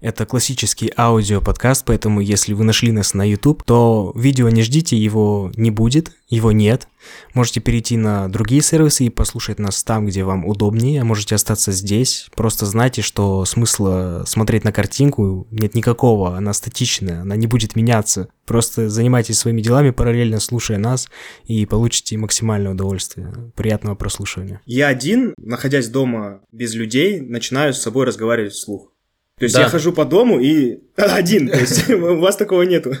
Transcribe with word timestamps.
Это 0.00 0.26
классический 0.26 0.92
аудиоподкаст, 0.96 1.84
поэтому 1.84 2.20
если 2.20 2.52
вы 2.52 2.64
нашли 2.64 2.92
нас 2.92 3.14
на 3.14 3.28
YouTube, 3.28 3.62
то 3.64 4.12
видео 4.14 4.48
не 4.48 4.62
ждите, 4.62 4.96
его 4.96 5.50
не 5.56 5.70
будет, 5.70 6.12
его 6.28 6.52
нет. 6.52 6.88
Можете 7.34 7.60
перейти 7.60 7.96
на 7.96 8.28
другие 8.28 8.60
сервисы 8.62 9.04
и 9.04 9.10
послушать 9.10 9.58
нас 9.58 9.82
там, 9.82 10.06
где 10.06 10.24
вам 10.24 10.46
удобнее. 10.46 11.04
Можете 11.04 11.34
остаться 11.34 11.72
здесь. 11.72 12.28
Просто 12.34 12.66
знайте, 12.66 13.02
что 13.02 13.44
смысла 13.44 14.24
смотреть 14.26 14.64
на 14.64 14.72
картинку 14.72 15.46
нет 15.50 15.74
никакого. 15.74 16.36
Она 16.36 16.52
статичная, 16.52 17.22
она 17.22 17.36
не 17.36 17.46
будет 17.46 17.76
меняться. 17.76 18.28
Просто 18.46 18.88
занимайтесь 18.88 19.38
своими 19.38 19.60
делами, 19.60 19.90
параллельно 19.90 20.40
слушая 20.40 20.78
нас, 20.78 21.08
и 21.44 21.66
получите 21.66 22.16
максимальное 22.16 22.72
удовольствие. 22.72 23.32
Приятного 23.54 23.94
прослушивания. 23.94 24.60
Я 24.66 24.88
один, 24.88 25.34
находясь 25.38 25.88
дома 25.88 26.40
без 26.52 26.74
людей, 26.74 27.20
начинаю 27.20 27.74
с 27.74 27.82
собой 27.82 28.06
разговаривать 28.06 28.52
вслух. 28.52 28.92
То 29.38 29.44
есть 29.44 29.54
да. 29.54 29.62
я 29.62 29.68
хожу 29.68 29.92
по 29.92 30.04
дому 30.04 30.40
и 30.40 30.80
один, 30.96 31.48
то 31.48 31.58
есть 31.58 31.88
у 31.90 32.18
вас 32.18 32.36
такого 32.36 32.62
нету. 32.62 32.94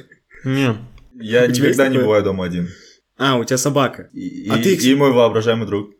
Нет. 0.44 0.76
Я 1.14 1.46
никогда 1.46 1.88
не 1.88 1.98
бываю 1.98 2.22
дома 2.22 2.44
один. 2.44 2.68
А, 3.16 3.36
у 3.36 3.44
тебя 3.44 3.58
собака. 3.58 4.08
И, 4.12 4.48
а 4.48 4.58
ты... 4.58 4.74
и 4.74 4.94
мой 4.94 5.12
воображаемый 5.12 5.66
друг. 5.66 5.90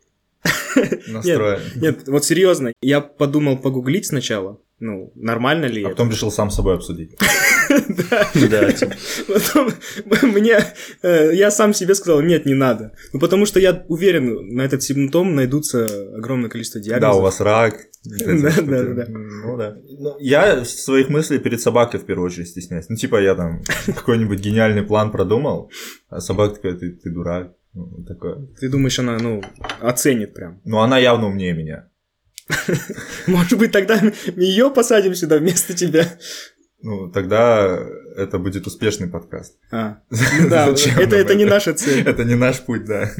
Настроен. 1.09 1.61
Нет, 1.75 2.07
вот 2.07 2.25
серьезно, 2.25 2.73
я 2.81 3.01
подумал 3.01 3.59
погуглить 3.59 4.07
сначала, 4.07 4.61
ну, 4.79 5.13
нормально 5.17 5.67
ли 5.67 5.83
А 5.83 5.89
потом 5.89 6.11
решил 6.11 6.31
сам 6.31 6.51
с 6.51 6.55
собой 6.55 6.77
обсудить. 6.77 7.17
Да. 7.89 8.69
Потом 9.27 9.73
мне, 10.23 10.59
э, 11.03 11.35
я 11.35 11.51
сам 11.51 11.75
себе 11.75 11.95
сказал, 11.95 12.21
нет, 12.21 12.47
не 12.47 12.55
надо. 12.55 12.93
Ну, 13.13 13.21
потому 13.21 13.47
что 13.47 13.61
я 13.61 13.85
уверен, 13.89 14.55
на 14.55 14.63
этот 14.63 14.83
симптом 14.83 15.35
найдутся 15.35 15.87
огромное 16.17 16.51
количество 16.51 16.81
диагнозов. 16.81 17.15
Да, 17.15 17.19
у 17.19 17.23
вас 17.23 17.41
рак. 17.41 17.75
Да, 18.05 18.53
да, 18.63 18.83
да. 18.85 19.07
Ну 19.09 19.57
да. 19.57 19.77
Ну, 19.99 20.17
я 20.21 20.65
своих 20.65 21.09
мыслей 21.09 21.39
перед 21.39 21.61
собакой 21.61 22.01
в 22.01 22.05
первую 22.05 22.27
очередь 22.27 22.49
стесняюсь. 22.49 22.89
Ну, 22.89 22.97
типа, 22.97 23.21
я 23.21 23.35
там 23.35 23.63
какой-нибудь 23.87 24.39
гениальный 24.39 24.83
план 24.83 25.11
продумал, 25.11 25.71
а 26.09 26.21
собака 26.21 26.57
такая, 26.57 26.75
ты, 26.75 26.93
ты 26.93 27.11
дурак. 27.11 27.55
Ну, 27.75 28.05
такое. 28.05 28.49
Ты 28.59 28.69
думаешь, 28.69 28.99
она, 28.99 29.19
ну, 29.19 29.43
оценит 29.81 30.35
прям? 30.35 30.61
Ну, 30.65 30.79
она 30.79 30.99
явно 30.99 31.27
умнее 31.27 31.53
меня. 31.53 31.89
Может 33.27 33.59
быть, 33.59 33.73
тогда 33.73 34.01
ее 34.37 34.71
посадим 34.71 35.15
сюда 35.15 35.39
вместо 35.39 35.75
тебя. 35.75 36.07
Ну, 36.81 37.11
тогда 37.11 37.79
это 38.17 38.39
будет 38.39 38.67
успешный 38.67 39.09
подкаст. 39.09 39.57
А, 39.71 39.99
ну 40.11 40.49
да, 40.51 40.69
это, 40.69 41.17
это 41.17 41.35
не 41.35 41.45
наша 41.45 41.75
цель. 41.75 42.07
Это 42.07 42.25
не 42.25 42.35
наш 42.35 42.61
путь, 42.61 42.85
да. 42.85 43.11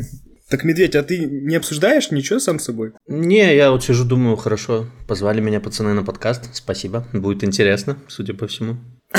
Так, 0.49 0.65
Медведь, 0.65 0.97
а 0.97 1.03
ты 1.03 1.19
не 1.27 1.57
обсуждаешь 1.57 2.11
ничего 2.11 2.39
сам 2.39 2.59
с 2.59 2.65
собой? 2.65 2.93
Не, 3.07 3.55
я 3.55 3.71
вот 3.71 3.85
сижу, 3.85 4.05
думаю, 4.05 4.37
хорошо, 4.37 4.87
позвали 5.07 5.41
меня 5.43 5.61
пацаны 5.61 5.93
на 5.93 6.03
подкаст, 6.03 6.55
спасибо, 6.55 7.07
будет 7.13 7.45
интересно, 7.45 7.99
судя 8.09 8.33
по 8.33 8.47
всему. 8.47 8.79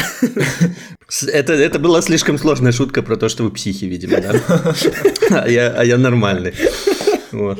Это, 1.33 1.53
это 1.53 1.79
была 1.79 2.03
слишком 2.03 2.37
сложная 2.37 2.71
шутка 2.71 3.01
про 3.01 3.17
то, 3.17 3.29
что 3.29 3.43
вы 3.43 3.51
психи, 3.51 3.85
видимо, 3.85 4.21
да? 4.21 4.75
А 5.43 5.49
я, 5.49 5.71
а 5.71 5.83
я 5.83 5.97
нормальный. 5.97 6.53
Вот. 7.31 7.59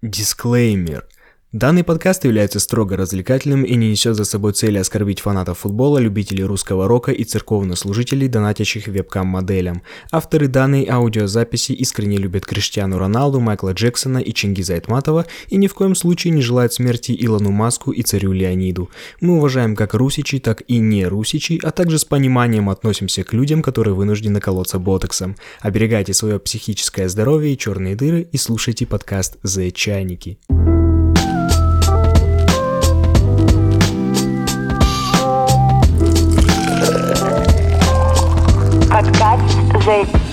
Дисклеймер. 0.00 1.06
Данный 1.52 1.82
подкаст 1.82 2.26
является 2.26 2.60
строго 2.60 2.94
развлекательным 2.94 3.62
и 3.62 3.74
не 3.74 3.88
несет 3.88 4.16
за 4.16 4.26
собой 4.26 4.52
цели 4.52 4.76
оскорбить 4.76 5.20
фанатов 5.20 5.60
футбола, 5.60 5.96
любителей 5.96 6.44
русского 6.44 6.86
рока 6.86 7.10
и 7.10 7.24
церковнослужителей, 7.24 8.28
донатящих 8.28 8.86
вебкам-моделям. 8.86 9.80
Авторы 10.12 10.48
данной 10.48 10.86
аудиозаписи 10.86 11.72
искренне 11.72 12.18
любят 12.18 12.44
Криштиану 12.44 12.98
Роналду, 12.98 13.40
Майкла 13.40 13.72
Джексона 13.72 14.18
и 14.18 14.34
Чингиза 14.34 14.74
Айтматова 14.74 15.24
и 15.48 15.56
ни 15.56 15.68
в 15.68 15.74
коем 15.74 15.94
случае 15.94 16.34
не 16.34 16.42
желают 16.42 16.74
смерти 16.74 17.16
Илону 17.18 17.50
Маску 17.50 17.92
и 17.92 18.02
царю 18.02 18.32
Леониду. 18.32 18.90
Мы 19.22 19.38
уважаем 19.38 19.74
как 19.74 19.94
русичей, 19.94 20.40
так 20.40 20.62
и 20.68 20.76
не 20.76 21.06
русичей, 21.06 21.58
а 21.62 21.70
также 21.70 21.98
с 21.98 22.04
пониманием 22.04 22.68
относимся 22.68 23.24
к 23.24 23.32
людям, 23.32 23.62
которые 23.62 23.94
вынуждены 23.94 24.38
колоться 24.40 24.78
ботоксом. 24.78 25.34
Оберегайте 25.60 26.12
свое 26.12 26.38
психическое 26.38 27.08
здоровье 27.08 27.54
и 27.54 27.58
черные 27.58 27.96
дыры 27.96 28.28
и 28.30 28.36
слушайте 28.36 28.84
подкаст 28.84 29.38
«The 29.42 29.70
Чайники». 29.70 30.38
The 30.50 30.77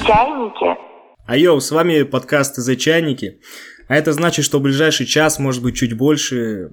Чайники. 0.06 0.78
А 1.26 1.36
йоу, 1.36 1.60
с 1.60 1.72
вами 1.72 2.04
подкаст 2.04 2.60
The 2.60 2.76
Чайники. 2.76 3.40
А 3.88 3.96
это 3.96 4.14
значит, 4.14 4.46
что 4.46 4.60
в 4.60 4.62
ближайший 4.62 5.08
час, 5.08 5.40
может 5.40 5.64
быть, 5.64 5.76
чуть 5.76 5.94
больше, 5.98 6.70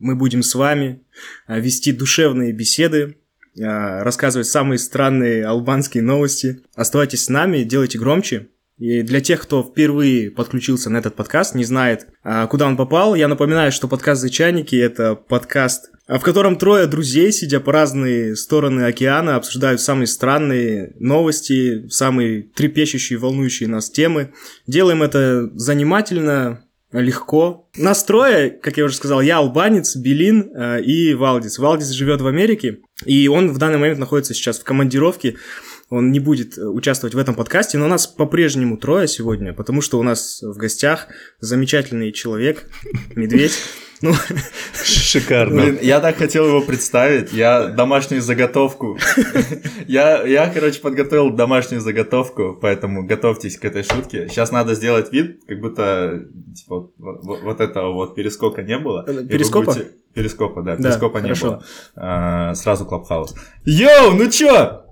мы 0.00 0.16
будем 0.16 0.42
с 0.42 0.54
вами 0.54 1.04
а, 1.46 1.60
вести 1.60 1.92
душевные 1.92 2.52
беседы, 2.52 3.18
а, 3.60 4.02
рассказывать 4.02 4.48
самые 4.48 4.78
странные 4.78 5.46
албанские 5.46 6.02
новости. 6.02 6.62
Оставайтесь 6.74 7.24
с 7.24 7.28
нами, 7.28 7.62
делайте 7.62 7.98
громче. 7.98 8.48
И 8.82 9.02
для 9.02 9.20
тех, 9.20 9.40
кто 9.40 9.62
впервые 9.62 10.32
подключился 10.32 10.90
на 10.90 10.96
этот 10.96 11.14
подкаст, 11.14 11.54
не 11.54 11.62
знает, 11.62 12.08
а, 12.24 12.48
куда 12.48 12.66
он 12.66 12.76
попал, 12.76 13.14
я 13.14 13.28
напоминаю, 13.28 13.70
что 13.70 13.86
подкаст 13.86 14.20
«Зачайники»— 14.20 14.74
это 14.76 15.14
подкаст 15.14 15.92
в 16.08 16.18
котором 16.18 16.56
трое 16.56 16.88
друзей, 16.88 17.30
сидя 17.30 17.60
по 17.60 17.72
разные 17.72 18.34
стороны 18.34 18.82
океана, 18.82 19.36
обсуждают 19.36 19.80
самые 19.80 20.08
странные 20.08 20.94
новости, 20.98 21.88
самые 21.88 22.42
трепещущие, 22.42 23.20
волнующие 23.20 23.68
нас 23.68 23.88
темы. 23.88 24.32
Делаем 24.66 25.02
это 25.04 25.48
занимательно, 25.54 26.64
легко. 26.92 27.70
Нас 27.76 28.04
трое, 28.04 28.50
как 28.50 28.76
я 28.76 28.84
уже 28.84 28.96
сказал, 28.96 29.20
я 29.22 29.38
албанец, 29.38 29.96
Белин 29.96 30.50
э, 30.54 30.82
и 30.82 31.14
Валдис. 31.14 31.58
Валдис 31.58 31.88
живет 31.90 32.20
в 32.20 32.26
Америке, 32.26 32.80
и 33.06 33.28
он 33.28 33.52
в 33.52 33.58
данный 33.58 33.78
момент 33.78 33.98
находится 33.98 34.34
сейчас 34.34 34.58
в 34.58 34.64
командировке. 34.64 35.36
Он 35.92 36.10
не 36.10 36.20
будет 36.20 36.56
участвовать 36.56 37.14
в 37.14 37.18
этом 37.18 37.34
подкасте, 37.34 37.76
но 37.76 37.84
у 37.84 37.88
нас 37.88 38.06
по-прежнему 38.06 38.78
трое 38.78 39.06
сегодня, 39.06 39.52
потому 39.52 39.82
что 39.82 39.98
у 39.98 40.02
нас 40.02 40.40
в 40.40 40.56
гостях 40.56 41.08
замечательный 41.38 42.12
человек, 42.12 42.66
Медведь. 43.14 43.58
Ну, 44.00 44.14
Шикарно. 44.84 45.62
Блин, 45.62 45.78
я 45.82 46.00
так 46.00 46.16
хотел 46.16 46.46
его 46.46 46.62
представить. 46.62 47.34
Я 47.34 47.66
домашнюю 47.66 48.22
заготовку. 48.22 48.98
Я, 49.86 50.22
я, 50.22 50.48
короче, 50.48 50.80
подготовил 50.80 51.30
домашнюю 51.30 51.80
заготовку, 51.80 52.58
поэтому 52.60 53.04
готовьтесь 53.04 53.58
к 53.58 53.64
этой 53.64 53.82
шутке. 53.82 54.28
Сейчас 54.28 54.50
надо 54.50 54.74
сделать 54.74 55.12
вид, 55.12 55.40
как 55.46 55.60
будто 55.60 56.24
типа, 56.56 56.90
вот, 56.96 57.42
вот 57.42 57.60
этого 57.60 57.92
вот 57.92 58.14
перескока 58.14 58.62
не 58.62 58.78
было. 58.78 59.04
Перископа? 59.04 59.72
Будете... 59.72 59.90
Перископа, 60.14 60.62
да, 60.62 60.76
перископа 60.76 61.20
да, 61.20 61.20
не 61.20 61.34
хорошо. 61.34 61.46
было. 61.46 61.64
А, 61.96 62.54
сразу 62.54 62.86
Clubhouse. 62.86 63.34
Йоу, 63.64 64.14
ну 64.14 64.30
чё? 64.30 64.82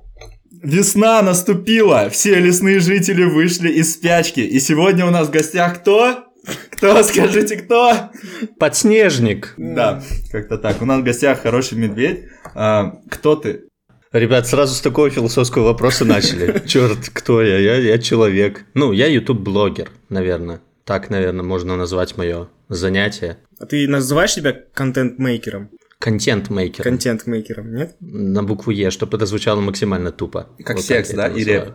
Весна 0.62 1.22
наступила, 1.22 2.10
все 2.10 2.34
лесные 2.34 2.80
жители 2.80 3.24
вышли 3.24 3.70
из 3.70 3.94
спячки, 3.94 4.40
и 4.40 4.60
сегодня 4.60 5.06
у 5.06 5.10
нас 5.10 5.28
в 5.28 5.30
гостях 5.30 5.80
кто? 5.80 6.24
Кто, 6.70 7.02
скажите, 7.02 7.56
кто? 7.56 8.10
Подснежник. 8.58 9.54
Да, 9.56 10.02
как-то 10.30 10.58
так. 10.58 10.82
У 10.82 10.84
нас 10.84 11.00
в 11.00 11.04
гостях 11.04 11.42
хороший 11.42 11.78
медведь. 11.78 12.24
А, 12.54 12.98
кто 13.08 13.36
ты? 13.36 13.64
Ребят, 14.12 14.46
сразу 14.46 14.74
с 14.74 14.80
такого 14.80 15.08
философского 15.08 15.64
вопроса 15.64 16.04
начали. 16.04 16.62
Черт, 16.66 17.08
кто 17.10 17.42
я? 17.42 17.58
Я, 17.58 17.76
я 17.76 17.98
человек. 17.98 18.64
Ну, 18.74 18.92
я 18.92 19.06
YouTube-блогер, 19.06 19.90
наверное. 20.08 20.60
Так, 20.84 21.08
наверное, 21.08 21.44
можно 21.44 21.76
назвать 21.76 22.16
мое 22.16 22.48
занятие. 22.68 23.38
А 23.58 23.66
ты 23.66 23.86
называешь 23.86 24.32
себя 24.32 24.54
контент-мейкером? 24.74 25.70
Контент-мейкером. 26.00 26.84
Контент-мейкером, 26.84 27.74
нет? 27.74 27.96
На 28.00 28.42
букву 28.42 28.72
Е, 28.72 28.90
чтобы 28.90 29.18
это 29.18 29.26
звучало 29.26 29.60
максимально 29.60 30.10
тупо. 30.10 30.48
Как 30.64 30.76
вот 30.76 30.84
секс, 30.84 31.10
да? 31.10 31.28
Или... 31.28 31.74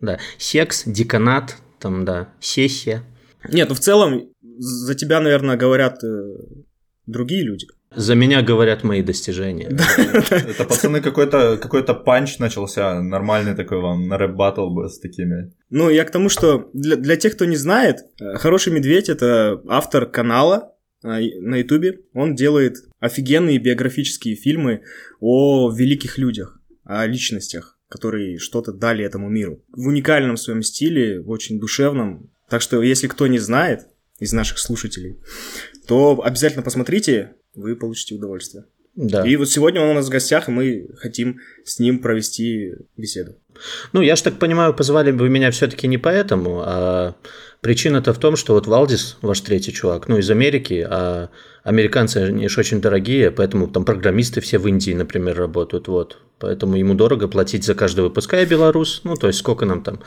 Да. 0.00 0.18
Секс, 0.38 0.84
деканат, 0.86 1.56
там, 1.78 2.04
да, 2.06 2.28
сессия. 2.40 3.02
Нет, 3.48 3.68
ну 3.68 3.74
в 3.74 3.80
целом 3.80 4.30
за 4.58 4.94
тебя, 4.94 5.20
наверное, 5.20 5.58
говорят 5.58 6.02
э, 6.02 6.36
другие 7.06 7.42
люди. 7.42 7.66
За 7.94 8.14
меня 8.14 8.42
говорят 8.42 8.82
мои 8.82 9.02
достижения. 9.02 9.68
Это, 10.30 10.64
пацаны, 10.64 11.02
какой-то 11.02 11.58
какой 11.58 11.84
панч 11.84 12.38
начался, 12.38 13.02
нормальный 13.02 13.54
такой 13.54 13.80
вам, 13.80 14.08
на 14.08 14.16
рэп 14.16 14.32
батл 14.32 14.70
бы 14.70 14.88
с 14.88 14.98
такими. 14.98 15.52
Ну, 15.68 15.90
я 15.90 16.04
к 16.04 16.10
тому, 16.10 16.30
что 16.30 16.70
для, 16.72 16.96
для 16.96 17.16
тех, 17.16 17.34
кто 17.34 17.44
не 17.44 17.56
знает, 17.56 18.06
э, 18.20 18.36
Хороший 18.36 18.72
Медведь— 18.72 19.08
это 19.10 19.60
автор 19.68 20.06
канала 20.06 20.72
на 21.02 21.56
Ютубе. 21.56 22.00
Он 22.12 22.34
делает 22.34 22.76
офигенные 22.98 23.58
биографические 23.58 24.36
фильмы 24.36 24.82
о 25.20 25.70
великих 25.70 26.18
людях, 26.18 26.60
о 26.84 27.06
личностях, 27.06 27.78
которые 27.88 28.38
что-то 28.38 28.72
дали 28.72 29.04
этому 29.04 29.28
миру. 29.28 29.64
В 29.68 29.86
уникальном 29.88 30.36
своем 30.36 30.62
стиле, 30.62 31.20
очень 31.20 31.60
душевном, 31.60 32.30
так 32.48 32.62
что, 32.62 32.82
если 32.82 33.08
кто 33.08 33.26
не 33.26 33.38
знает 33.38 33.88
из 34.18 34.32
наших 34.32 34.58
слушателей, 34.58 35.18
то 35.86 36.20
обязательно 36.22 36.62
посмотрите, 36.62 37.36
вы 37.54 37.76
получите 37.76 38.14
удовольствие. 38.14 38.64
Да. 38.96 39.26
И 39.26 39.36
вот 39.36 39.50
сегодня 39.50 39.82
он 39.82 39.90
у 39.90 39.94
нас 39.94 40.06
в 40.06 40.10
гостях, 40.10 40.48
и 40.48 40.52
мы 40.52 40.88
хотим 40.96 41.38
с 41.64 41.78
ним 41.78 41.98
провести 41.98 42.72
беседу. 42.96 43.36
Ну, 43.92 44.00
я 44.00 44.16
же 44.16 44.22
так 44.22 44.38
понимаю, 44.38 44.74
позвали 44.74 45.12
бы 45.12 45.28
меня 45.28 45.50
все-таки 45.50 45.86
не 45.86 45.98
поэтому, 45.98 46.62
а 46.64 47.14
причина-то 47.60 48.12
в 48.12 48.18
том, 48.18 48.36
что 48.36 48.54
вот 48.54 48.66
Валдис, 48.66 49.18
ваш 49.20 49.40
третий 49.40 49.72
чувак, 49.72 50.08
ну, 50.08 50.18
из 50.18 50.30
Америки, 50.30 50.86
а 50.88 51.28
американцы, 51.62 52.18
они 52.18 52.48
же 52.48 52.60
очень 52.60 52.80
дорогие, 52.80 53.30
поэтому 53.30 53.68
там 53.68 53.84
программисты 53.84 54.40
все 54.40 54.58
в 54.58 54.66
Индии, 54.66 54.92
например, 54.92 55.36
работают, 55.36 55.88
вот. 55.88 56.18
Поэтому 56.38 56.76
ему 56.76 56.94
дорого 56.94 57.28
платить 57.28 57.64
за 57.64 57.74
каждый 57.74 58.00
выпуск. 58.00 58.32
А 58.34 58.38
я 58.38 58.46
белорус, 58.46 59.00
ну, 59.04 59.16
то 59.16 59.26
есть 59.26 59.38
сколько 59.38 59.64
нам 59.64 59.82
там? 59.82 60.00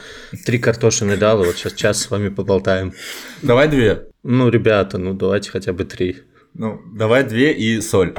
Три 0.46 0.60
картошины 0.60 1.18
дал, 1.18 1.44
и 1.44 1.46
вот 1.48 1.56
сейчас 1.56 1.74
час 1.74 2.02
с 2.02 2.12
вами 2.12 2.30
поболтаем. 2.30 2.94
Давай 3.42 3.68
две. 3.68 4.08
Ну, 4.22 4.50
ребята, 4.50 5.00
ну, 5.00 5.14
давайте 5.14 5.50
хотя 5.50 5.74
бы 5.74 5.86
три. 5.86 6.18
Ну, 6.54 6.82
давай 6.94 7.24
две 7.24 7.52
и 7.54 7.82
соль. 7.82 8.14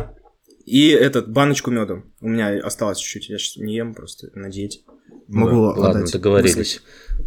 И 0.64 0.88
этот, 0.88 1.30
баночку 1.30 1.70
меда. 1.70 2.02
У 2.20 2.28
меня 2.28 2.58
осталось 2.60 2.98
чуть-чуть, 2.98 3.30
я 3.30 3.38
сейчас 3.38 3.56
не 3.56 3.74
ем, 3.76 3.94
просто 3.94 4.30
на 4.34 4.50
диете. 4.50 4.80
Могу 5.28 5.72
да. 5.74 5.80
Ладно, 5.80 6.06
договорились. 6.10 6.80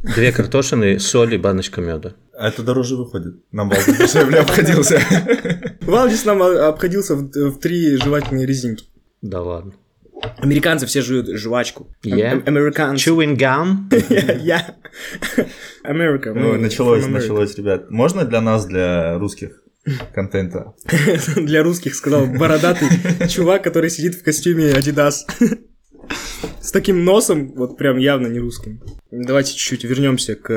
Мысли. 0.04 0.16
Две 0.16 0.32
картошины, 0.32 1.00
соль 1.00 1.34
и 1.36 1.38
баночка 1.38 1.82
меда. 1.82 2.16
А 2.38 2.50
это 2.50 2.64
дороже 2.64 2.96
выходит. 2.96 3.36
Нам 3.52 3.70
Валдис 3.70 3.98
дешевле 3.98 4.40
обходился. 4.40 5.02
Валдис 5.82 6.26
нам 6.26 6.42
обходился 6.42 7.16
в 7.16 7.60
три 7.60 7.98
жевательные 7.98 8.46
резинки. 8.46 8.86
Да 9.22 9.42
ладно. 9.42 9.74
Американцы 10.38 10.86
все 10.86 11.02
жуют 11.02 11.28
жвачку. 11.28 11.88
Yeah. 12.04 12.44
Американцы. 12.46 13.10
Chewing 13.10 13.38
gum. 13.38 13.90
Я. 14.42 14.76
Америка. 15.84 16.34
Ну, 16.34 16.58
началось, 16.58 17.08
началось, 17.08 17.56
ребят. 17.56 17.90
Можно 17.90 18.26
для 18.26 18.42
нас, 18.42 18.66
для 18.66 19.18
русских? 19.18 19.63
Контента. 20.14 20.74
Для 21.36 21.64
русских, 21.64 21.96
сказал 21.96 22.28
бородатый 22.28 22.88
чувак, 23.28 23.64
который 23.64 23.90
сидит 23.90 24.16
в 24.16 24.24
костюме 24.24 24.72
Adidas. 24.72 25.26
С 26.62 26.72
таким 26.72 27.04
носом, 27.04 27.54
вот 27.54 27.78
прям 27.78 27.98
явно 27.98 28.28
не 28.28 28.40
русским. 28.40 28.82
Давайте 29.12 29.54
чуть-чуть 29.54 29.84
вернемся 29.84 30.36
к, 30.36 30.48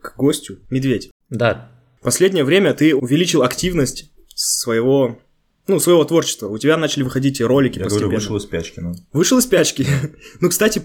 к 0.00 0.16
гостю. 0.16 0.58
Медведь. 0.70 1.10
Да. 1.30 1.70
Последнее 2.02 2.44
время 2.44 2.74
ты 2.74 2.94
увеличил 2.94 3.42
активность 3.42 4.10
своего 4.34 5.18
ну, 5.66 5.80
своего 5.80 6.04
творчества. 6.04 6.48
У 6.48 6.58
тебя 6.58 6.76
начали 6.76 7.02
выходить 7.02 7.40
ролики 7.40 7.78
Я 7.78 7.84
постепенно. 7.84 8.10
говорю, 8.10 8.20
вышел 8.20 8.36
из 8.36 8.42
спячки. 8.42 8.80
Ну. 8.80 8.94
Вышел 9.12 9.38
из 9.38 9.44
спячки. 9.44 9.86
ну, 10.40 10.50
кстати, 10.50 10.82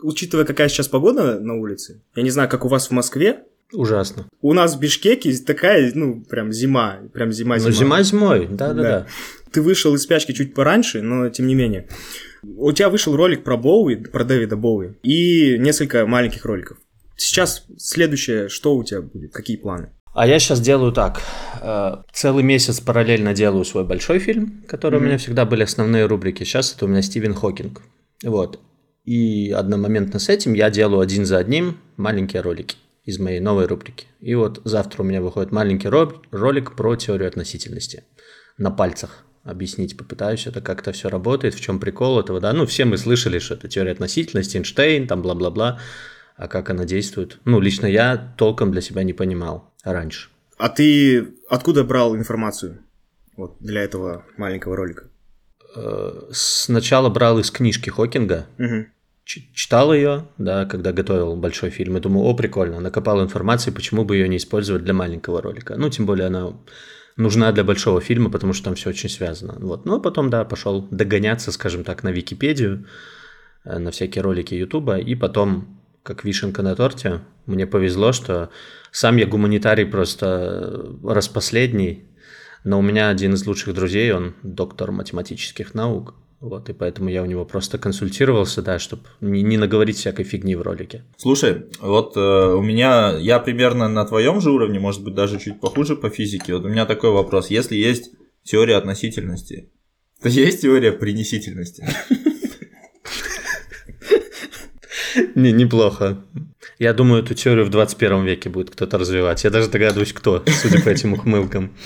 учитывая, 0.00 0.44
какая 0.44 0.68
сейчас 0.68 0.88
погода 0.88 1.38
на 1.38 1.54
улице, 1.54 2.02
я 2.16 2.22
не 2.22 2.30
знаю, 2.30 2.48
как 2.48 2.64
у 2.64 2.68
вас 2.68 2.88
в 2.88 2.90
Москве, 2.90 3.44
Ужасно. 3.72 4.26
У 4.40 4.54
нас 4.54 4.76
в 4.76 4.80
Бишкеке 4.80 5.36
такая, 5.38 5.92
ну, 5.94 6.22
прям 6.22 6.52
зима, 6.52 7.00
прям 7.12 7.32
зима-зима. 7.32 7.68
Ну, 7.68 7.74
зима 7.74 8.02
зимой, 8.02 8.48
да-да-да. 8.50 9.06
Ты 9.52 9.62
вышел 9.62 9.94
из 9.94 10.02
спячки 10.02 10.32
чуть 10.32 10.54
пораньше, 10.54 11.02
но 11.02 11.28
тем 11.28 11.46
не 11.46 11.54
менее. 11.54 11.88
У 12.42 12.72
тебя 12.72 12.88
вышел 12.88 13.14
ролик 13.14 13.44
про 13.44 13.56
Боуи, 13.56 13.96
про 13.96 14.24
Дэвида 14.24 14.56
Боуи, 14.56 14.94
и 15.02 15.58
несколько 15.58 16.06
маленьких 16.06 16.44
роликов. 16.44 16.78
Сейчас 17.16 17.64
следующее, 17.76 18.48
что 18.48 18.76
у 18.76 18.84
тебя 18.84 19.02
будет, 19.02 19.32
какие 19.32 19.56
планы? 19.56 19.90
А 20.14 20.26
я 20.26 20.38
сейчас 20.38 20.60
делаю 20.60 20.92
так. 20.92 21.20
Э, 21.60 21.96
целый 22.12 22.42
месяц 22.42 22.80
параллельно 22.80 23.34
делаю 23.34 23.64
свой 23.64 23.84
большой 23.84 24.18
фильм, 24.18 24.64
который 24.66 24.98
mm-hmm. 24.98 25.02
у 25.02 25.04
меня 25.04 25.18
всегда 25.18 25.44
были 25.44 25.62
основные 25.62 26.06
рубрики. 26.06 26.44
Сейчас 26.44 26.74
это 26.74 26.86
у 26.86 26.88
меня 26.88 27.02
Стивен 27.02 27.34
Хокинг. 27.34 27.82
Вот. 28.24 28.60
И 29.04 29.50
одномоментно 29.50 30.18
с 30.18 30.28
этим 30.28 30.54
я 30.54 30.70
делаю 30.70 31.00
один 31.00 31.26
за 31.26 31.38
одним 31.38 31.78
маленькие 31.96 32.42
ролики 32.42 32.76
из 33.08 33.18
моей 33.18 33.40
новой 33.40 33.66
рубрики. 33.66 34.06
И 34.20 34.34
вот 34.34 34.60
завтра 34.64 35.02
у 35.02 35.06
меня 35.06 35.22
выходит 35.22 35.50
маленький 35.50 35.88
ролик 35.88 36.76
про 36.76 36.94
теорию 36.94 37.26
относительности 37.26 38.04
на 38.58 38.70
пальцах 38.70 39.24
объяснить 39.44 39.96
попытаюсь, 39.96 40.46
это 40.46 40.60
как-то 40.60 40.92
все 40.92 41.08
работает, 41.08 41.54
в 41.54 41.60
чем 41.60 41.80
прикол 41.80 42.20
этого, 42.20 42.38
да, 42.38 42.52
ну, 42.52 42.66
все 42.66 42.84
мы 42.84 42.98
слышали, 42.98 43.38
что 43.38 43.54
это 43.54 43.66
теория 43.66 43.92
относительности, 43.92 44.58
Эйнштейн, 44.58 45.06
там, 45.06 45.22
бла-бла-бла, 45.22 45.80
а 46.36 46.48
как 46.48 46.68
она 46.68 46.84
действует, 46.84 47.38
ну, 47.46 47.60
лично 47.60 47.86
я 47.86 48.34
толком 48.36 48.72
для 48.72 48.82
себя 48.82 49.04
не 49.04 49.14
понимал 49.14 49.72
раньше. 49.84 50.28
А 50.58 50.68
ты 50.68 51.28
откуда 51.48 51.84
брал 51.84 52.14
информацию 52.14 52.80
вот 53.38 53.56
для 53.60 53.80
этого 53.80 54.26
маленького 54.36 54.76
ролика? 54.76 55.08
Э, 55.74 56.28
сначала 56.30 57.08
брал 57.08 57.38
из 57.38 57.50
книжки 57.50 57.88
Хокинга, 57.88 58.48
угу 58.58 58.84
читал 59.28 59.92
ее, 59.92 60.26
да, 60.38 60.64
когда 60.64 60.92
готовил 60.92 61.36
большой 61.36 61.70
фильм, 61.70 61.96
и 61.96 62.00
думаю, 62.00 62.24
о, 62.24 62.34
прикольно, 62.34 62.80
накопал 62.80 63.22
информации, 63.22 63.70
почему 63.70 64.04
бы 64.04 64.16
ее 64.16 64.28
не 64.28 64.38
использовать 64.38 64.84
для 64.84 64.94
маленького 64.94 65.42
ролика. 65.42 65.76
Ну, 65.76 65.90
тем 65.90 66.06
более 66.06 66.28
она 66.28 66.54
нужна 67.16 67.52
для 67.52 67.62
большого 67.62 68.00
фильма, 68.00 68.30
потому 68.30 68.54
что 68.54 68.64
там 68.64 68.74
все 68.74 68.88
очень 68.88 69.10
связано. 69.10 69.54
Вот. 69.58 69.84
Ну, 69.84 69.96
а 69.96 70.00
потом, 70.00 70.30
да, 70.30 70.44
пошел 70.44 70.88
догоняться, 70.90 71.52
скажем 71.52 71.84
так, 71.84 72.02
на 72.02 72.08
Википедию, 72.08 72.86
э, 73.64 73.78
на 73.78 73.90
всякие 73.90 74.22
ролики 74.22 74.54
Ютуба, 74.54 74.98
и 74.98 75.14
потом, 75.14 75.78
как 76.02 76.24
вишенка 76.24 76.62
на 76.62 76.74
торте, 76.74 77.20
мне 77.44 77.66
повезло, 77.66 78.12
что 78.12 78.48
сам 78.92 79.18
я 79.18 79.26
гуманитарий 79.26 79.84
просто 79.84 80.96
распоследний, 81.04 82.04
но 82.64 82.78
у 82.78 82.82
меня 82.82 83.10
один 83.10 83.34
из 83.34 83.46
лучших 83.46 83.74
друзей, 83.74 84.10
он 84.12 84.34
доктор 84.42 84.90
математических 84.90 85.74
наук, 85.74 86.14
вот, 86.40 86.68
и 86.68 86.72
поэтому 86.72 87.10
я 87.10 87.22
у 87.22 87.26
него 87.26 87.44
просто 87.44 87.78
консультировался, 87.78 88.62
да, 88.62 88.78
чтобы 88.78 89.02
не, 89.20 89.42
не 89.42 89.56
наговорить 89.56 89.96
всякой 89.96 90.24
фигни 90.24 90.54
в 90.54 90.62
ролике. 90.62 91.02
Слушай, 91.16 91.64
вот 91.80 92.16
э, 92.16 92.20
у 92.20 92.62
меня, 92.62 93.16
я 93.18 93.40
примерно 93.40 93.88
на 93.88 94.04
твоем 94.04 94.40
же 94.40 94.52
уровне, 94.52 94.78
может 94.78 95.02
быть, 95.02 95.14
даже 95.14 95.40
чуть 95.40 95.60
похуже 95.60 95.96
по 95.96 96.10
физике. 96.10 96.54
Вот 96.54 96.64
у 96.64 96.68
меня 96.68 96.86
такой 96.86 97.10
вопрос. 97.10 97.50
Если 97.50 97.74
есть 97.74 98.12
теория 98.44 98.76
относительности, 98.76 99.72
то 100.22 100.28
есть 100.28 100.62
теория 100.62 100.92
принесительности? 100.92 101.88
Не, 105.34 105.50
неплохо. 105.50 106.24
Я 106.78 106.94
думаю, 106.94 107.24
эту 107.24 107.34
теорию 107.34 107.66
в 107.66 107.70
21 107.70 108.24
веке 108.24 108.48
будет 108.48 108.70
кто-то 108.70 108.98
развивать. 108.98 109.42
Я 109.42 109.50
даже 109.50 109.68
догадываюсь, 109.68 110.12
кто, 110.12 110.44
судя 110.46 110.80
по 110.82 110.88
этим 110.88 111.14
ухмылкам. 111.14 111.76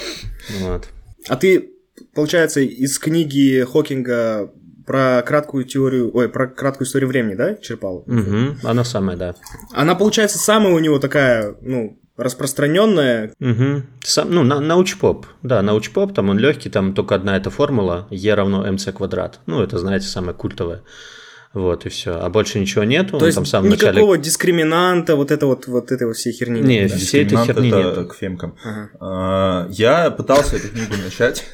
Вот. 0.60 0.88
А 1.28 1.36
ты 1.36 1.71
получается, 2.14 2.60
из 2.60 2.98
книги 2.98 3.64
Хокинга 3.64 4.50
про 4.86 5.22
краткую 5.22 5.64
теорию, 5.64 6.10
ой, 6.14 6.28
про 6.28 6.48
краткую 6.48 6.86
историю 6.86 7.08
времени, 7.08 7.34
да, 7.34 7.54
черпал? 7.54 8.04
Угу, 8.06 8.58
она 8.64 8.84
самая, 8.84 9.16
да. 9.16 9.34
Она, 9.72 9.94
получается, 9.94 10.38
самая 10.38 10.74
у 10.74 10.78
него 10.78 10.98
такая, 10.98 11.54
ну, 11.60 11.98
распространенная. 12.16 13.32
Угу. 13.40 13.82
Сам, 14.04 14.30
ну, 14.30 14.42
на, 14.42 14.60
научпоп. 14.60 15.26
Да, 15.42 15.62
научпоп, 15.62 16.14
там 16.14 16.28
он 16.30 16.38
легкий, 16.38 16.70
там 16.70 16.94
только 16.94 17.14
одна 17.14 17.36
эта 17.36 17.50
формула, 17.50 18.06
E 18.10 18.34
равно 18.34 18.66
mc 18.66 18.92
квадрат. 18.92 19.40
Ну, 19.46 19.62
это, 19.62 19.78
знаете, 19.78 20.06
самая 20.06 20.34
культовая. 20.34 20.82
Вот, 21.54 21.84
и 21.84 21.90
все. 21.90 22.12
А 22.18 22.30
больше 22.30 22.58
ничего 22.58 22.84
нету. 22.84 23.18
То 23.18 23.26
есть 23.26 23.36
там 23.36 23.44
сам 23.44 23.68
никакого 23.68 24.12
начале... 24.12 24.22
дискриминанта, 24.22 25.16
вот 25.16 25.30
это 25.30 25.46
вот, 25.46 25.66
вот 25.66 25.92
этой 25.92 26.06
вот 26.06 26.16
всей 26.16 26.32
херни. 26.32 26.60
Не, 26.60 26.88
да? 26.88 26.96
всей 26.96 27.26
этой 27.26 27.36
херни 27.44 27.68
это 27.68 27.76
нету. 27.76 28.06
к 28.06 28.14
фемкам. 28.14 28.56
Ага. 28.64 28.90
А, 29.00 29.66
я 29.70 30.10
пытался 30.10 30.56
эту 30.56 30.68
книгу 30.68 30.94
начать. 31.04 31.44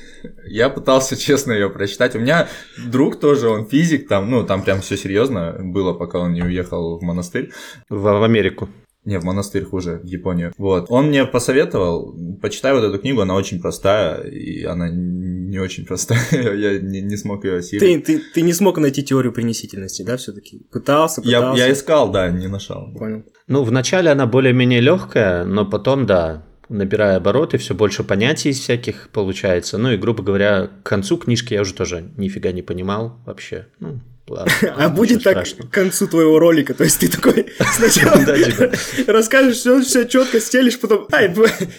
Я 0.46 0.68
пытался 0.68 1.16
честно 1.16 1.52
ее 1.52 1.70
прочитать. 1.70 2.14
У 2.14 2.18
меня 2.18 2.48
друг 2.86 3.20
тоже, 3.20 3.48
он 3.48 3.66
физик, 3.66 4.08
там, 4.08 4.30
ну, 4.30 4.44
там 4.44 4.62
прям 4.62 4.80
все 4.80 4.96
серьезно 4.96 5.56
было, 5.60 5.92
пока 5.92 6.18
он 6.18 6.32
не 6.32 6.42
уехал 6.42 6.98
в 6.98 7.02
монастырь. 7.02 7.50
В, 7.88 8.00
в 8.00 8.22
Америку. 8.22 8.68
Не, 9.04 9.18
в 9.18 9.24
монастырь 9.24 9.64
хуже, 9.64 10.00
в 10.02 10.06
Японию. 10.06 10.52
Вот. 10.58 10.86
Он 10.90 11.06
мне 11.06 11.24
посоветовал, 11.24 12.14
почитай 12.42 12.74
вот 12.74 12.84
эту 12.84 12.98
книгу, 12.98 13.22
она 13.22 13.36
очень 13.36 13.58
простая, 13.58 14.20
и 14.24 14.64
она 14.64 14.90
не 14.90 15.58
очень 15.58 15.86
простая, 15.86 16.20
я 16.54 16.78
не, 16.78 17.00
не 17.00 17.16
смог 17.16 17.44
ее 17.44 17.56
осилить. 17.56 17.80
Ты, 17.80 18.18
ты, 18.18 18.22
ты 18.34 18.42
не 18.42 18.52
смог 18.52 18.76
найти 18.76 19.02
теорию 19.02 19.32
принесительности, 19.32 20.02
да, 20.02 20.18
все-таки? 20.18 20.66
Пытался, 20.70 21.22
пытался? 21.22 21.58
Я, 21.58 21.68
я 21.68 21.72
искал, 21.72 22.10
да, 22.10 22.28
не 22.28 22.48
нашел. 22.48 22.92
Понял. 22.98 23.24
Ну, 23.46 23.62
вначале 23.62 24.10
она 24.10 24.26
более-менее 24.26 24.80
легкая, 24.80 25.44
но 25.44 25.64
потом, 25.64 26.04
да, 26.04 26.47
набирая 26.68 27.16
обороты, 27.16 27.58
все 27.58 27.74
больше 27.74 28.04
понятий 28.04 28.52
всяких 28.52 29.08
получается. 29.10 29.78
Ну 29.78 29.92
и, 29.92 29.96
грубо 29.96 30.22
говоря, 30.22 30.70
к 30.82 30.86
концу 30.86 31.16
книжки 31.16 31.54
я 31.54 31.62
уже 31.62 31.74
тоже 31.74 32.10
нифига 32.16 32.52
не 32.52 32.62
понимал 32.62 33.20
вообще. 33.24 33.66
Ну, 33.80 34.00
Ладно, 34.28 34.52
а 34.76 34.88
будет 34.88 35.22
так 35.22 35.46
к 35.46 35.70
концу 35.70 36.06
твоего 36.06 36.38
ролика, 36.38 36.74
то 36.74 36.84
есть 36.84 37.00
ты 37.00 37.08
такой 37.08 37.46
сначала 37.72 38.24
типа. 38.24 38.70
расскажешь 39.06 39.56
все, 39.56 39.80
все 39.82 40.06
четко 40.06 40.40
стелишь, 40.40 40.78
потом 40.78 41.08
ай, 41.12 41.34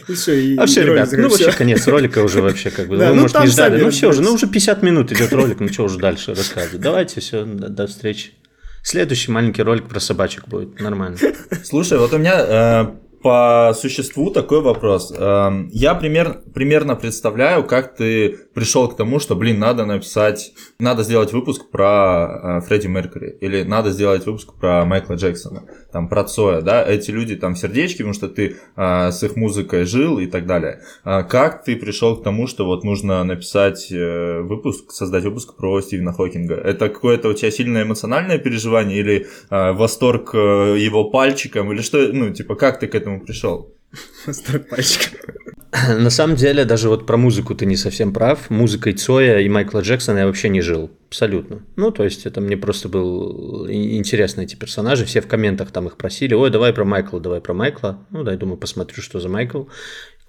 и 0.08 0.14
все. 0.14 0.56
А 0.58 0.66
все, 0.66 0.84
ребят, 0.84 1.10
ну 1.12 1.30
вообще 1.30 1.52
конец 1.52 1.88
ролика 1.88 2.20
уже 2.24 2.42
вообще 2.42 2.72
как 2.72 2.88
бы, 2.88 2.98
вы, 2.98 3.06
ну, 3.06 3.16
может, 3.22 3.40
не 3.40 3.48
ждали. 3.48 3.82
Ну 3.82 3.92
все 3.92 4.10
уже, 4.10 4.22
ну 4.22 4.34
уже 4.34 4.48
50 4.48 4.82
минут 4.84 5.12
идет 5.12 5.32
ролик, 5.32 5.60
ну 5.60 5.70
что 5.70 5.84
уже 5.84 6.00
дальше 6.00 6.34
рассказывать. 6.34 6.82
Давайте, 6.82 7.22
все, 7.22 7.46
до 7.46 7.88
встречи. 7.88 8.32
Следующий 8.82 9.32
маленький 9.32 9.62
ролик 9.62 9.88
про 9.88 10.00
собачек 10.00 10.48
будет, 10.48 10.80
нормально. 10.80 11.18
Слушай, 11.64 12.00
вот 12.00 12.14
у 12.14 12.18
меня 12.18 12.40
э, 12.40 12.86
по 13.22 13.74
существу 13.76 14.30
такой 14.30 14.62
вопрос. 14.62 15.14
Эм, 15.16 15.70
я 15.72 15.94
пример, 15.96 16.42
примерно 16.54 16.96
представляю, 16.96 17.64
как 17.64 17.96
ты 17.96 18.38
пришел 18.54 18.88
к 18.88 18.96
тому, 18.96 19.20
что, 19.20 19.36
блин, 19.36 19.60
надо 19.60 19.86
написать, 19.86 20.54
надо 20.80 21.04
сделать 21.04 21.34
выпуск 21.34 21.70
про 21.70 22.60
э, 22.60 22.68
Фредди 22.68 22.88
Меркьюри, 22.88 23.38
или 23.42 23.64
надо 23.64 23.92
сделать 23.92 24.26
выпуск 24.26 24.54
про 24.60 24.86
Майкла 24.86 25.14
Джексона, 25.14 25.64
там, 25.92 26.08
про 26.08 26.24
Цоя, 26.24 26.62
да, 26.62 26.84
эти 26.86 27.12
люди 27.12 27.36
там 27.36 27.56
сердечки, 27.56 28.00
потому 28.00 28.14
что 28.14 28.28
ты 28.28 28.58
э, 28.76 29.12
с 29.12 29.24
их 29.24 29.36
музыкой 29.36 29.86
жил 29.86 30.20
и 30.20 30.28
так 30.28 30.46
далее. 30.46 30.82
А 31.04 31.24
как 31.24 31.64
ты 31.64 31.76
пришел 31.76 32.18
к 32.18 32.24
тому, 32.24 32.48
что 32.48 32.66
вот 32.66 32.84
нужно 32.84 33.24
написать 33.24 33.92
э, 33.92 34.42
выпуск, 34.42 34.92
создать 34.92 35.24
выпуск 35.24 35.56
про 35.56 35.82
Стивена 35.82 36.14
Хокинга? 36.14 36.56
Это 36.56 36.90
какое-то 36.90 37.30
у 37.30 37.34
тебя 37.34 37.52
сильное 37.52 37.84
эмоциональное 37.84 38.38
переживание 38.38 39.00
или 39.00 39.28
восторг 39.50 40.34
его 40.34 41.10
пальчиком, 41.10 41.72
или 41.72 41.82
что, 41.82 42.10
ну, 42.12 42.34
типа, 42.34 42.56
как 42.56 42.80
ты 42.80 42.88
к 42.88 42.96
этому 42.96 43.09
этому 43.10 43.26
пришел. 43.26 43.74
На 45.98 46.10
самом 46.10 46.36
деле, 46.36 46.66
даже 46.66 46.90
вот 46.90 47.06
про 47.06 47.18
музыку 47.18 47.54
ты 47.56 47.66
не 47.66 47.76
совсем 47.76 48.12
прав. 48.12 48.50
Музыкой 48.50 48.94
Цоя 48.94 49.40
и 49.40 49.50
Майкла 49.50 49.82
Джексона 49.82 50.20
я 50.20 50.26
вообще 50.26 50.50
не 50.50 50.62
жил. 50.62 50.90
Абсолютно. 51.10 51.64
Ну, 51.76 51.92
то 51.92 52.04
есть, 52.04 52.26
это 52.26 52.42
мне 52.42 52.58
просто 52.58 52.90
был 52.90 53.68
интересны 53.70 54.42
эти 54.42 54.56
персонажи. 54.56 55.06
Все 55.06 55.22
в 55.22 55.28
комментах 55.28 55.72
там 55.72 55.88
их 55.88 55.98
просили. 55.98 56.34
Ой, 56.34 56.50
давай 56.50 56.74
про 56.74 56.86
Майкла, 56.86 57.20
давай 57.20 57.40
про 57.42 57.54
Майкла. 57.54 58.00
Ну, 58.10 58.24
да, 58.24 58.32
я 58.32 58.38
думаю, 58.38 58.58
посмотрю, 58.58 59.02
что 59.04 59.20
за 59.20 59.30
Майкл 59.30 59.66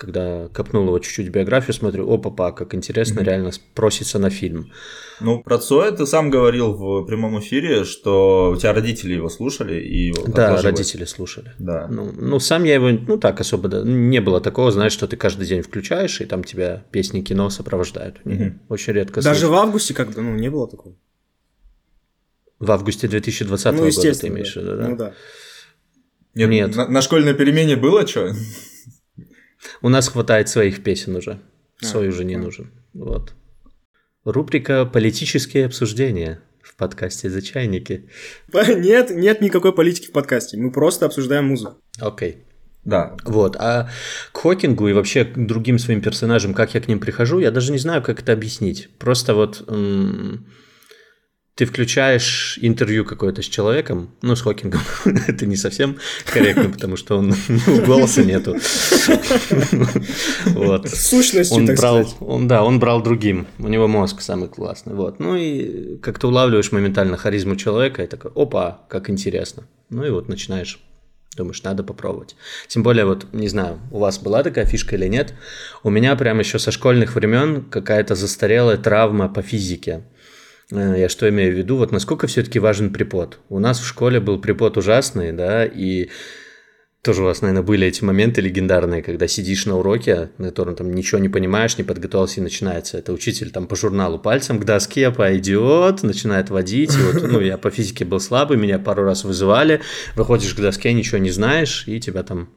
когда 0.01 0.49
копнул 0.49 0.87
его 0.87 0.99
чуть-чуть 0.99 1.29
биографию, 1.29 1.75
смотрю, 1.75 2.09
о, 2.09 2.17
папа, 2.17 2.53
как 2.53 2.75
интересно, 2.75 3.21
mm-hmm. 3.21 3.25
реально 3.25 3.51
просится 3.75 4.19
на 4.19 4.31
фильм. 4.31 4.73
Ну, 5.21 5.43
про 5.43 5.59
Цоя 5.59 5.91
ты 5.91 6.07
сам 6.07 6.31
говорил 6.31 6.73
в 6.73 7.05
прямом 7.05 7.39
эфире, 7.41 7.85
что 7.85 8.53
у 8.53 8.57
тебя 8.57 8.73
родители 8.73 9.13
его 9.13 9.29
слушали 9.29 9.79
и 9.79 10.13
Да, 10.29 10.47
отложили. 10.47 10.71
родители 10.71 11.05
слушали. 11.05 11.53
Да. 11.59 11.87
Ну, 11.89 12.13
ну, 12.13 12.41
сам 12.41 12.65
я 12.65 12.75
его, 12.75 12.89
ну, 12.89 13.19
так 13.19 13.41
особо, 13.41 13.69
да, 13.69 13.83
не 13.83 14.21
было 14.21 14.41
такого, 14.41 14.73
знаешь, 14.73 14.93
что 14.93 15.07
ты 15.07 15.19
каждый 15.19 15.47
день 15.47 15.61
включаешь, 15.61 16.23
и 16.23 16.25
там 16.25 16.45
тебя 16.45 16.83
песни 16.91 17.21
кино 17.21 17.51
сопровождают. 17.51 18.23
Mm-hmm. 18.25 18.53
Очень 18.71 18.95
редко 18.95 19.21
Даже 19.21 19.41
слышу. 19.41 19.53
в 19.53 19.57
августе 19.57 19.93
как-то, 19.93 20.23
ну, 20.23 20.35
не 20.35 20.49
было 20.49 20.67
такого. 20.67 20.97
В 22.59 22.71
августе 22.71 23.07
2020 23.07 23.73
ну, 23.73 23.79
года 23.81 24.15
ты 24.15 24.29
имеешь 24.29 24.53
в 24.55 24.57
виду, 24.57 24.77
да? 24.77 24.89
Ну, 24.89 24.97
да. 24.97 25.13
Нет, 26.35 26.49
Нет. 26.49 26.77
На, 26.77 26.89
на 26.89 27.03
школьной 27.03 27.35
перемене 27.35 27.77
было 27.77 28.07
что? 28.07 28.33
У 29.83 29.89
нас 29.89 30.09
хватает 30.09 30.49
своих 30.49 30.83
песен 30.83 31.17
уже. 31.17 31.41
Свой 31.81 32.07
а, 32.07 32.09
уже 32.11 32.25
не 32.25 32.37
нужен. 32.37 32.71
Вот. 32.93 33.33
Рубрика 34.25 34.85
«Политические 34.85 35.67
обсуждения» 35.67 36.43
в 36.63 36.77
подкасте 36.77 37.31
«За 37.31 37.43
чайники». 37.43 38.11
Нет, 38.53 39.11
нет 39.11 39.41
никакой 39.41 39.73
политики 39.73 40.09
в 40.09 40.13
подкасте. 40.13 40.57
Мы 40.57 40.73
просто 40.73 41.07
обсуждаем 41.07 41.47
музыку. 41.47 41.77
Окей. 42.01 42.33
Okay. 42.33 42.51
Да. 42.85 43.17
Вот. 43.25 43.57
А 43.59 43.91
к 44.33 44.39
Хокингу 44.39 44.89
и 44.89 44.93
вообще 44.93 45.25
к 45.25 45.37
другим 45.37 45.79
своим 45.79 46.01
персонажам, 46.01 46.55
как 46.55 46.75
я 46.75 46.81
к 46.81 46.89
ним 46.89 46.99
прихожу, 46.99 47.39
я 47.39 47.51
даже 47.51 47.73
не 47.73 47.79
знаю, 47.79 48.03
как 48.03 48.21
это 48.21 48.33
объяснить. 48.33 48.89
Просто 48.99 49.35
вот 49.35 49.63
м- 49.69 50.47
ты 51.61 51.67
включаешь 51.67 52.59
интервью 52.63 53.05
какое-то 53.05 53.43
с 53.43 53.45
человеком, 53.45 54.09
ну, 54.23 54.35
с 54.35 54.41
Хокингом, 54.41 54.81
это 55.29 55.45
не 55.45 55.57
совсем 55.57 55.99
корректно, 56.25 56.71
потому 56.71 56.97
что 56.97 57.19
он, 57.19 57.35
ну, 57.49 57.85
голоса 57.85 58.23
нету. 58.23 58.57
Вот. 60.47 60.89
Сущностью, 60.89 61.59
он 61.59 61.67
брал, 61.67 62.15
Он, 62.21 62.49
да, 62.49 62.65
он 62.65 62.79
брал 62.79 63.03
другим, 63.03 63.47
у 63.59 63.69
него 63.69 63.89
мозг 63.89 64.23
самый 64.23 64.49
классный, 64.49 64.95
вот. 64.95 65.21
Ну, 65.21 65.37
и 65.37 65.99
как 65.99 66.19
то 66.19 66.29
улавливаешь 66.29 66.73
моментально 66.73 67.19
харизму 67.19 67.57
человека, 67.57 68.03
и 68.03 68.07
такой, 68.07 68.31
опа, 68.35 68.81
как 68.89 69.11
интересно. 69.11 69.65
Ну, 69.91 70.03
и 70.05 70.11
вот 70.11 70.29
начинаешь 70.29 70.81
Думаешь, 71.37 71.63
надо 71.63 71.85
попробовать. 71.85 72.35
Тем 72.67 72.83
более, 72.83 73.05
вот, 73.05 73.33
не 73.33 73.49
знаю, 73.49 73.79
у 73.93 73.99
вас 73.99 74.19
была 74.19 74.43
такая 74.43 74.67
фишка 74.67 74.97
или 74.97 75.07
нет, 75.07 75.33
у 75.85 75.91
меня 75.91 76.17
прям 76.17 76.41
еще 76.41 76.59
со 76.59 76.73
школьных 76.73 77.15
времен 77.15 77.63
какая-то 77.71 78.17
застарелая 78.17 78.77
травма 78.77 79.29
по 79.29 79.41
физике. 79.41 80.03
Э, 80.73 80.95
я 80.99 81.09
что 81.09 81.29
имею 81.29 81.55
в 81.55 81.59
виду? 81.59 81.77
Вот 81.77 81.93
насколько 81.93 82.27
все-таки 82.27 82.59
важен 82.59 82.93
препод. 82.93 83.41
У 83.49 83.59
нас 83.59 83.81
в 83.81 83.87
школе 83.87 84.21
был 84.21 84.41
препод 84.41 84.77
ужасный, 84.77 85.33
да, 85.33 85.65
и 85.65 86.11
тоже 87.03 87.23
у 87.23 87.25
вас, 87.25 87.41
наверное, 87.41 87.63
были 87.63 87.87
эти 87.87 88.05
моменты 88.05 88.43
легендарные, 88.43 89.03
когда 89.03 89.27
сидишь 89.27 89.65
на 89.65 89.79
уроке, 89.79 90.31
на 90.37 90.49
котором 90.49 90.77
там 90.77 90.93
ничего 90.93 91.19
не 91.19 91.31
понимаешь, 91.31 91.79
не 91.79 91.85
подготовился 91.85 92.41
и 92.41 92.43
начинается. 92.43 92.99
Это 92.99 93.15
учитель 93.15 93.51
там 93.51 93.67
по 93.67 93.75
журналу 93.75 94.19
пальцем 94.19 94.59
к 94.59 94.67
доске 94.67 95.11
пойдет, 95.11 96.03
начинает 96.03 96.51
водить. 96.51 96.95
И 96.95 97.01
вот, 97.01 97.23
ну, 97.23 97.41
я 97.41 97.57
по 97.57 97.71
физике 97.71 98.05
был 98.05 98.21
слабый, 98.21 98.59
меня 98.59 98.79
пару 98.79 99.05
раз 99.05 99.25
вызывали. 99.25 99.81
Выходишь 100.15 100.53
к 100.55 100.61
доске, 100.61 100.93
ничего 100.93 101.17
не 101.17 101.31
знаешь, 101.31 101.85
и 101.89 101.99
тебя 102.01 102.23
там 102.23 102.51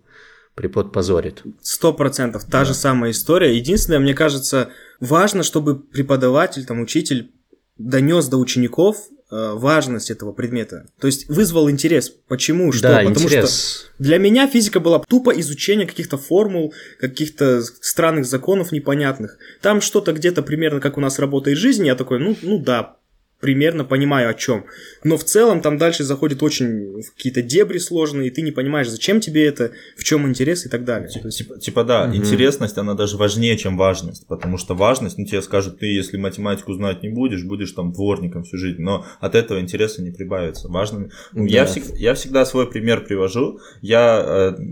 препод 0.55 0.91
позорит. 0.91 1.41
Сто 1.61 1.93
процентов. 1.93 2.43
Та 2.43 2.59
да. 2.59 2.65
же 2.65 2.73
самая 2.73 3.11
история. 3.11 3.55
Единственное, 3.55 3.99
мне 3.99 4.13
кажется, 4.13 4.71
важно, 4.99 5.43
чтобы 5.43 5.79
преподаватель, 5.79 6.65
там, 6.65 6.81
учитель 6.81 7.31
донес 7.77 8.27
до 8.27 8.37
учеников 8.37 8.97
э, 9.31 9.53
важность 9.53 10.11
этого 10.11 10.31
предмета. 10.31 10.87
То 10.99 11.07
есть 11.07 11.27
вызвал 11.29 11.69
интерес. 11.69 12.09
Почему? 12.09 12.71
Что? 12.71 12.83
Да, 12.83 12.97
Потому 12.99 13.15
интерес. 13.15 13.85
что 13.95 14.03
для 14.03 14.17
меня 14.17 14.47
физика 14.47 14.79
была 14.79 14.99
тупо 14.99 15.31
изучение 15.31 15.87
каких-то 15.87 16.17
формул, 16.17 16.73
каких-то 16.99 17.61
странных 17.81 18.25
законов 18.25 18.71
непонятных. 18.71 19.37
Там 19.61 19.81
что-то 19.81 20.13
где-то 20.13 20.43
примерно 20.43 20.79
как 20.79 20.97
у 20.97 21.01
нас 21.01 21.19
работает 21.19 21.57
жизнь. 21.57 21.85
Я 21.85 21.95
такой, 21.95 22.19
ну, 22.19 22.35
ну 22.41 22.59
да, 22.59 22.97
примерно 23.43 23.83
понимаю 23.83 24.29
о 24.29 24.33
чем. 24.33 24.63
Но 25.03 25.17
в 25.17 25.25
целом 25.25 25.59
там 25.59 25.77
дальше 25.77 26.05
заходит 26.05 26.41
очень 26.41 27.03
какие-то 27.17 27.41
дебри 27.41 27.77
сложные, 27.77 28.29
и 28.29 28.31
ты 28.31 28.41
не 28.41 28.51
понимаешь, 28.51 28.87
зачем 28.87 29.19
тебе 29.19 29.45
это, 29.45 29.71
в 29.97 30.05
чем 30.05 30.25
интерес 30.25 30.65
и 30.65 30.69
так 30.69 30.85
далее. 30.85 31.09
Типа, 31.09 31.29
типа, 31.29 31.59
типа 31.59 31.83
да, 31.83 32.05
угу. 32.05 32.15
интересность, 32.15 32.77
она 32.77 32.93
даже 32.93 33.17
важнее, 33.17 33.57
чем 33.57 33.75
важность, 33.75 34.25
потому 34.27 34.57
что 34.57 34.75
важность, 34.75 35.17
ну 35.17 35.25
тебе 35.25 35.41
скажут, 35.41 35.79
ты 35.79 35.87
если 35.87 36.15
математику 36.15 36.73
знать 36.73 37.03
не 37.03 37.09
будешь, 37.09 37.43
будешь 37.43 37.73
там 37.73 37.91
дворником 37.91 38.45
всю 38.45 38.57
жизнь, 38.57 38.81
но 38.81 39.05
от 39.19 39.35
этого 39.35 39.59
интереса 39.59 40.01
не 40.01 40.11
прибавится. 40.11 40.69
Важно. 40.69 41.09
Да. 41.33 41.43
Я, 41.43 41.65
всегда, 41.65 41.95
я 41.97 42.13
всегда 42.13 42.45
свой 42.45 42.69
пример 42.69 43.03
привожу. 43.03 43.59
Я 43.81 44.55
э, 44.55 44.63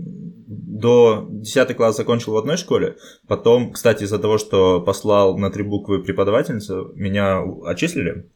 до 0.72 1.28
10 1.30 1.76
класс 1.76 1.96
закончил 1.96 2.32
в 2.32 2.36
одной 2.36 2.56
школе, 2.56 2.96
потом, 3.28 3.72
кстати, 3.72 4.04
из-за 4.04 4.18
того, 4.18 4.38
что 4.38 4.80
послал 4.80 5.36
на 5.38 5.50
три 5.50 5.62
буквы 5.62 6.02
преподавательницу, 6.02 6.92
меня 6.94 7.42
отчислили, 7.64 8.30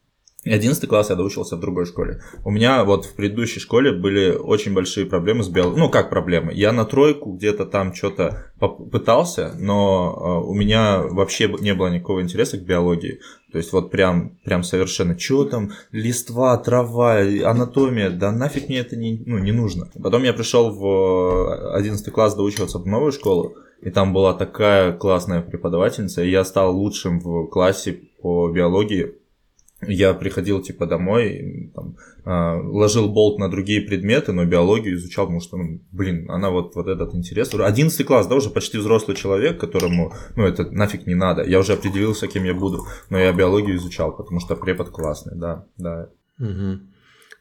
11 0.53 0.89
класс 0.89 1.11
я 1.11 1.17
доучился 1.17 1.57
в 1.57 1.61
другой 1.61 1.87
школе. 1.87 2.21
У 2.45 2.51
меня 2.51 2.85
вот 2.85 3.05
в 3.05 3.15
предыдущей 3.15 3.61
школе 3.61 3.93
были 3.93 4.31
очень 4.31 4.75
большие 4.75 5.07
проблемы 5.07 5.43
с 5.43 5.49
биологией. 5.49 5.81
Ну, 5.81 5.91
как 5.91 6.09
проблемы? 6.09 6.53
Я 6.55 6.73
на 6.73 6.85
тройку 6.85 7.33
где-то 7.33 7.67
там 7.67 7.93
что-то 7.95 8.47
попытался, 8.59 9.55
но 9.59 10.43
э, 10.45 10.49
у 10.49 10.55
меня 10.55 11.03
вообще 11.03 11.49
не 11.61 11.75
было 11.75 11.89
никакого 11.89 12.23
интереса 12.23 12.59
к 12.59 12.65
биологии. 12.65 13.21
То 13.53 13.59
есть 13.59 13.73
вот 13.73 13.91
прям, 13.91 14.39
прям 14.45 14.63
совершенно, 14.63 15.19
что 15.19 15.45
там, 15.45 15.73
листва, 15.91 16.57
трава, 16.59 17.21
анатомия, 17.45 18.11
да 18.11 18.31
нафиг 18.31 18.69
мне 18.69 18.79
это 18.79 18.97
не, 18.97 19.23
ну, 19.25 19.39
не 19.39 19.53
нужно. 19.53 19.89
Потом 20.03 20.23
я 20.25 20.33
пришел 20.33 20.71
в 20.71 21.75
11 21.75 22.13
класс 22.13 22.35
доучиваться 22.35 22.79
в 22.79 22.87
новую 22.87 23.13
школу, 23.13 23.57
и 23.81 23.91
там 23.91 24.13
была 24.13 24.35
такая 24.35 24.93
классная 24.93 25.43
преподавательница, 25.43 26.23
и 26.23 26.31
я 26.31 26.45
стал 26.45 26.77
лучшим 26.77 27.21
в 27.21 27.47
классе 27.47 28.01
по 28.21 28.49
биологии 28.51 29.15
я 29.89 30.15
приходил 30.15 30.63
типа 30.63 30.87
домой, 30.87 31.73
там, 31.75 31.97
э, 32.25 32.61
ложил 32.69 33.09
болт 33.09 33.39
на 33.39 33.51
другие 33.51 33.81
предметы, 33.81 34.33
но 34.33 34.45
биологию 34.45 34.97
изучал, 34.97 35.27
потому 35.27 35.41
что, 35.41 35.57
ну, 35.57 35.81
блин, 35.93 36.31
она 36.31 36.51
вот, 36.51 36.75
вот 36.75 36.89
этот 36.89 37.15
интерес. 37.15 37.53
11 37.53 38.07
класс, 38.07 38.27
да, 38.27 38.37
уже 38.37 38.51
почти 38.51 38.79
взрослый 38.79 39.17
человек, 39.17 39.61
которому, 39.61 40.13
ну, 40.37 40.45
это 40.45 40.71
нафиг 40.71 41.07
не 41.07 41.15
надо. 41.15 41.45
Я 41.45 41.59
уже 41.59 41.73
определился, 41.73 42.27
кем 42.27 42.45
я 42.45 42.55
буду, 42.55 42.87
но 43.11 43.19
я 43.19 43.33
биологию 43.33 43.77
изучал, 43.77 44.17
потому 44.17 44.41
что 44.41 44.57
препод 44.57 44.91
классный, 44.91 45.37
да, 45.37 45.67
да. 45.77 46.11
Угу. 46.39 46.81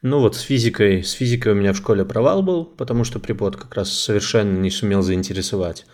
Ну 0.02 0.20
вот 0.20 0.36
с 0.36 0.40
физикой, 0.40 1.02
с 1.02 1.12
физикой 1.12 1.52
у 1.52 1.56
меня 1.56 1.72
в 1.72 1.76
школе 1.76 2.04
провал 2.04 2.42
был, 2.42 2.64
потому 2.64 3.04
что 3.04 3.18
препод 3.18 3.56
как 3.56 3.74
раз 3.74 3.92
совершенно 3.92 4.58
не 4.58 4.70
сумел 4.70 5.02
заинтересовать. 5.02 5.86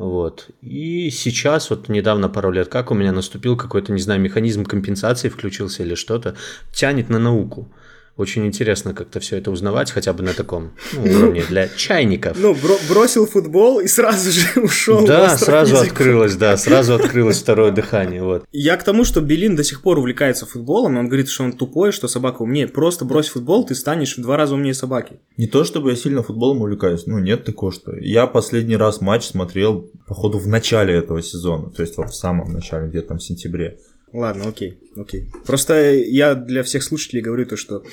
Вот. 0.00 0.48
И 0.62 1.10
сейчас, 1.10 1.68
вот 1.68 1.90
недавно, 1.90 2.30
пару 2.30 2.50
лет 2.50 2.68
как, 2.68 2.90
у 2.90 2.94
меня 2.94 3.12
наступил 3.12 3.54
какой-то, 3.54 3.92
не 3.92 4.00
знаю, 4.00 4.18
механизм 4.18 4.64
компенсации 4.64 5.28
включился 5.28 5.82
или 5.82 5.94
что-то, 5.94 6.36
тянет 6.72 7.10
на 7.10 7.18
науку. 7.18 7.70
Очень 8.16 8.46
интересно 8.46 8.92
как-то 8.92 9.18
все 9.20 9.36
это 9.36 9.50
узнавать, 9.50 9.90
хотя 9.90 10.12
бы 10.12 10.22
на 10.22 10.34
таком 10.34 10.72
ну, 10.92 11.02
уровне 11.02 11.42
для 11.48 11.68
чайников. 11.68 12.36
Ну, 12.38 12.54
бро- 12.54 12.78
бросил 12.88 13.26
футбол 13.26 13.80
и 13.80 13.86
сразу 13.86 14.30
же 14.30 14.46
ушел. 14.62 15.06
Да, 15.06 15.38
сразу 15.38 15.76
открылось, 15.76 16.34
да, 16.34 16.56
сразу 16.56 16.94
открылось 16.94 17.40
второе 17.40 17.70
дыхание. 17.70 18.22
Вот. 18.22 18.44
Я 18.52 18.76
к 18.76 18.84
тому, 18.84 19.04
что 19.04 19.20
Белин 19.20 19.56
до 19.56 19.64
сих 19.64 19.82
пор 19.82 19.98
увлекается 19.98 20.44
футболом, 20.44 20.98
он 20.98 21.06
говорит, 21.06 21.28
что 21.28 21.44
он 21.44 21.52
тупой, 21.52 21.92
что 21.92 22.08
собака 22.08 22.42
умнее. 22.42 22.68
Просто 22.68 23.04
брось 23.04 23.28
футбол, 23.28 23.64
ты 23.64 23.74
станешь 23.74 24.16
в 24.16 24.20
два 24.20 24.36
раза 24.36 24.54
умнее 24.54 24.74
собаки. 24.74 25.20
Не 25.36 25.46
то, 25.46 25.64
чтобы 25.64 25.90
я 25.90 25.96
сильно 25.96 26.22
футболом 26.22 26.60
увлекаюсь, 26.60 27.06
ну 27.06 27.18
нет 27.18 27.44
такого, 27.44 27.72
что. 27.72 27.96
Я 27.96 28.26
последний 28.26 28.76
раз 28.76 29.00
матч 29.00 29.24
смотрел, 29.24 29.90
походу, 30.06 30.38
в 30.38 30.46
начале 30.46 30.94
этого 30.94 31.22
сезона, 31.22 31.70
то 31.70 31.82
есть 31.82 31.96
вот 31.96 32.10
в 32.10 32.14
самом 32.14 32.52
начале, 32.52 32.88
где-то 32.88 33.08
там 33.08 33.18
в 33.18 33.22
сентябре. 33.22 33.78
Ладно, 34.12 34.48
окей, 34.48 34.78
окей. 34.96 35.28
Просто 35.46 35.92
я 35.92 36.34
для 36.34 36.62
всех 36.62 36.82
слушателей 36.82 37.22
говорю 37.22 37.46
то, 37.46 37.56
что 37.56 37.84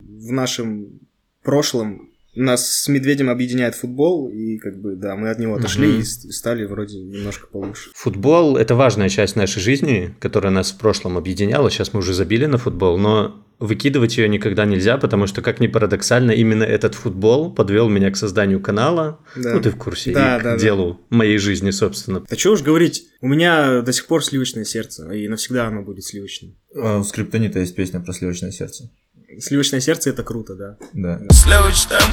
в 0.00 0.32
нашем 0.32 1.00
прошлом 1.42 2.10
нас 2.34 2.70
с 2.70 2.88
Медведем 2.88 3.28
объединяет 3.28 3.74
футбол, 3.74 4.28
и 4.30 4.58
как 4.58 4.80
бы, 4.80 4.94
да, 4.94 5.16
мы 5.16 5.30
от 5.30 5.38
него 5.38 5.56
отошли 5.56 5.88
угу. 5.88 5.98
и 5.98 6.02
стали 6.04 6.64
вроде 6.64 6.98
немножко 6.98 7.46
получше. 7.48 7.90
Футбол– 7.94 8.56
это 8.58 8.74
важная 8.74 9.08
часть 9.08 9.36
нашей 9.36 9.60
жизни, 9.60 10.14
которая 10.20 10.52
нас 10.52 10.70
в 10.70 10.78
прошлом 10.78 11.16
объединяла. 11.18 11.70
Сейчас 11.70 11.92
мы 11.92 12.00
уже 12.00 12.14
забили 12.14 12.46
на 12.46 12.58
футбол, 12.58 12.98
но 12.98 13.44
выкидывать 13.60 14.16
ее 14.16 14.28
никогда 14.28 14.64
нельзя, 14.64 14.96
потому 14.96 15.26
что, 15.26 15.42
как 15.42 15.60
ни 15.60 15.66
парадоксально, 15.66 16.32
именно 16.32 16.64
этот 16.64 16.94
футбол 16.94 17.54
подвел 17.54 17.88
меня 17.88 18.10
к 18.10 18.16
созданию 18.16 18.60
канала. 18.60 19.20
Да. 19.36 19.54
Ну, 19.54 19.60
ты 19.60 19.70
в 19.70 19.76
курсе, 19.76 20.12
да, 20.12 20.38
и 20.38 20.42
да, 20.42 20.56
к 20.56 20.60
делу 20.60 20.98
да. 21.10 21.16
моей 21.18 21.38
жизни, 21.38 21.70
собственно. 21.70 22.24
Да 22.28 22.36
что 22.36 22.52
уж 22.52 22.62
говорить, 22.62 23.04
у 23.20 23.28
меня 23.28 23.82
до 23.82 23.92
сих 23.92 24.06
пор 24.06 24.24
сливочное 24.24 24.64
сердце, 24.64 25.08
и 25.12 25.28
навсегда 25.28 25.66
оно 25.66 25.82
будет 25.82 26.04
сливочным. 26.04 26.56
А 26.74 26.98
у 26.98 27.04
Скриптонита 27.04 27.60
есть 27.60 27.74
песня 27.74 28.00
про 28.00 28.12
сливочное 28.14 28.50
сердце. 28.50 28.90
Сливочное 29.38 29.80
сердце 29.80 30.10
это 30.10 30.22
круто, 30.24 30.56
да. 30.56 30.76
Да. 30.94 31.20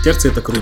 Сердце 0.04 0.28
это 0.28 0.42
круто. 0.42 0.62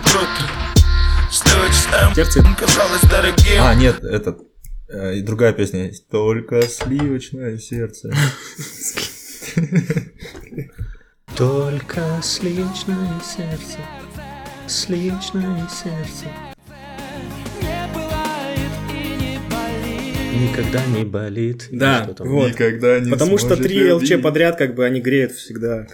Сердце 1.31 2.43
казалось 2.57 3.01
дорогим. 3.09 3.61
А, 3.61 3.73
нет, 3.73 4.03
этот. 4.03 4.39
Э, 4.87 5.15
и 5.15 5.21
другая 5.21 5.51
песня 5.51 5.87
есть. 5.87 6.07
Только 6.09 6.61
сливочное 6.61 7.57
сердце. 7.57 8.13
Только 11.37 12.01
сливочное 12.21 13.19
сердце. 13.21 13.79
Сливочное 14.67 15.67
сердце. 15.69 16.27
Никогда 20.33 20.85
не 20.85 21.03
болит. 21.03 21.67
Да, 21.71 22.09
вот. 22.19 22.51
Никогда 22.51 22.99
не 22.99 23.11
Потому 23.11 23.37
что 23.37 23.57
три 23.57 23.91
ЛЧ 23.91 24.21
подряд, 24.23 24.57
как 24.57 24.75
бы, 24.75 24.85
они 24.85 25.01
греют 25.01 25.33
всегда. 25.33 25.87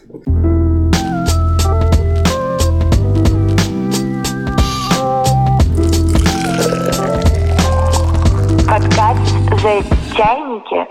за 9.62 9.84
чайники. 10.16 10.88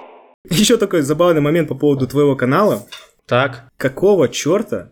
Еще 0.48 0.76
такой 0.76 1.02
забавный 1.02 1.40
момент 1.40 1.68
по 1.68 1.74
поводу 1.74 2.06
твоего 2.06 2.36
канала. 2.36 2.86
Так. 3.30 3.70
Какого 3.76 4.28
черта 4.28 4.90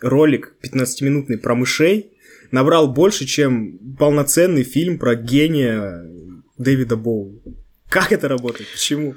ролик 0.00 0.54
15-минутный 0.64 1.36
про 1.36 1.56
мышей 1.56 2.12
набрал 2.52 2.92
больше, 2.92 3.26
чем 3.26 3.96
полноценный 3.98 4.62
фильм 4.62 5.00
про 5.00 5.16
гения 5.16 6.06
Дэвида 6.58 6.96
Боу? 6.96 7.42
Как 7.90 8.12
это 8.12 8.28
работает? 8.28 8.68
Почему? 8.70 9.16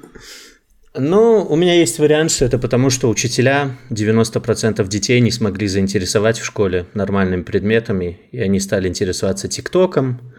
Ну, 0.96 1.46
у 1.48 1.54
меня 1.54 1.74
есть 1.78 2.00
вариант, 2.00 2.32
что 2.32 2.44
это 2.44 2.58
потому, 2.58 2.90
что 2.90 3.08
учителя 3.08 3.76
90% 3.90 4.84
детей 4.88 5.20
не 5.20 5.30
смогли 5.30 5.68
заинтересовать 5.68 6.40
в 6.40 6.44
школе 6.44 6.86
нормальными 6.92 7.42
предметами, 7.42 8.18
и 8.32 8.40
они 8.40 8.58
стали 8.58 8.88
интересоваться 8.88 9.46
ТикТоком, 9.46 10.32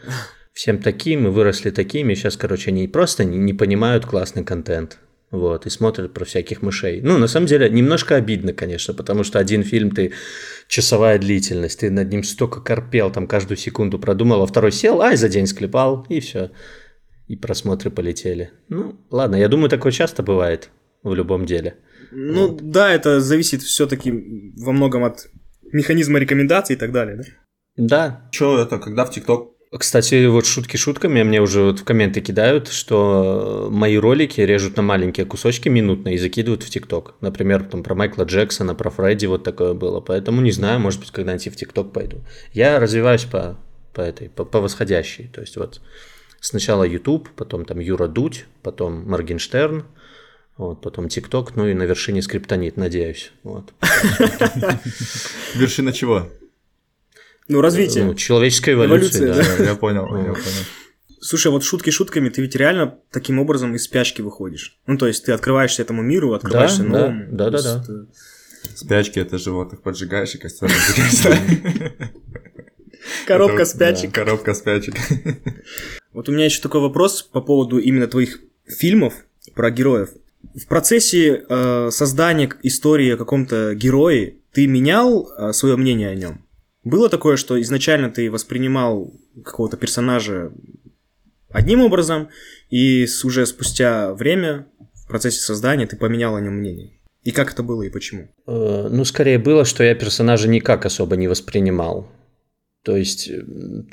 всем 0.52 0.80
таким, 0.80 1.28
и 1.28 1.30
выросли 1.30 1.70
такими. 1.70 2.14
Сейчас, 2.14 2.36
короче, 2.36 2.72
они 2.72 2.90
просто 2.90 3.24
не, 3.24 3.38
не 3.38 3.54
понимают 3.54 4.06
классный 4.06 4.44
контент. 4.44 5.00
Вот, 5.30 5.66
и 5.66 5.70
смотрят 5.70 6.14
про 6.14 6.24
всяких 6.24 6.62
мышей. 6.62 7.02
Ну, 7.02 7.18
на 7.18 7.28
самом 7.28 7.48
деле, 7.48 7.70
немножко 7.70 8.16
обидно, 8.16 8.54
конечно, 8.54 8.94
потому 8.94 9.26
что 9.26 9.40
один 9.40 9.64
фильм 9.64 9.92
ты 9.92 10.14
часовая 10.70 11.20
длительность, 11.20 11.82
ты 11.82 11.92
над 11.92 12.10
ним 12.10 12.24
столько 12.24 12.62
корпел, 12.62 13.12
там 13.12 13.28
каждую 13.28 13.58
секунду 13.58 14.00
продумал, 14.00 14.42
а 14.42 14.48
второй 14.48 14.72
сел, 14.72 15.02
ай, 15.02 15.18
за 15.18 15.28
день 15.28 15.46
склепал, 15.46 16.06
и 16.08 16.22
все. 16.22 16.52
И 17.28 17.36
просмотры 17.36 17.92
полетели. 17.92 18.52
Ну, 18.70 18.96
ладно, 19.12 19.36
я 19.36 19.50
думаю, 19.50 19.70
такое 19.70 19.92
часто 19.92 20.24
бывает 20.24 20.70
в 21.04 21.14
любом 21.14 21.46
деле. 21.46 21.76
Ну, 22.12 22.52
вот. 22.52 22.72
да, 22.72 22.90
это 22.94 23.20
зависит 23.20 23.62
все-таки 23.64 24.54
во 24.56 24.72
многом 24.72 25.04
от 25.04 25.28
механизма 25.74 26.20
рекомендаций 26.20 26.78
и 26.78 26.80
так 26.80 26.94
далее, 26.94 27.18
да? 27.18 27.24
Да. 27.76 28.30
Что 28.32 28.62
это, 28.62 28.80
когда 28.80 29.04
в 29.04 29.12
ТикТок 29.12 29.57
кстати, 29.72 30.26
вот 30.28 30.46
шутки 30.46 30.78
шутками, 30.78 31.24
мне 31.24 31.42
уже 31.42 31.62
вот 31.62 31.80
в 31.80 31.84
комменты 31.84 32.22
кидают, 32.22 32.70
что 32.70 33.68
мои 33.70 33.98
ролики 33.98 34.40
режут 34.40 34.78
на 34.78 34.84
маленькие 34.84 35.26
кусочки 35.26 35.68
минутные 35.68 36.16
и 36.16 36.18
закидывают 36.18 36.64
в 36.64 36.70
ТикТок. 36.70 37.16
Например, 37.20 37.64
там 37.64 37.84
про 37.84 37.94
Майкла 37.94 38.24
Джексона, 38.24 38.76
про 38.76 38.90
Фредди 38.90 39.26
вот 39.26 39.44
такое 39.44 39.74
было. 39.74 40.00
Поэтому 40.00 40.42
не 40.42 40.52
знаю, 40.52 40.80
может 40.80 41.02
быть, 41.02 41.12
когда-нибудь 41.12 41.54
в 41.54 41.56
ТикТок 41.58 41.92
пойду. 41.92 42.22
Я 42.54 42.80
развиваюсь 42.80 43.26
по, 43.26 43.58
по 43.94 44.02
этой, 44.02 44.30
по, 44.30 44.46
по 44.46 44.62
восходящей. 44.62 45.28
То 45.28 45.42
есть 45.42 45.58
вот 45.58 45.82
сначала 46.40 46.84
YouTube, 46.84 47.30
потом 47.36 47.66
там 47.66 47.80
Юра 47.80 48.08
Дудь, 48.08 48.46
потом 48.64 49.10
Моргенштерн, 49.10 49.84
вот, 50.58 50.82
потом 50.82 51.10
ТикТок, 51.10 51.56
ну 51.56 51.68
и 51.68 51.74
на 51.74 51.84
вершине 51.84 52.22
скриптонит, 52.22 52.78
надеюсь. 52.78 53.32
Вот. 53.44 53.74
Вершина 55.56 55.92
чего? 55.92 56.30
Ну, 57.48 57.62
развитие. 57.62 58.06
Ну, 58.06 58.16
человеческая 58.16 58.74
эволюция, 58.74 59.27
эволюция 59.30 59.58
да. 59.58 59.63
Я 59.63 59.75
понял, 59.75 60.06
я 60.18 60.34
понял. 60.34 60.38
Слушай, 61.20 61.51
вот 61.51 61.63
шутки 61.63 61.89
шутками, 61.89 62.30
ты 62.30 62.42
ведь 62.42 62.56
реально 62.56 63.00
таким 63.12 63.39
образом 63.39 63.75
из 63.75 63.84
спячки 63.84 64.22
выходишь. 64.22 64.77
Ну, 64.86 64.98
то 64.98 65.08
есть 65.08 65.25
ты 65.25 65.32
открываешься 65.32 65.82
этому 65.82 66.01
миру, 66.01 66.34
открываешься 66.34 66.84
да, 66.84 66.89
новому. 66.89 67.25
Да, 67.32 67.50
да, 67.50 67.62
да. 67.62 67.84
да. 67.88 68.06
Спячки 68.75 69.20
это 69.20 69.38
животных 69.38 69.82
поджигаешь 69.82 70.36
и 70.36 70.38
костер. 70.38 70.70
Коробка 73.26 73.65
спячек. 73.65 74.13
Коробка 74.13 74.54
спячек. 74.54 74.95
Вот 76.13 76.30
у 76.30 76.32
меня 76.32 76.45
еще 76.45 76.62
такой 76.63 76.82
вопрос 76.82 77.22
по 77.22 77.41
поводу 77.41 77.78
именно 77.78 78.08
твоих 78.08 78.39
фильмов 78.65 79.13
про 79.54 79.69
героев. 79.69 80.10
В 80.56 80.65
процессе 80.65 81.43
э, 81.48 81.89
создания 81.91 82.52
истории 82.63 83.12
о 83.12 83.17
каком-то 83.17 83.76
герое 83.76 84.38
ты 84.52 84.65
менял 84.65 85.30
э, 85.38 85.54
свое 85.54 85.76
мнение 85.76 86.10
о 86.10 86.15
нем? 86.15 86.47
Было 86.88 87.10
такое, 87.10 87.36
что 87.36 87.60
изначально 87.62 88.10
ты 88.10 88.32
воспринимал 88.32 89.13
какого-то 89.43 89.76
персонажа 89.76 90.54
одним 91.50 91.82
образом, 91.82 92.30
и 92.69 93.06
уже 93.26 93.45
спустя 93.45 94.13
время 94.13 94.67
в 94.93 95.08
процессе 95.08 95.41
создания 95.41 95.86
ты 95.86 95.97
поменял 95.97 96.36
о 96.38 96.41
нем 96.41 96.54
мнение. 96.54 96.93
И 97.23 97.32
как 97.32 97.52
это 97.52 97.62
было 97.62 97.84
и 97.84 97.89
почему? 97.89 98.30
Э, 98.47 98.88
ну, 98.89 99.04
скорее 99.04 99.38
было, 99.38 99.65
что 99.65 99.84
я 99.84 99.95
персонажа 99.95 100.47
никак 100.47 100.86
особо 100.86 101.17
не 101.17 101.28
воспринимал. 101.28 102.10
То 102.84 102.95
есть, 102.95 103.30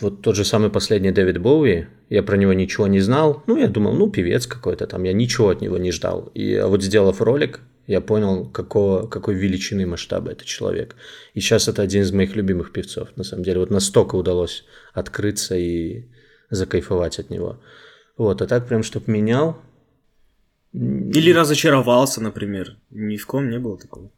вот 0.00 0.22
тот 0.22 0.36
же 0.36 0.44
самый 0.44 0.70
последний 0.70 1.10
Дэвид 1.10 1.38
Боуи, 1.38 1.86
я 2.10 2.22
про 2.22 2.36
него 2.36 2.52
ничего 2.52 2.86
не 2.86 3.00
знал. 3.00 3.42
Ну, 3.48 3.56
я 3.56 3.66
думал, 3.66 3.94
ну, 3.94 4.08
певец 4.08 4.46
какой-то 4.46 4.86
там, 4.86 5.02
я 5.02 5.12
ничего 5.12 5.48
от 5.48 5.62
него 5.62 5.78
не 5.78 5.90
ждал. 5.90 6.30
И 6.34 6.60
вот 6.64 6.84
сделав 6.84 7.20
ролик, 7.20 7.58
я 7.86 8.00
понял, 8.00 8.46
какого, 8.46 9.06
какой 9.06 9.34
величины 9.34 9.86
масштаба 9.86 10.32
этот 10.32 10.46
человек. 10.46 10.96
И 11.34 11.40
сейчас 11.40 11.68
это 11.68 11.82
один 11.82 12.02
из 12.02 12.12
моих 12.12 12.34
любимых 12.36 12.72
певцов, 12.72 13.08
на 13.16 13.24
самом 13.24 13.44
деле. 13.44 13.60
Вот 13.60 13.70
настолько 13.70 14.16
удалось 14.16 14.64
открыться 14.92 15.56
и 15.56 16.06
закайфовать 16.50 17.18
от 17.18 17.30
него. 17.30 17.60
Вот, 18.16 18.42
а 18.42 18.46
так 18.46 18.66
прям, 18.66 18.82
чтобы 18.82 19.10
менял. 19.10 19.58
Или 20.72 21.32
разочаровался, 21.32 22.22
например. 22.22 22.76
Ни 22.90 23.16
в 23.16 23.26
ком 23.26 23.50
не 23.50 23.58
было 23.58 23.78
такого. 23.78 24.10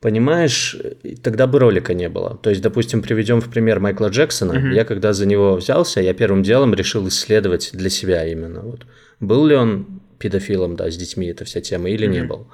Понимаешь, 0.00 0.76
тогда 1.22 1.46
бы 1.46 1.58
ролика 1.58 1.94
не 1.94 2.10
было. 2.10 2.38
То 2.42 2.50
есть, 2.50 2.60
допустим, 2.60 3.00
приведем 3.00 3.40
в 3.40 3.48
пример 3.48 3.80
Майкла 3.80 4.08
Джексона. 4.08 4.52
Uh-huh. 4.52 4.74
Я 4.74 4.84
когда 4.84 5.14
за 5.14 5.24
него 5.24 5.56
взялся, 5.56 6.02
я 6.02 6.12
первым 6.12 6.42
делом 6.42 6.74
решил 6.74 7.08
исследовать 7.08 7.70
для 7.72 7.88
себя 7.88 8.26
именно. 8.26 8.60
Вот. 8.60 8.86
Был 9.20 9.46
ли 9.46 9.56
он 9.56 10.02
педофилом, 10.18 10.76
да, 10.76 10.90
с 10.90 10.96
детьми, 10.96 11.26
эта 11.26 11.46
вся 11.46 11.62
тема, 11.62 11.88
или 11.88 12.06
uh-huh. 12.06 12.10
не 12.10 12.22
был. 12.22 12.48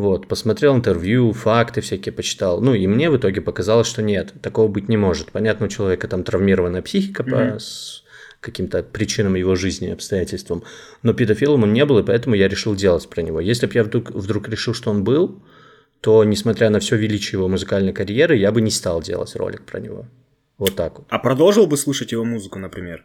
Вот, 0.00 0.28
посмотрел 0.28 0.74
интервью, 0.74 1.34
факты 1.34 1.82
всякие 1.82 2.14
почитал. 2.14 2.62
Ну, 2.62 2.72
и 2.72 2.86
мне 2.86 3.10
в 3.10 3.18
итоге 3.18 3.42
показалось, 3.42 3.86
что 3.86 4.00
нет, 4.00 4.32
такого 4.40 4.66
быть 4.66 4.88
не 4.88 4.96
может. 4.96 5.30
Понятно, 5.30 5.66
у 5.66 5.68
человека 5.68 6.08
там 6.08 6.24
травмированная 6.24 6.80
психика 6.80 7.22
mm-hmm. 7.22 7.58
по 7.58 7.60
каким-то 8.40 8.82
причинам 8.82 9.34
его 9.34 9.56
жизни, 9.56 9.90
обстоятельствам. 9.90 10.62
Но 11.02 11.12
педофилом 11.12 11.64
он 11.64 11.74
не 11.74 11.84
был, 11.84 11.98
и 11.98 12.02
поэтому 12.02 12.34
я 12.34 12.48
решил 12.48 12.74
делать 12.74 13.10
про 13.10 13.20
него. 13.20 13.40
Если 13.40 13.66
бы 13.66 13.74
я 13.74 13.84
вдруг, 13.84 14.10
вдруг 14.10 14.48
решил, 14.48 14.72
что 14.72 14.90
он 14.90 15.04
был, 15.04 15.42
то, 16.00 16.24
несмотря 16.24 16.70
на 16.70 16.80
все 16.80 16.96
величие 16.96 17.38
его 17.38 17.48
музыкальной 17.48 17.92
карьеры, 17.92 18.38
я 18.38 18.52
бы 18.52 18.62
не 18.62 18.70
стал 18.70 19.02
делать 19.02 19.36
ролик 19.36 19.66
про 19.66 19.80
него. 19.80 20.06
Вот 20.56 20.76
так 20.76 20.96
вот. 20.96 21.08
А 21.10 21.18
продолжил 21.18 21.66
бы 21.66 21.76
слушать 21.76 22.12
его 22.12 22.24
музыку, 22.24 22.58
например? 22.58 23.04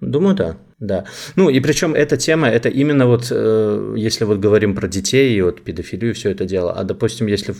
Думаю, 0.00 0.34
да, 0.34 0.56
да. 0.78 1.06
Ну 1.36 1.48
и 1.48 1.58
причем 1.60 1.94
эта 1.94 2.16
тема, 2.16 2.48
это 2.48 2.68
именно 2.68 3.06
вот, 3.06 3.28
э, 3.30 3.94
если 3.96 4.24
вот 4.24 4.38
говорим 4.38 4.74
про 4.74 4.88
детей 4.88 5.36
и 5.36 5.40
вот 5.40 5.62
педофилию, 5.62 6.14
все 6.14 6.30
это 6.30 6.44
дело, 6.44 6.72
а 6.72 6.84
допустим, 6.84 7.28
если 7.28 7.54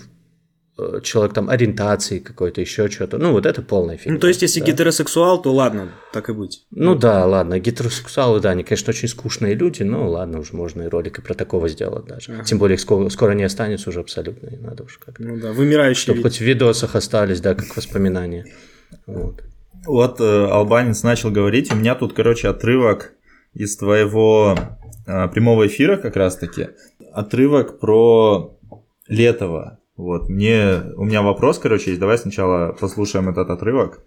э, 0.76 1.00
человек 1.02 1.32
там 1.32 1.48
ориентации 1.48 2.18
какой-то, 2.18 2.60
еще 2.60 2.90
что-то, 2.90 3.16
ну 3.16 3.32
вот 3.32 3.46
это 3.46 3.62
полная 3.62 3.96
фигня. 3.96 4.14
Ну 4.14 4.20
то 4.20 4.28
есть 4.28 4.42
если 4.42 4.60
да? 4.60 4.66
гетеросексуал, 4.66 5.40
то 5.40 5.50
ладно, 5.54 5.92
так 6.12 6.28
и 6.28 6.34
быть. 6.34 6.66
Ну 6.70 6.94
да, 6.94 7.24
ладно, 7.24 7.58
гетеросексуалы, 7.58 8.40
да, 8.40 8.50
они, 8.50 8.64
конечно, 8.64 8.90
очень 8.90 9.08
скучные 9.08 9.54
люди, 9.54 9.82
но 9.82 10.06
ладно, 10.06 10.40
уже 10.40 10.54
можно 10.54 10.82
и 10.82 10.88
ролики 10.88 11.22
про 11.22 11.32
такого 11.32 11.68
сделать 11.68 12.04
даже. 12.04 12.34
Ага. 12.34 12.44
Тем 12.44 12.58
более 12.58 12.76
скоро, 12.76 13.08
скоро 13.08 13.32
не 13.32 13.44
останется 13.44 13.88
уже 13.88 14.00
абсолютно, 14.00 14.50
не 14.50 14.58
надо 14.58 14.84
уж 14.84 14.98
как-то. 14.98 15.22
Ну 15.22 15.38
да, 15.40 15.52
вымирающие. 15.52 16.02
Чтобы 16.02 16.22
хоть 16.22 16.36
в 16.36 16.42
видосах 16.42 16.96
остались, 16.96 17.40
да, 17.40 17.54
как 17.54 17.74
воспоминания. 17.74 18.44
Вот. 19.06 19.42
Вот 19.86 20.20
э, 20.20 20.46
албанец 20.46 21.04
начал 21.04 21.30
говорить, 21.30 21.72
у 21.72 21.76
меня 21.76 21.94
тут, 21.94 22.12
короче, 22.12 22.48
отрывок 22.48 23.12
из 23.54 23.76
твоего 23.76 24.56
э, 25.06 25.28
прямого 25.28 25.68
эфира 25.68 25.96
как 25.96 26.16
раз-таки. 26.16 26.70
Отрывок 27.12 27.78
про 27.78 28.58
Летова. 29.06 29.78
Вот, 29.96 30.28
мне, 30.28 30.82
у 30.96 31.04
меня 31.04 31.22
вопрос, 31.22 31.58
короче, 31.58 31.90
есть. 31.90 32.00
Давай 32.00 32.18
сначала 32.18 32.72
послушаем 32.72 33.28
этот 33.28 33.48
отрывок. 33.48 34.00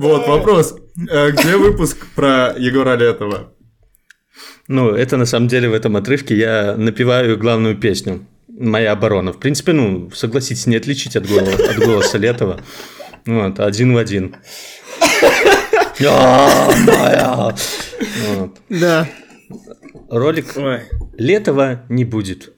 Вот 0.01 0.27
вопрос. 0.27 0.75
Э, 1.11 1.29
где 1.29 1.57
выпуск 1.57 2.07
про 2.15 2.55
Егора 2.57 2.95
Летова? 2.95 3.53
Ну, 4.67 4.89
это 4.89 5.15
на 5.15 5.27
самом 5.27 5.47
деле 5.47 5.69
в 5.69 5.73
этом 5.75 5.95
отрывке 5.95 6.35
я 6.35 6.75
напеваю 6.75 7.37
главную 7.37 7.77
песню 7.77 8.25
«Моя 8.47 8.93
оборона». 8.93 9.31
В 9.31 9.39
принципе, 9.39 9.73
ну, 9.73 10.09
согласитесь, 10.09 10.65
не 10.65 10.75
отличить 10.75 11.15
от 11.15 11.27
голоса, 11.27 11.69
от 11.69 11.77
голоса 11.77 12.17
Летова. 12.17 12.59
Вот, 13.27 13.59
один 13.59 13.93
в 13.93 13.97
один. 13.97 14.35
Да. 18.69 19.07
Ролик 20.09 20.55
Летова 21.15 21.83
не 21.89 22.05
будет. 22.05 22.55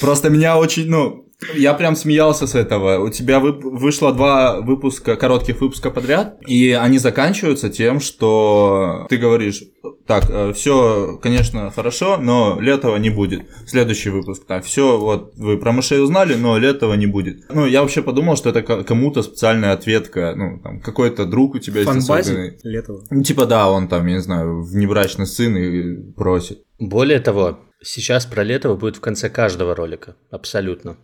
Просто 0.00 0.30
меня 0.30 0.58
очень, 0.58 0.88
ну, 0.88 1.29
я 1.54 1.74
прям 1.74 1.96
смеялся 1.96 2.46
с 2.46 2.54
этого. 2.54 2.98
У 3.04 3.10
тебя 3.10 3.40
вы, 3.40 3.52
вышло 3.52 4.12
два 4.12 4.60
выпуска, 4.60 5.16
коротких 5.16 5.60
выпуска 5.60 5.90
подряд, 5.90 6.38
и 6.46 6.72
они 6.72 6.98
заканчиваются 6.98 7.70
тем, 7.70 8.00
что 8.00 9.06
ты 9.08 9.16
говоришь, 9.16 9.62
так, 10.06 10.24
э, 10.28 10.52
все, 10.52 11.18
конечно, 11.22 11.70
хорошо, 11.70 12.16
но 12.16 12.58
летого 12.60 12.96
не 12.96 13.10
будет. 13.10 13.42
Следующий 13.66 14.10
выпуск, 14.10 14.44
так, 14.46 14.64
все, 14.64 14.98
вот 14.98 15.34
вы 15.36 15.56
про 15.56 15.72
мышей 15.72 16.02
узнали, 16.02 16.34
но 16.34 16.58
летого 16.58 16.94
не 16.94 17.06
будет. 17.06 17.44
Ну, 17.52 17.66
я 17.66 17.82
вообще 17.82 18.02
подумал, 18.02 18.36
что 18.36 18.50
это 18.50 18.62
кому-то 18.62 19.22
специальная 19.22 19.72
ответка, 19.72 20.34
ну, 20.36 20.60
там, 20.62 20.80
какой-то 20.80 21.26
друг 21.26 21.54
у 21.54 21.58
тебя 21.58 21.80
есть 21.80 21.90
особенный. 21.90 22.58
летого. 22.62 23.04
Ну, 23.10 23.22
типа, 23.22 23.46
да, 23.46 23.70
он 23.70 23.88
там, 23.88 24.06
я 24.06 24.14
не 24.14 24.20
знаю, 24.20 24.62
внебрачный 24.62 25.26
сын 25.26 25.56
и 25.56 26.12
просит. 26.12 26.62
Более 26.78 27.20
того, 27.20 27.60
сейчас 27.82 28.26
про 28.26 28.42
летого 28.42 28.76
будет 28.76 28.96
в 28.96 29.00
конце 29.00 29.30
каждого 29.30 29.74
ролика, 29.74 30.16
абсолютно. 30.30 30.96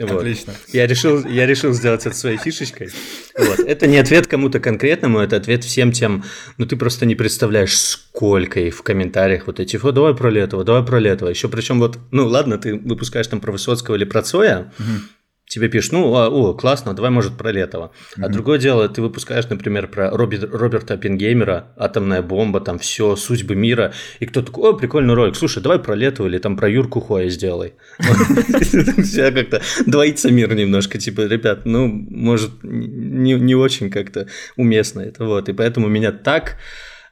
Вот. 0.00 0.18
Отлично. 0.18 0.54
Я 0.72 0.86
решил, 0.86 1.24
я 1.26 1.46
решил 1.46 1.72
сделать 1.72 2.06
это 2.06 2.16
своей 2.16 2.38
фишечкой. 2.38 2.90
Вот. 3.38 3.60
Это 3.60 3.86
не 3.86 3.98
ответ 3.98 4.26
кому-то 4.26 4.60
конкретному, 4.60 5.18
это 5.18 5.36
ответ 5.36 5.64
всем 5.64 5.92
тем, 5.92 6.24
ну 6.58 6.66
ты 6.66 6.76
просто 6.76 7.06
не 7.06 7.14
представляешь, 7.14 7.78
сколько 7.78 8.60
их 8.60 8.74
в 8.74 8.82
комментариях 8.82 9.46
вот 9.46 9.60
эти, 9.60 9.76
вот 9.76 9.94
давай 9.94 10.14
про 10.14 10.30
Летова, 10.30 10.64
давай 10.64 10.84
про 10.84 10.98
Летова. 10.98 11.28
Еще 11.28 11.48
причем 11.48 11.78
вот, 11.78 11.98
ну 12.10 12.26
ладно, 12.26 12.58
ты 12.58 12.74
выпускаешь 12.76 13.26
там 13.26 13.40
про 13.40 13.52
Высоцкого 13.52 13.94
или 13.96 14.04
про 14.04 14.22
Цоя, 14.22 14.72
угу 14.78 15.00
тебе 15.46 15.68
пишут, 15.68 15.92
ну, 15.92 16.14
а, 16.14 16.28
о, 16.28 16.54
классно, 16.54 16.94
давай, 16.94 17.10
может, 17.10 17.36
про 17.36 17.52
Летова. 17.52 17.92
Mm-hmm. 18.16 18.24
А 18.24 18.28
другое 18.28 18.58
дело, 18.58 18.88
ты 18.88 19.02
выпускаешь, 19.02 19.48
например, 19.48 19.88
про 19.88 20.10
Роберт, 20.10 20.52
Роберта 20.52 20.94
Оппенгеймера, 20.94 21.72
«Атомная 21.76 22.22
бомба», 22.22 22.60
там 22.60 22.78
все, 22.78 23.16
судьбы 23.16 23.54
мира, 23.54 23.92
и 24.20 24.26
кто 24.26 24.42
такой, 24.42 24.70
о, 24.70 24.72
прикольный 24.74 25.14
ролик, 25.14 25.36
слушай, 25.36 25.62
давай 25.62 25.78
про 25.78 25.94
Летова 25.94 26.26
или 26.26 26.38
там 26.38 26.56
про 26.56 26.68
Юрку 26.68 27.00
Хоя 27.00 27.28
сделай. 27.28 27.74
Все 29.02 29.30
как-то 29.30 29.62
двоится 29.86 30.30
мир 30.30 30.54
немножко, 30.54 30.98
типа, 30.98 31.22
ребят, 31.22 31.66
ну, 31.66 31.86
может, 31.86 32.50
не 32.62 33.54
очень 33.54 33.90
как-то 33.90 34.28
уместно 34.56 35.00
это, 35.00 35.24
вот, 35.24 35.48
и 35.48 35.52
поэтому 35.52 35.88
меня 35.88 36.12
так 36.12 36.56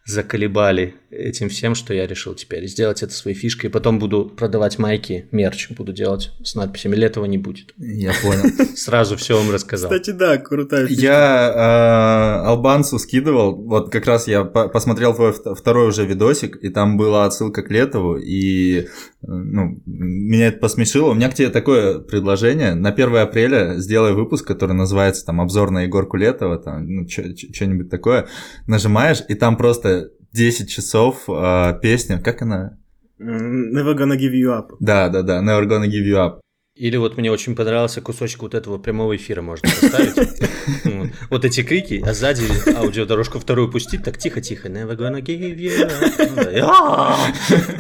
заколебали 0.05 0.95
этим 1.13 1.49
всем, 1.51 1.75
что 1.75 1.93
я 1.93 2.07
решил 2.07 2.35
теперь 2.35 2.67
сделать 2.67 3.03
это 3.03 3.13
своей 3.13 3.37
фишкой. 3.37 3.69
И 3.69 3.73
потом 3.73 3.99
буду 3.99 4.25
продавать 4.25 4.79
майки, 4.79 5.29
мерч 5.31 5.71
буду 5.71 5.93
делать 5.93 6.33
с 6.43 6.55
надписями 6.55 6.97
«Летого 6.97 7.27
не 7.27 7.39
будет». 7.39 7.75
Я 7.77 8.13
понял. 8.23 8.45
Сразу 8.77 9.17
все 9.17 9.37
вам 9.37 9.51
рассказал. 9.53 9.91
Кстати, 9.91 10.11
да, 10.11 10.39
крутая 10.39 10.87
фишка. 10.87 11.03
Я 11.03 12.43
э, 12.45 12.47
албанцу 12.47 12.99
скидывал, 12.99 13.55
вот 13.55 13.93
как 13.93 14.07
раз 14.07 14.27
я 14.27 14.45
посмотрел 14.45 15.15
твой 15.15 15.33
второй 15.33 15.89
уже 15.89 16.07
видосик, 16.07 16.57
и 16.57 16.71
там 16.71 16.97
была 16.97 17.27
отсылка 17.27 17.63
к 17.63 17.71
Летову, 17.71 18.17
и 18.17 18.81
э, 18.81 18.87
ну, 19.21 19.81
меня 19.85 20.49
это 20.49 20.59
посмешило. 20.59 21.11
У 21.11 21.15
меня 21.15 21.29
к 21.29 21.35
тебе 21.35 21.51
такое 21.51 21.99
предложение. 21.99 22.75
На 22.75 22.89
1 22.89 23.17
апреля 23.17 23.75
сделай 23.77 24.15
выпуск, 24.15 24.47
который 24.47 24.73
называется 24.73 25.27
там 25.27 25.41
«Обзор 25.41 25.71
на 25.71 25.83
Егорку 25.83 26.17
Летова», 26.17 26.59
там, 26.59 26.87
ну, 26.87 27.09
что-нибудь 27.09 27.91
такое. 27.91 28.29
Нажимаешь, 28.67 29.23
и 29.29 29.35
там 29.35 29.57
просто 29.57 30.11
10 30.33 30.71
часов 30.71 31.25
э, 31.29 31.79
песня, 31.81 32.19
как 32.19 32.43
она? 32.43 32.79
Never 33.19 33.95
gonna 33.95 34.17
give 34.17 34.33
you 34.33 34.51
up. 34.51 34.77
Да, 34.81 35.09
да, 35.09 35.23
да, 35.23 35.41
Never 35.43 35.67
gonna 35.67 35.87
give 35.87 36.05
you 36.05 36.17
up. 36.17 36.41
Или 36.75 36.97
вот 36.97 37.19
мне 37.19 37.31
очень 37.31 37.55
понравился 37.55 38.01
кусочек 38.01 38.43
вот 38.43 38.55
этого 38.55 38.79
прямого 38.79 39.15
эфира 39.15 39.43
можно 39.43 39.69
поставить. 39.69 40.43
Вот 41.31 41.45
эти 41.45 41.63
крики, 41.63 42.03
а 42.07 42.15
сзади 42.15 42.45
аудиодорожку 42.75 43.39
вторую 43.39 43.71
пустить, 43.71 44.03
так 44.05 44.17
тихо-тихо. 44.17 44.69
Never 44.69 44.97
gonna 44.97 45.21
give 45.21 45.57
you 45.57 45.91
up. 45.91 47.17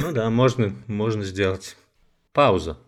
Ну 0.02 0.12
да, 0.12 0.28
можно, 0.30 0.74
можно 0.86 1.24
сделать. 1.24 1.76
Пауза. 2.32 2.78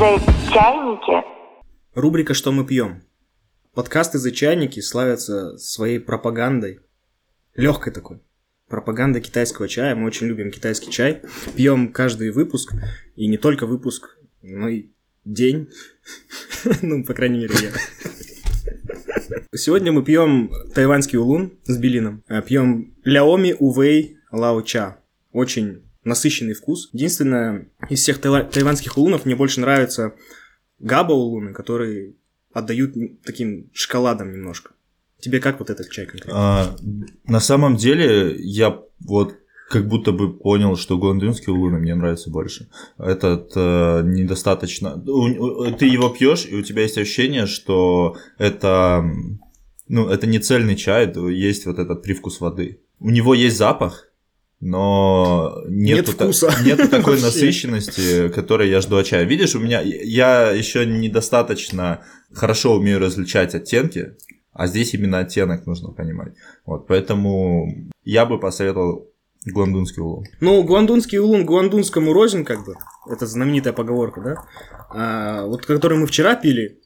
Чайники. 0.00 1.22
Рубрика 1.94 2.32
«Что 2.32 2.52
мы 2.52 2.64
пьем». 2.64 3.02
Подкасты 3.74 4.16
за 4.18 4.32
чайники 4.32 4.80
славятся 4.80 5.58
своей 5.58 5.98
пропагандой. 6.00 6.80
Легкой 7.54 7.92
такой. 7.92 8.22
Пропаганда 8.66 9.20
китайского 9.20 9.68
чая. 9.68 9.94
Мы 9.94 10.06
очень 10.06 10.26
любим 10.26 10.50
китайский 10.52 10.90
чай. 10.90 11.20
Пьем 11.54 11.92
каждый 11.92 12.30
выпуск. 12.30 12.72
И 13.14 13.26
не 13.26 13.36
только 13.36 13.66
выпуск, 13.66 14.16
но 14.40 14.70
и 14.70 14.86
день. 15.26 15.68
ну, 16.80 17.04
по 17.04 17.12
крайней 17.12 17.40
мере, 17.40 17.54
я. 17.60 17.70
Сегодня 19.54 19.92
мы 19.92 20.02
пьем 20.02 20.50
тайваньский 20.74 21.18
улун 21.18 21.58
с 21.64 21.76
белином. 21.76 22.24
Пьем 22.46 22.94
Ляоми 23.04 23.54
Увей 23.58 24.16
Лао 24.32 24.62
Ча. 24.62 24.96
Очень 25.30 25.89
насыщенный 26.04 26.54
вкус. 26.54 26.88
Единственное, 26.92 27.68
из 27.88 28.00
всех 28.00 28.20
тайваньских 28.20 28.96
улунов 28.96 29.24
мне 29.24 29.36
больше 29.36 29.60
нравятся 29.60 30.14
габа 30.78 31.12
улуны, 31.12 31.52
которые 31.52 32.14
отдают 32.52 32.94
таким 33.24 33.70
шоколадом 33.72 34.32
немножко. 34.32 34.72
Тебе 35.20 35.40
как 35.40 35.58
вот 35.58 35.70
этот 35.70 35.90
чай 35.90 36.06
конкретно? 36.06 36.32
А, 36.34 36.76
на 37.24 37.40
самом 37.40 37.76
деле, 37.76 38.34
я 38.38 38.80
вот 39.00 39.36
как 39.68 39.86
будто 39.86 40.10
бы 40.10 40.36
понял, 40.36 40.76
что 40.76 40.98
гондынский 40.98 41.52
улуны 41.52 41.78
мне 41.78 41.94
нравится 41.94 42.28
больше. 42.30 42.68
Этот 42.98 43.52
э, 43.54 44.02
недостаточно. 44.04 45.00
Ты 45.78 45.86
его 45.86 46.08
пьешь, 46.08 46.46
и 46.50 46.56
у 46.56 46.62
тебя 46.62 46.82
есть 46.82 46.98
ощущение, 46.98 47.46
что 47.46 48.16
это, 48.36 49.04
ну, 49.86 50.08
это 50.08 50.26
не 50.26 50.40
цельный 50.40 50.74
чай, 50.74 51.12
есть 51.32 51.66
вот 51.66 51.78
этот 51.78 52.02
привкус 52.02 52.40
воды. 52.40 52.80
У 52.98 53.10
него 53.10 53.32
есть 53.32 53.56
запах, 53.56 54.09
но 54.60 55.62
нету, 55.68 55.96
Нет 55.96 56.08
вкуса. 56.08 56.48
Та, 56.48 56.62
нету 56.62 56.88
такой 56.88 57.20
насыщенности, 57.22 58.28
которой 58.28 58.68
я 58.68 58.80
жду 58.80 58.96
от 58.96 59.06
чая. 59.06 59.24
Видишь, 59.24 59.54
у 59.54 59.60
меня 59.60 59.80
я 59.80 60.50
еще 60.50 60.84
недостаточно 60.84 62.04
хорошо 62.32 62.76
умею 62.76 62.98
различать 63.00 63.54
оттенки, 63.54 64.16
а 64.52 64.66
здесь 64.66 64.92
именно 64.94 65.20
оттенок 65.20 65.66
нужно 65.66 65.92
понимать. 65.92 66.34
Вот, 66.66 66.86
поэтому 66.86 67.90
я 68.04 68.26
бы 68.26 68.38
посоветовал 68.38 69.10
Гуандунский 69.46 70.02
улун. 70.02 70.24
Ну, 70.40 70.62
Гуандунский 70.62 71.18
улун 71.18 71.46
Гуандунскому 71.46 72.12
рознь, 72.12 72.44
как 72.44 72.64
бы. 72.66 72.74
Это 73.10 73.26
знаменитая 73.26 73.72
поговорка, 73.72 74.20
да? 74.20 74.34
А, 74.90 75.46
вот 75.46 75.64
который 75.64 75.96
мы 75.96 76.06
вчера 76.06 76.36
пили, 76.36 76.78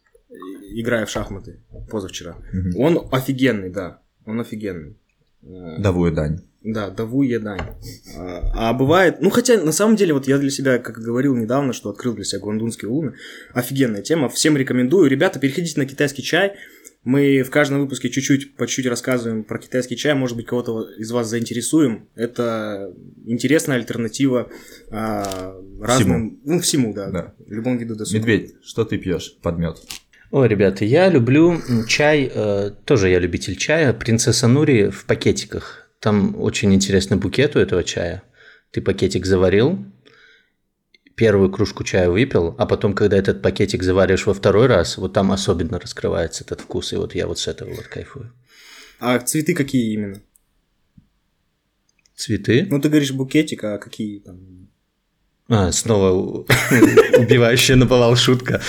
играя 0.70 1.06
в 1.06 1.10
шахматы, 1.10 1.60
позавчера, 1.90 2.36
угу. 2.52 2.80
он 2.80 3.08
офигенный, 3.10 3.70
да. 3.70 4.00
Он 4.24 4.40
офигенный. 4.40 4.96
Давую 5.42 6.12
дань. 6.12 6.40
Да, 6.64 6.88
даву 6.88 7.22
едань. 7.22 7.60
А, 8.16 8.70
а 8.70 8.72
бывает, 8.72 9.20
ну 9.20 9.28
хотя 9.28 9.60
на 9.62 9.72
самом 9.72 9.96
деле 9.96 10.14
вот 10.14 10.26
я 10.26 10.38
для 10.38 10.50
себя, 10.50 10.78
как 10.78 10.98
говорил 10.98 11.36
недавно, 11.36 11.74
что 11.74 11.90
открыл 11.90 12.14
для 12.14 12.24
себя 12.24 12.40
гуандунские 12.40 12.90
улуны, 12.90 13.14
офигенная 13.52 14.00
тема, 14.00 14.30
всем 14.30 14.56
рекомендую. 14.56 15.10
Ребята, 15.10 15.38
переходите 15.38 15.78
на 15.78 15.84
китайский 15.84 16.22
чай, 16.22 16.54
мы 17.04 17.42
в 17.42 17.50
каждом 17.50 17.80
выпуске 17.80 18.08
чуть-чуть, 18.08 18.56
по 18.56 18.66
чуть-чуть 18.66 18.86
рассказываем 18.86 19.44
про 19.44 19.58
китайский 19.58 19.94
чай, 19.94 20.14
может 20.14 20.38
быть, 20.38 20.46
кого-то 20.46 20.88
из 20.96 21.10
вас 21.10 21.28
заинтересуем. 21.28 22.08
Это 22.14 22.94
интересная 23.26 23.76
альтернатива 23.76 24.48
а, 24.90 25.54
разным... 25.82 26.40
Всему. 26.40 26.40
Ну, 26.44 26.60
всему, 26.60 26.94
да, 26.94 27.10
да. 27.10 27.34
Любому 27.46 27.78
виду 27.78 27.94
досуга. 27.94 28.18
Медведь, 28.18 28.54
что 28.62 28.86
ты 28.86 28.96
пьешь 28.96 29.36
под 29.42 29.58
мед? 29.58 29.82
Ой, 30.30 30.48
ребята, 30.48 30.86
я 30.86 31.10
люблю 31.10 31.60
чай, 31.86 32.30
э, 32.34 32.70
тоже 32.86 33.10
я 33.10 33.18
любитель 33.18 33.56
чая, 33.56 33.92
принцесса 33.92 34.48
Нури 34.48 34.88
в 34.88 35.04
пакетиках. 35.04 35.83
Там 36.04 36.38
очень 36.38 36.74
интересный 36.74 37.16
букет 37.16 37.56
у 37.56 37.58
этого 37.58 37.82
чая. 37.82 38.22
Ты 38.72 38.82
пакетик 38.82 39.24
заварил, 39.24 39.86
первую 41.14 41.50
кружку 41.50 41.82
чая 41.82 42.10
выпил, 42.10 42.54
а 42.58 42.66
потом, 42.66 42.92
когда 42.92 43.16
этот 43.16 43.40
пакетик 43.40 43.82
заваришь 43.82 44.26
во 44.26 44.34
второй 44.34 44.66
раз, 44.66 44.98
вот 44.98 45.14
там 45.14 45.32
особенно 45.32 45.80
раскрывается 45.80 46.44
этот 46.44 46.60
вкус, 46.60 46.92
и 46.92 46.96
вот 46.96 47.14
я 47.14 47.26
вот 47.26 47.38
с 47.38 47.48
этого 47.48 47.70
вот 47.70 47.86
кайфую. 47.86 48.30
А 49.00 49.18
цветы 49.18 49.54
какие 49.54 49.94
именно? 49.94 50.20
Цветы? 52.14 52.66
Ну, 52.68 52.82
ты 52.82 52.90
говоришь 52.90 53.12
букетик, 53.12 53.64
а 53.64 53.78
какие 53.78 54.18
там? 54.18 54.68
А, 55.48 55.72
снова 55.72 56.44
убивающая 57.18 57.76
наповал 57.76 58.14
шутка. 58.16 58.60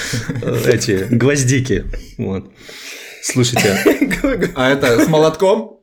Эти 0.65 1.13
гвоздики. 1.13 1.84
Вот. 2.17 2.50
Слушайте. 3.24 3.78
А 4.56 4.69
это 4.69 5.04
с 5.04 5.10
молотком? 5.10 5.82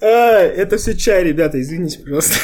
А, 0.00 0.06
это 0.06 0.76
все 0.76 0.96
чай, 0.96 1.24
ребята, 1.24 1.60
извините, 1.60 1.98
пожалуйста. 1.98 2.38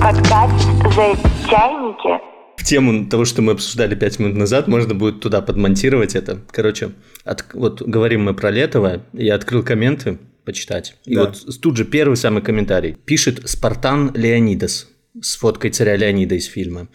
Подкаст 0.00 0.66
«За 0.94 1.48
чайники» 1.48 2.36
в 2.56 2.64
тему 2.64 3.06
того, 3.06 3.24
что 3.24 3.42
мы 3.42 3.52
обсуждали 3.52 3.94
пять 3.94 4.18
минут 4.18 4.36
назад, 4.36 4.66
можно 4.66 4.94
будет 4.94 5.20
туда 5.20 5.40
подмонтировать 5.40 6.16
это. 6.16 6.40
Короче, 6.50 6.90
от, 7.24 7.44
вот 7.54 7.80
говорим 7.80 8.24
мы 8.24 8.34
про 8.34 8.50
Летова, 8.50 9.02
я 9.12 9.36
открыл 9.36 9.62
комменты 9.62 10.18
почитать. 10.44 10.96
И 11.04 11.14
да. 11.14 11.26
вот 11.26 11.60
тут 11.60 11.76
же 11.76 11.84
первый 11.84 12.16
самый 12.16 12.42
комментарий. 12.42 12.96
Пишет 13.04 13.48
Спартан 13.48 14.10
Леонидас 14.14 14.88
с 15.22 15.36
фоткой 15.36 15.70
царя 15.70 15.96
Леонида 15.96 16.34
из 16.34 16.44
фильма. 16.44 16.88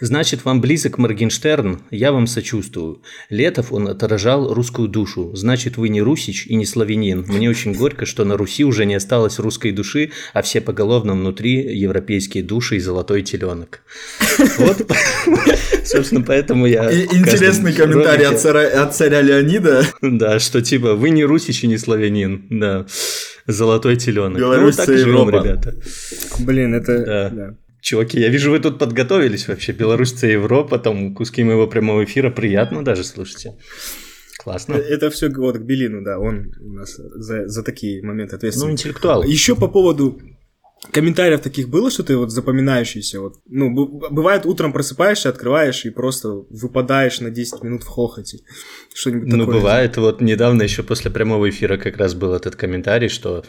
Значит, 0.00 0.44
вам 0.44 0.60
близок 0.60 0.98
Моргенштерн, 0.98 1.82
я 1.90 2.12
вам 2.12 2.26
сочувствую. 2.26 3.02
Летов 3.30 3.72
он 3.72 3.88
отражал 3.88 4.52
русскую 4.52 4.88
душу. 4.88 5.34
Значит, 5.34 5.76
вы 5.76 5.88
не 5.88 6.02
русич 6.02 6.46
и 6.46 6.56
не 6.56 6.66
славянин. 6.66 7.24
Мне 7.28 7.48
очень 7.48 7.74
горько, 7.74 8.04
что 8.04 8.24
на 8.24 8.36
Руси 8.36 8.64
уже 8.64 8.84
не 8.84 8.94
осталось 8.94 9.38
русской 9.38 9.70
души, 9.70 10.10
а 10.32 10.42
все 10.42 10.60
поголовно 10.60 11.12
внутри 11.12 11.78
европейские 11.78 12.42
души 12.42 12.76
и 12.76 12.80
золотой 12.80 13.22
теленок. 13.22 13.80
Вот, 14.58 14.90
собственно, 15.84 16.22
поэтому 16.22 16.66
я... 16.66 16.90
Интересный 16.92 17.72
комментарий 17.72 18.26
от 18.26 18.40
царя, 18.40 18.82
от 18.82 18.94
царя 18.94 19.20
Леонида. 19.20 19.86
Да, 20.02 20.38
что 20.40 20.62
типа, 20.62 20.94
вы 20.94 21.10
не 21.10 21.24
русич 21.24 21.62
и 21.64 21.66
не 21.68 21.78
славянин. 21.78 22.46
Да. 22.50 22.86
Золотой 23.46 23.96
теленок. 23.96 24.38
Беларусь 24.38 24.76
ну, 24.78 24.84
так 24.84 24.94
и 24.94 24.98
живем, 24.98 25.30
ребята. 25.30 25.74
Блин, 26.40 26.74
это... 26.74 27.30
Да. 27.32 27.54
Чуваки, 27.80 28.20
я 28.20 28.28
вижу, 28.28 28.50
вы 28.50 28.58
тут 28.58 28.78
подготовились 28.78 29.48
вообще. 29.48 29.72
Беларусь, 29.72 30.22
Европа, 30.22 30.78
там 30.78 31.14
куски 31.14 31.44
моего 31.44 31.66
прямого 31.66 32.04
эфира. 32.04 32.30
Приятно 32.30 32.84
даже, 32.84 33.04
слушайте. 33.04 33.56
Классно. 34.38 34.74
Это 34.74 35.10
все 35.10 35.28
вот 35.30 35.58
к 35.58 35.62
Белину, 35.62 36.02
да, 36.02 36.18
он 36.18 36.52
у 36.60 36.72
нас 36.72 36.96
за, 36.96 37.48
за 37.48 37.62
такие 37.62 38.02
моменты 38.02 38.36
ответственный. 38.36 38.68
Ну, 38.68 38.72
интеллектуал. 38.72 39.22
Еще 39.24 39.56
по 39.56 39.68
поводу 39.68 40.20
комментариев 40.92 41.40
таких 41.40 41.68
было, 41.68 41.90
что 41.90 42.04
ты 42.04 42.16
вот 42.16 42.30
запоминающийся? 42.30 43.20
Вот, 43.20 43.34
ну, 43.46 43.74
бывает, 43.74 44.46
утром 44.46 44.72
просыпаешься, 44.72 45.28
открываешь 45.28 45.84
и 45.84 45.90
просто 45.90 46.30
выпадаешь 46.50 47.20
на 47.20 47.30
10 47.30 47.62
минут 47.62 47.82
в 47.82 47.88
хохоте. 47.88 48.38
Что-нибудь 48.94 49.28
ну, 49.28 49.38
такое. 49.38 49.46
Ну, 49.46 49.60
бывает. 49.60 49.96
Вот 49.96 50.20
недавно 50.20 50.62
еще 50.62 50.82
после 50.82 51.10
прямого 51.10 51.48
эфира 51.50 51.76
как 51.76 51.96
раз 51.96 52.14
был 52.14 52.32
этот 52.32 52.56
комментарий, 52.56 53.08
что 53.08 53.44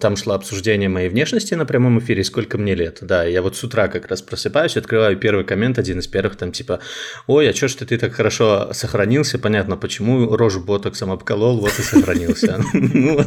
там 0.00 0.16
шло 0.16 0.34
обсуждение 0.34 0.88
моей 0.88 1.08
внешности 1.08 1.54
на 1.54 1.66
прямом 1.66 1.98
эфире, 1.98 2.24
сколько 2.24 2.58
мне 2.58 2.74
лет. 2.74 2.98
Да, 3.02 3.24
я 3.24 3.42
вот 3.42 3.56
с 3.56 3.64
утра 3.64 3.88
как 3.88 4.08
раз 4.08 4.22
просыпаюсь, 4.22 4.76
открываю 4.76 5.16
первый 5.16 5.44
коммент, 5.44 5.78
один 5.78 5.98
из 5.98 6.06
первых, 6.06 6.36
там 6.36 6.52
типа, 6.52 6.80
ой, 7.26 7.48
а 7.48 7.52
чё 7.52 7.68
ж 7.68 7.74
ты 7.74 7.98
так 7.98 8.12
хорошо 8.12 8.70
сохранился? 8.72 9.38
Понятно, 9.38 9.76
почему 9.76 10.36
рожу 10.36 10.60
ботоксом 10.60 11.10
обколол, 11.10 11.60
вот 11.60 11.78
и 11.78 11.82
сохранился. 11.82 12.60
Ну, 12.96 13.20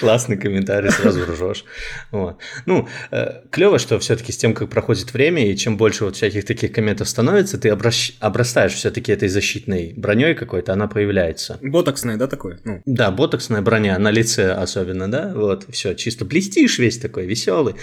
классный 0.00 0.36
комментарий, 0.36 0.90
сразу 0.90 1.24
ржешь. 1.24 1.64
Ну, 2.66 2.88
э, 3.10 3.42
клево, 3.50 3.78
что 3.78 3.98
все-таки 3.98 4.32
с 4.32 4.36
тем, 4.36 4.54
как 4.54 4.68
проходит 4.68 5.12
время, 5.12 5.50
и 5.50 5.56
чем 5.56 5.76
больше 5.76 6.04
вот 6.04 6.16
всяких 6.16 6.44
таких 6.44 6.72
комментов 6.72 7.08
становится, 7.08 7.58
ты 7.58 7.68
обрастаешь 7.68 8.72
все-таки 8.72 9.12
этой 9.12 9.28
защитной 9.28 9.94
броней 9.96 10.34
какой-то, 10.34 10.72
она 10.72 10.88
появляется. 10.88 11.58
Ботоксная, 11.62 12.16
да, 12.16 12.26
такое? 12.26 12.58
Ну. 12.64 12.82
Да, 12.86 13.10
ботоксная 13.10 13.62
броня, 13.62 13.98
на 13.98 14.10
лице 14.10 14.52
особенно, 14.52 15.10
да, 15.10 15.32
вот 15.34 15.64
все, 15.76 15.94
чисто 15.94 16.24
блестишь 16.24 16.78
весь 16.78 16.98
такой, 16.98 17.26
веселый. 17.26 17.74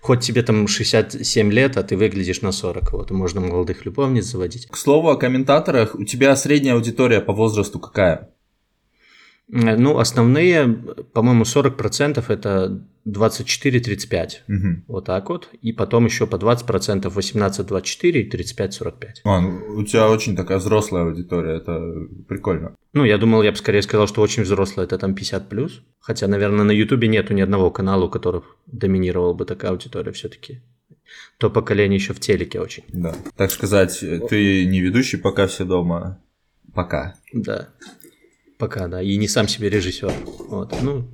Хоть 0.00 0.20
тебе 0.20 0.42
там 0.42 0.66
67 0.66 1.52
лет, 1.52 1.76
а 1.76 1.82
ты 1.82 1.96
выглядишь 1.96 2.40
на 2.40 2.52
40, 2.52 2.92
вот, 2.92 3.10
можно 3.10 3.40
молодых 3.40 3.84
любовниц 3.84 4.24
заводить. 4.24 4.66
К 4.66 4.76
слову 4.76 5.10
о 5.10 5.16
комментаторах, 5.16 5.94
у 5.94 6.04
тебя 6.04 6.34
средняя 6.36 6.74
аудитория 6.74 7.20
по 7.20 7.32
возрасту 7.32 7.78
какая? 7.78 8.33
Э, 9.52 9.76
ну, 9.76 9.98
основные, 9.98 10.66
по-моему, 11.12 11.44
40% 11.44 12.24
это 12.28 12.82
24-35. 13.06 14.28
Угу. 14.48 14.82
Вот 14.88 15.04
так 15.04 15.28
вот. 15.28 15.48
И 15.60 15.72
потом 15.72 16.06
еще 16.06 16.26
по 16.26 16.36
20% 16.36 17.02
18-24 17.02 18.10
и 18.10 18.30
35-45. 18.30 18.92
А, 19.24 19.40
ну, 19.40 19.60
у 19.76 19.84
тебя 19.84 20.08
очень 20.10 20.34
такая 20.36 20.58
взрослая 20.58 21.04
аудитория, 21.04 21.56
это 21.56 21.92
прикольно. 22.28 22.74
Ну, 22.92 23.04
я 23.04 23.18
думал, 23.18 23.42
я 23.42 23.50
бы 23.50 23.56
скорее 23.56 23.82
сказал, 23.82 24.06
что 24.06 24.22
очень 24.22 24.44
взрослая, 24.44 24.86
это 24.86 24.98
там 24.98 25.14
50 25.14 25.48
плюс. 25.48 25.82
Хотя, 26.00 26.26
наверное, 26.28 26.64
на 26.64 26.72
Ютубе 26.72 27.08
нету 27.08 27.34
ни 27.34 27.40
одного 27.40 27.70
канала, 27.70 28.04
у 28.04 28.10
которых 28.10 28.56
доминировала 28.66 29.34
бы 29.34 29.44
такая 29.44 29.72
аудитория 29.72 30.12
все-таки. 30.12 30.62
То 31.38 31.50
поколение 31.50 31.96
еще 31.96 32.14
в 32.14 32.20
телеке 32.20 32.60
очень. 32.60 32.84
Да. 32.88 33.14
Так 33.36 33.50
сказать, 33.50 34.00
ты 34.00 34.64
не 34.64 34.80
ведущий, 34.80 35.18
пока 35.18 35.46
все 35.46 35.64
дома. 35.64 36.18
Пока. 36.72 37.14
Да. 37.32 37.68
Пока, 38.64 38.88
да. 38.88 39.02
И 39.02 39.16
не 39.16 39.28
сам 39.28 39.46
себе 39.46 39.68
режиссер. 39.68 40.12
Вот. 40.48 40.74
Ну, 40.80 41.06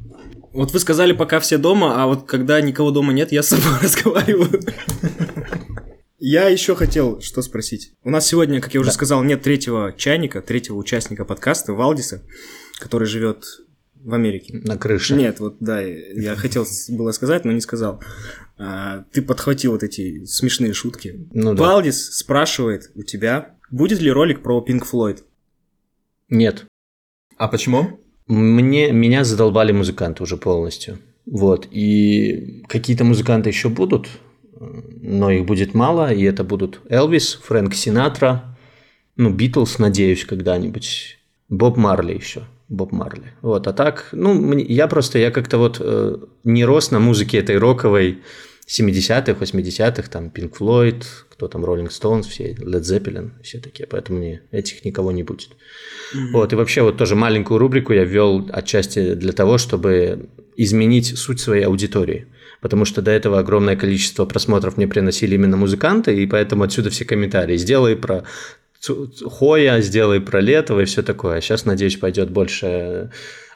вот 0.53 0.73
вы 0.73 0.79
сказали, 0.79 1.13
пока 1.13 1.41
все 1.41 1.59
дома, 1.59 2.03
а 2.03 2.07
вот 2.07 2.27
когда 2.27 2.61
никого 2.61 2.93
дома 2.93 3.13
нет, 3.13 3.33
я 3.33 3.43
с 3.43 3.49
собой 3.49 3.79
разговариваю. 3.83 4.63
Я 6.21 6.49
еще 6.49 6.77
хотел 6.77 7.21
что 7.21 7.43
спросить. 7.43 7.95
У 8.05 8.11
нас 8.11 8.27
сегодня, 8.27 8.61
как 8.61 8.73
я 8.75 8.81
уже 8.81 8.91
да. 8.91 8.95
сказал, 8.95 9.25
нет 9.25 9.43
третьего 9.43 9.93
чайника, 9.97 10.43
третьего 10.43 10.77
участника 10.77 11.25
подкаста, 11.25 11.73
Валдиса, 11.73 12.23
который 12.79 13.09
живет 13.09 13.45
в 13.95 14.15
Америке. 14.15 14.61
На 14.65 14.77
крыше. 14.77 15.17
Нет, 15.17 15.41
вот 15.41 15.57
да, 15.59 15.81
я 15.81 16.37
хотел 16.37 16.67
было 16.89 17.11
сказать, 17.11 17.45
но 17.45 17.51
не 17.51 17.61
сказал. 17.61 18.01
А, 18.59 19.05
ты 19.11 19.23
подхватил 19.23 19.73
вот 19.73 19.83
эти 19.83 20.25
смешные 20.25 20.73
шутки. 20.73 21.27
Ну, 21.33 21.55
да. 21.55 21.65
Валдис 21.65 22.15
спрашивает 22.17 22.93
у 22.95 23.03
тебя, 23.03 23.57
будет 23.71 24.01
ли 24.01 24.11
ролик 24.11 24.43
про 24.43 24.65
Pink 24.65 24.85
Floyd? 24.89 25.25
Нет. 26.29 26.67
А 27.41 27.49
почему? 27.49 27.99
Мне, 28.27 28.93
меня 28.93 29.25
задолбали 29.25 29.73
музыканты 29.73 30.23
уже 30.23 30.37
полностью. 30.37 30.99
Вот. 31.25 31.67
И 31.71 32.65
какие-то 32.69 33.03
музыканты 33.05 33.49
еще 33.49 33.71
будут, 33.71 34.09
но 34.59 35.31
их 35.31 35.47
будет 35.47 35.73
мало, 35.73 36.13
и 36.13 36.23
это 36.25 36.45
будут 36.45 36.83
Элвис, 36.91 37.41
Фрэнк 37.43 37.75
Синатра, 37.75 38.59
ну, 39.17 39.31
Битлз, 39.31 39.79
надеюсь, 39.79 40.27
когда-нибудь, 40.27 41.19
Боб 41.49 41.79
Марли 41.79 42.13
еще. 42.13 42.43
Боб 42.69 42.93
Марли. 42.93 43.33
Вот, 43.41 43.67
а 43.67 43.73
так, 43.73 44.11
ну, 44.13 44.59
я 44.59 44.87
просто, 44.87 45.19
я 45.19 45.31
как-то 45.31 45.57
вот 45.57 45.79
э, 45.81 46.19
не 46.45 46.67
рос 46.67 46.91
на 46.91 47.01
музыке 47.01 47.39
этой 47.39 47.57
роковой 47.57 48.19
70-х, 48.71 49.33
80-х, 49.33 50.09
там, 50.09 50.29
Pink 50.29 50.57
Floyd, 50.57 51.05
кто 51.29 51.49
там, 51.49 51.65
Rolling 51.65 51.89
Stones, 51.89 52.23
все, 52.23 52.53
Led 52.53 52.83
Zeppelin, 52.83 53.31
все 53.43 53.59
такие, 53.59 53.87
поэтому 53.87 54.19
мне 54.19 54.43
этих 54.53 54.85
никого 54.85 55.11
не 55.11 55.25
будет. 55.25 55.51
Mm-hmm. 56.15 56.31
Вот, 56.33 56.53
и 56.53 56.57
вообще 56.57 56.83
вот 56.83 56.97
тоже 56.97 57.17
маленькую 57.17 57.59
рубрику 57.59 57.93
я 57.93 58.05
ввел 58.05 58.49
отчасти 58.53 59.15
для 59.15 59.33
того, 59.33 59.59
чтобы 59.59 60.29
изменить 60.57 61.19
суть 61.19 61.41
своей 61.41 61.65
аудитории. 61.65 62.27
Потому 62.61 62.85
что 62.85 63.03
до 63.03 63.11
этого 63.11 63.39
огромное 63.39 63.75
количество 63.75 64.27
просмотров 64.27 64.77
мне 64.77 64.87
приносили 64.87 65.35
именно 65.35 65.57
музыканты, 65.57 66.15
и 66.23 66.27
поэтому 66.27 66.63
отсюда 66.63 66.91
все 66.91 67.05
комментарии. 67.05 67.57
Сделай 67.57 67.97
про 67.97 68.25
Хоя, 69.27 69.81
сделай 69.81 70.21
про 70.21 70.41
Летова 70.41 70.81
и 70.81 70.85
все 70.85 71.03
такое. 71.03 71.37
А 71.37 71.41
сейчас, 71.41 71.65
надеюсь, 71.65 71.97
пойдет 71.97 72.31
больше 72.31 73.11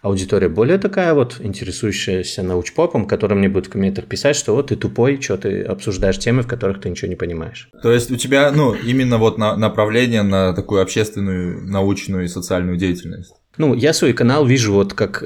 аудитория 0.05 0.51
более 0.51 0.77
такая 0.77 1.15
вот, 1.15 1.37
интересующаяся 1.41 2.43
научпопом, 2.43 3.07
которая 3.07 3.39
мне 3.39 3.49
будет 3.49 3.67
в 3.67 3.71
комментах 3.71 4.05
писать, 4.05 4.37
что 4.37 4.55
вот 4.55 4.67
ты 4.67 4.77
тупой, 4.77 5.21
что 5.21 5.39
ты 5.39 5.63
обсуждаешь 5.63 6.19
темы, 6.19 6.43
в 6.43 6.47
которых 6.47 6.83
ты 6.83 6.91
ничего 6.91 7.09
не 7.09 7.17
понимаешь. 7.17 7.71
То 7.83 7.91
есть 7.91 8.11
у 8.11 8.17
тебя, 8.17 8.53
ну, 8.53 8.75
именно 8.75 9.17
вот 9.17 9.39
на, 9.39 9.57
направление 9.57 10.23
на 10.23 10.53
такую 10.53 10.83
общественную, 10.83 11.67
научную 11.67 12.25
и 12.25 12.29
социальную 12.29 12.77
деятельность? 12.77 13.33
Ну, 13.57 13.75
я 13.75 13.95
свой 13.95 14.13
канал 14.13 14.45
вижу 14.45 14.75
вот 14.75 14.93
как 14.93 15.25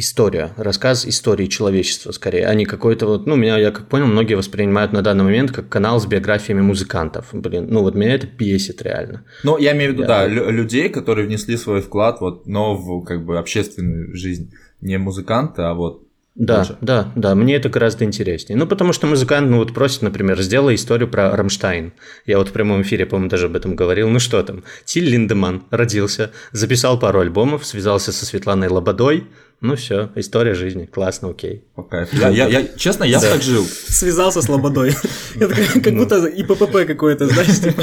история, 0.00 0.52
рассказ 0.56 1.06
истории 1.06 1.46
человечества 1.46 2.10
скорее, 2.12 2.46
а 2.46 2.54
не 2.54 2.64
какой-то 2.64 3.06
вот, 3.06 3.26
ну, 3.26 3.36
меня, 3.36 3.58
я 3.58 3.70
как 3.70 3.88
понял, 3.88 4.06
многие 4.06 4.34
воспринимают 4.34 4.92
на 4.92 5.02
данный 5.02 5.24
момент 5.24 5.52
как 5.52 5.68
канал 5.68 6.00
с 6.00 6.06
биографиями 6.06 6.60
музыкантов. 6.60 7.28
Блин, 7.32 7.66
ну 7.70 7.82
вот 7.82 7.94
меня 7.94 8.14
это 8.14 8.26
бесит 8.26 8.82
реально. 8.82 9.24
Ну, 9.44 9.58
я 9.58 9.72
имею 9.72 9.90
в 9.90 9.94
виду, 9.94 10.02
я... 10.02 10.08
да, 10.08 10.26
людей, 10.26 10.88
которые 10.88 11.26
внесли 11.26 11.56
свой 11.56 11.80
вклад 11.80 12.20
вот, 12.20 12.46
но 12.46 12.74
в 12.74 13.04
как 13.04 13.24
бы 13.24 13.38
общественную 13.38 14.16
жизнь. 14.16 14.52
Не 14.80 14.96
музыканты, 14.96 15.62
а 15.62 15.74
вот 15.74 16.10
да, 16.36 16.58
тоже. 16.58 16.78
да, 16.80 17.12
да, 17.16 17.34
мне 17.34 17.56
это 17.56 17.68
гораздо 17.68 18.04
интереснее. 18.04 18.56
Ну, 18.56 18.66
потому 18.66 18.92
что 18.92 19.06
музыкант, 19.06 19.50
ну, 19.50 19.58
вот 19.58 19.74
просит, 19.74 20.02
например, 20.02 20.40
сделай 20.40 20.76
историю 20.76 21.08
про 21.08 21.36
Рамштайн. 21.36 21.92
Я 22.24 22.38
вот 22.38 22.48
в 22.48 22.52
прямом 22.52 22.82
эфире, 22.82 23.04
по-моему, 23.04 23.28
даже 23.28 23.46
об 23.46 23.56
этом 23.56 23.74
говорил. 23.74 24.08
Ну, 24.08 24.20
что 24.20 24.42
там? 24.42 24.62
Тиль 24.84 25.04
Линдеман 25.10 25.64
родился, 25.70 26.30
записал 26.52 26.98
пару 26.98 27.20
альбомов, 27.20 27.66
связался 27.66 28.12
со 28.12 28.24
Светланой 28.24 28.68
Лободой, 28.68 29.26
Ну 29.60 29.76
все, 29.76 30.10
история 30.14 30.54
жизни, 30.54 30.86
классно, 30.86 31.28
окей. 31.30 31.64
Пока. 31.74 32.06
Я, 32.12 32.30
я, 32.30 32.48
я, 32.48 32.66
честно, 32.76 33.04
я 33.04 33.20
так 33.20 33.42
жил. 33.42 33.64
Связался 33.66 34.40
с 34.40 34.48
Лободой. 34.48 34.94
Как 35.38 35.94
будто 35.94 36.24
и 36.24 36.42
ППП 36.42 36.86
какое-то, 36.86 37.26
знаешь, 37.26 37.60
типа, 37.60 37.82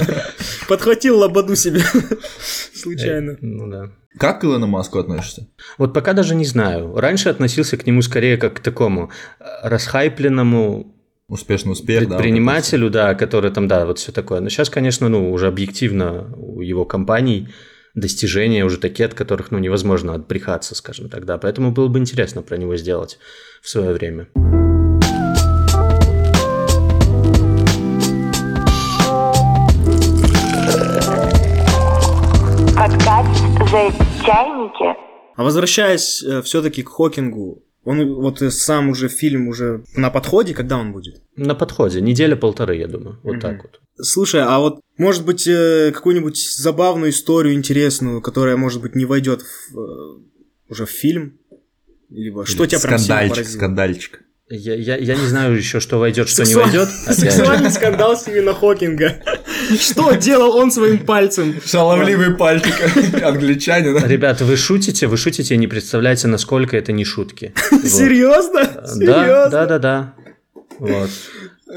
подхватил 0.67 1.19
Лободу 1.19 1.55
себе 1.55 1.81
случайно. 2.73 3.31
Э, 3.31 3.37
ну 3.41 3.69
да. 3.69 3.91
Как 4.17 4.41
к 4.41 4.45
Илону 4.45 4.65
Маску 4.65 4.97
относишься? 4.97 5.47
Вот 5.77 5.93
пока 5.93 6.13
даже 6.13 6.33
не 6.33 6.45
знаю. 6.45 6.95
Раньше 6.95 7.29
относился 7.29 7.77
к 7.77 7.85
нему 7.85 8.01
скорее 8.01 8.37
как 8.37 8.55
к 8.55 8.59
такому 8.59 9.11
э, 9.39 9.43
расхайпленному 9.61 10.95
успешный 11.29 11.73
успех, 11.73 12.07
предпринимателю, 12.07 12.89
да, 12.89 13.09
да, 13.09 13.15
который 13.15 13.51
там, 13.51 13.67
да, 13.67 13.85
вот 13.85 13.99
все 13.99 14.11
такое. 14.11 14.39
Но 14.39 14.49
сейчас, 14.49 14.69
конечно, 14.69 15.09
ну, 15.09 15.31
уже 15.31 15.47
объективно 15.47 16.33
у 16.37 16.61
его 16.61 16.85
компаний 16.85 17.49
достижения 17.97 18.63
уже 18.63 18.77
такие, 18.77 19.05
от 19.07 19.13
которых, 19.13 19.51
ну, 19.51 19.57
невозможно 19.57 20.13
отбрехаться, 20.13 20.75
скажем 20.75 21.09
так, 21.09 21.25
да. 21.25 21.37
Поэтому 21.37 21.71
было 21.71 21.87
бы 21.87 21.99
интересно 21.99 22.43
про 22.43 22.55
него 22.55 22.77
сделать 22.77 23.17
в 23.61 23.67
свое 23.67 23.91
время. 23.91 24.27
Подкаст 32.75 33.43
за 33.71 33.91
чайники. 34.23 34.95
А 35.35 35.43
возвращаясь 35.43 36.23
э, 36.23 36.41
все-таки 36.43 36.83
к 36.83 36.89
Хокингу, 36.89 37.63
он 37.87 38.15
вот 38.15 38.39
сам 38.53 38.89
уже 38.89 39.07
фильм 39.07 39.47
уже 39.47 39.85
на 39.95 40.09
подходе, 40.09 40.53
когда 40.53 40.77
он 40.77 40.91
будет? 40.91 41.21
На 41.37 41.55
подходе, 41.55 42.01
неделя-полторы, 42.01 42.75
я 42.75 42.87
думаю, 42.87 43.17
вот 43.23 43.35
mm 43.35 43.39
так 43.39 43.63
вот. 43.63 43.79
Слушай, 44.01 44.41
а 44.43 44.59
вот 44.59 44.81
может 44.97 45.25
быть 45.25 45.47
э, 45.47 45.91
какую-нибудь 45.93 46.37
забавную 46.37 47.11
историю 47.11 47.53
интересную, 47.53 48.21
которая 48.21 48.57
может 48.57 48.81
быть 48.81 48.93
не 48.95 49.05
войдет 49.05 49.41
в, 49.41 49.79
э, 49.79 50.19
уже 50.69 50.85
в 50.85 50.89
фильм, 50.89 51.39
либо 52.09 52.45
что 52.45 52.63
Или 52.63 52.71
тебя 52.71 52.81
прям 52.81 52.99
сильно 52.99 53.29
поразило? 53.29 53.57
Скандальчик. 53.57 54.21
Я, 54.49 54.75
я, 54.75 54.97
я 54.97 55.15
не 55.15 55.25
знаю 55.25 55.55
еще, 55.55 55.79
что 55.79 55.97
войдет, 55.97 56.27
что 56.27 56.45
Сексуаль... 56.45 56.71
не 56.71 56.77
войдет. 56.77 56.93
Сексуальный 56.93 57.71
скандал 57.77 58.17
Стивена 58.17 58.53
Хокинга. 58.53 59.21
Что 59.79 60.13
делал 60.13 60.55
он 60.55 60.71
своим 60.71 60.99
пальцем? 60.99 61.55
Шаловливый 61.65 62.35
пальчик 62.35 62.73
англичанина. 63.23 64.05
Ребята, 64.05 64.45
вы 64.45 64.55
шутите, 64.55 65.07
вы 65.07 65.17
шутите 65.17 65.55
и 65.55 65.57
не 65.57 65.67
представляете, 65.67 66.27
насколько 66.27 66.77
это 66.77 66.91
не 66.91 67.05
шутки. 67.05 67.53
Серьезно? 67.83 68.83
Да, 68.95 69.49
да, 69.49 69.65
да, 69.65 69.79
да. 69.79 70.13
Вот. 70.79 71.09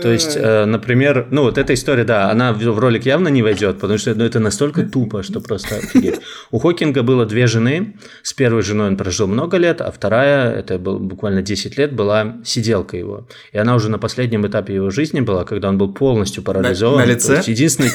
То 0.03 0.13
есть, 0.13 0.37
э, 0.37 0.67
например, 0.67 1.27
ну 1.31 1.43
вот 1.43 1.59
эта 1.59 1.75
история, 1.75 2.05
да, 2.05 2.31
она 2.31 2.53
в 2.53 2.79
ролик 2.79 3.07
явно 3.07 3.29
не 3.29 3.43
войдет, 3.43 3.81
потому 3.81 3.99
что 3.99 4.15
ну, 4.15 4.25
это 4.25 4.39
настолько 4.39 4.85
тупо, 4.85 5.23
что 5.23 5.41
просто 5.41 5.77
офигеть. 5.77 6.21
У 6.51 6.59
Хокинга 6.59 7.03
было 7.03 7.27
две 7.27 7.47
жены. 7.47 7.97
С 8.23 8.33
первой 8.33 8.63
женой 8.63 8.89
он 8.89 8.97
прожил 8.97 9.27
много 9.27 9.57
лет, 9.57 9.81
а 9.81 9.91
вторая, 9.91 10.53
это 10.53 10.79
был 10.79 10.99
буквально 10.99 11.43
10 11.43 11.77
лет, 11.77 11.93
была 11.93 12.37
сиделка 12.45 12.97
его. 12.97 13.27
И 13.53 13.59
она 13.59 13.75
уже 13.75 13.91
на 13.91 13.99
последнем 13.99 14.47
этапе 14.47 14.75
его 14.75 14.91
жизни 14.91 15.21
была, 15.21 15.45
когда 15.45 15.69
он 15.69 15.79
был 15.79 15.93
полностью 15.93 16.45
парализован. 16.45 17.01
На, 17.01 17.07
на 17.07 17.11
лице? 17.11 17.29
То 17.29 17.35
есть, 17.37 17.49
единственный... 17.49 17.91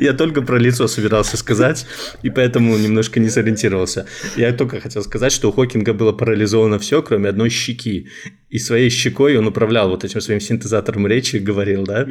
Я 0.00 0.12
только 0.12 0.42
про 0.42 0.58
лицо 0.58 0.86
собирался 0.88 1.36
сказать, 1.36 1.86
и 2.22 2.30
поэтому 2.30 2.76
немножко 2.76 3.20
не 3.20 3.28
сориентировался. 3.28 4.06
Я 4.36 4.52
только 4.52 4.80
хотел 4.80 5.02
сказать, 5.02 5.32
что 5.32 5.48
у 5.48 5.52
Хокинга 5.52 5.92
было 5.92 6.12
парализовано 6.12 6.78
все, 6.78 7.02
кроме 7.02 7.28
одной 7.28 7.50
щеки. 7.50 8.08
И 8.48 8.58
своей 8.58 8.90
щекой 8.90 9.36
он 9.36 9.46
управлял 9.46 9.90
вот 9.90 10.04
этим 10.04 10.20
своим 10.20 10.40
синтезатором 10.40 11.06
речи, 11.06 11.36
говорил, 11.36 11.84
да. 11.84 12.06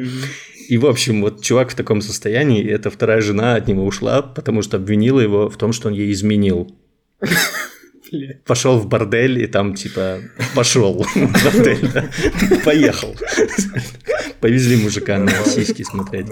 И, 0.68 0.76
в 0.76 0.86
общем, 0.86 1.22
вот 1.22 1.42
чувак 1.42 1.70
в 1.70 1.74
таком 1.74 2.02
состоянии, 2.02 2.62
и 2.62 2.68
эта 2.68 2.90
вторая 2.90 3.20
жена 3.20 3.54
от 3.54 3.68
него 3.68 3.86
ушла, 3.86 4.22
потому 4.22 4.62
что 4.62 4.76
обвинила 4.76 5.20
его 5.20 5.48
в 5.48 5.56
том, 5.56 5.72
что 5.72 5.88
он 5.88 5.94
ей 5.94 6.12
изменил. 6.12 6.76
Пошел 8.46 8.78
в 8.78 8.86
бордель 8.86 9.42
и 9.42 9.46
там 9.46 9.74
типа 9.74 10.20
пошел 10.54 11.04
в 11.04 11.44
бордель, 11.44 11.90
да? 11.92 12.10
поехал. 12.64 13.16
Повезли 14.40 14.76
мужика 14.76 15.18
на 15.18 15.30
сиськи 15.44 15.82
смотреть. 15.82 16.26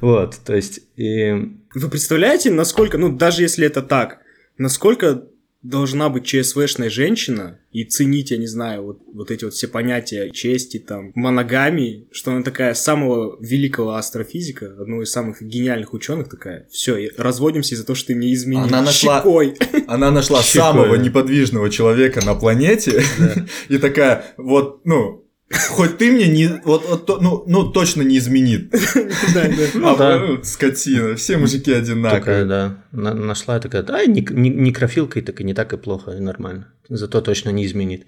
Вот, 0.00 0.38
то 0.44 0.54
есть... 0.54 0.80
И... 0.96 1.32
Вы 1.74 1.88
представляете, 1.90 2.50
насколько, 2.50 2.98
ну 2.98 3.10
даже 3.10 3.42
если 3.42 3.66
это 3.66 3.82
так, 3.82 4.18
насколько 4.58 5.24
должна 5.62 6.08
быть 6.08 6.24
ЧСВшная 6.24 6.88
женщина 6.88 7.58
и 7.72 7.84
ценить, 7.84 8.30
я 8.30 8.36
не 8.36 8.46
знаю, 8.46 8.84
вот, 8.84 9.00
вот 9.12 9.30
эти 9.30 9.44
вот 9.44 9.54
все 9.54 9.66
понятия 9.66 10.30
чести, 10.30 10.78
там, 10.78 11.10
моногамии, 11.14 12.08
что 12.12 12.30
она 12.30 12.42
такая 12.42 12.74
самого 12.74 13.36
великого 13.40 13.94
астрофизика, 13.94 14.66
одного 14.80 15.02
из 15.02 15.10
самых 15.10 15.42
гениальных 15.42 15.92
ученых 15.94 16.28
такая, 16.28 16.68
все, 16.70 17.10
разводимся 17.16 17.74
из-за 17.74 17.84
того, 17.84 17.96
что 17.96 18.08
ты 18.08 18.14
мне 18.14 18.32
изменил 18.32 18.64
она 18.64 18.82
нашла, 18.82 19.18
щекой. 19.18 19.56
Она 19.88 20.10
нашла 20.10 20.42
щекой, 20.42 20.60
самого 20.60 20.94
неподвижного 20.94 21.70
человека 21.70 22.24
на 22.24 22.34
планете 22.34 23.02
да. 23.18 23.46
и 23.68 23.78
такая, 23.78 24.24
вот, 24.36 24.82
ну, 24.84 25.27
Хоть 25.50 25.96
ты 25.96 26.12
мне 26.12 26.28
не, 26.28 26.60
вот, 26.64 26.84
вот 26.86 27.22
ну, 27.22 27.42
ну 27.46 27.72
точно 27.72 28.02
не 28.02 28.18
изменит. 28.18 28.70
Да, 29.34 29.44
да. 29.44 29.96
А 29.96 30.18
ну, 30.18 30.42
скотина, 30.42 31.16
все 31.16 31.38
мужики 31.38 31.72
одинаковые. 31.72 32.20
Такая, 32.20 32.44
да. 32.44 32.84
Нашла 32.92 33.58
такая, 33.58 33.82
да, 33.82 34.04
некрофилкой 34.04 35.22
так 35.22 35.40
и 35.40 35.44
не 35.44 35.54
так 35.54 35.72
и 35.72 35.76
плохо, 35.76 36.12
и 36.12 36.20
нормально. 36.20 36.68
Зато 36.88 37.20
точно 37.20 37.50
не 37.50 37.64
изменит. 37.64 38.06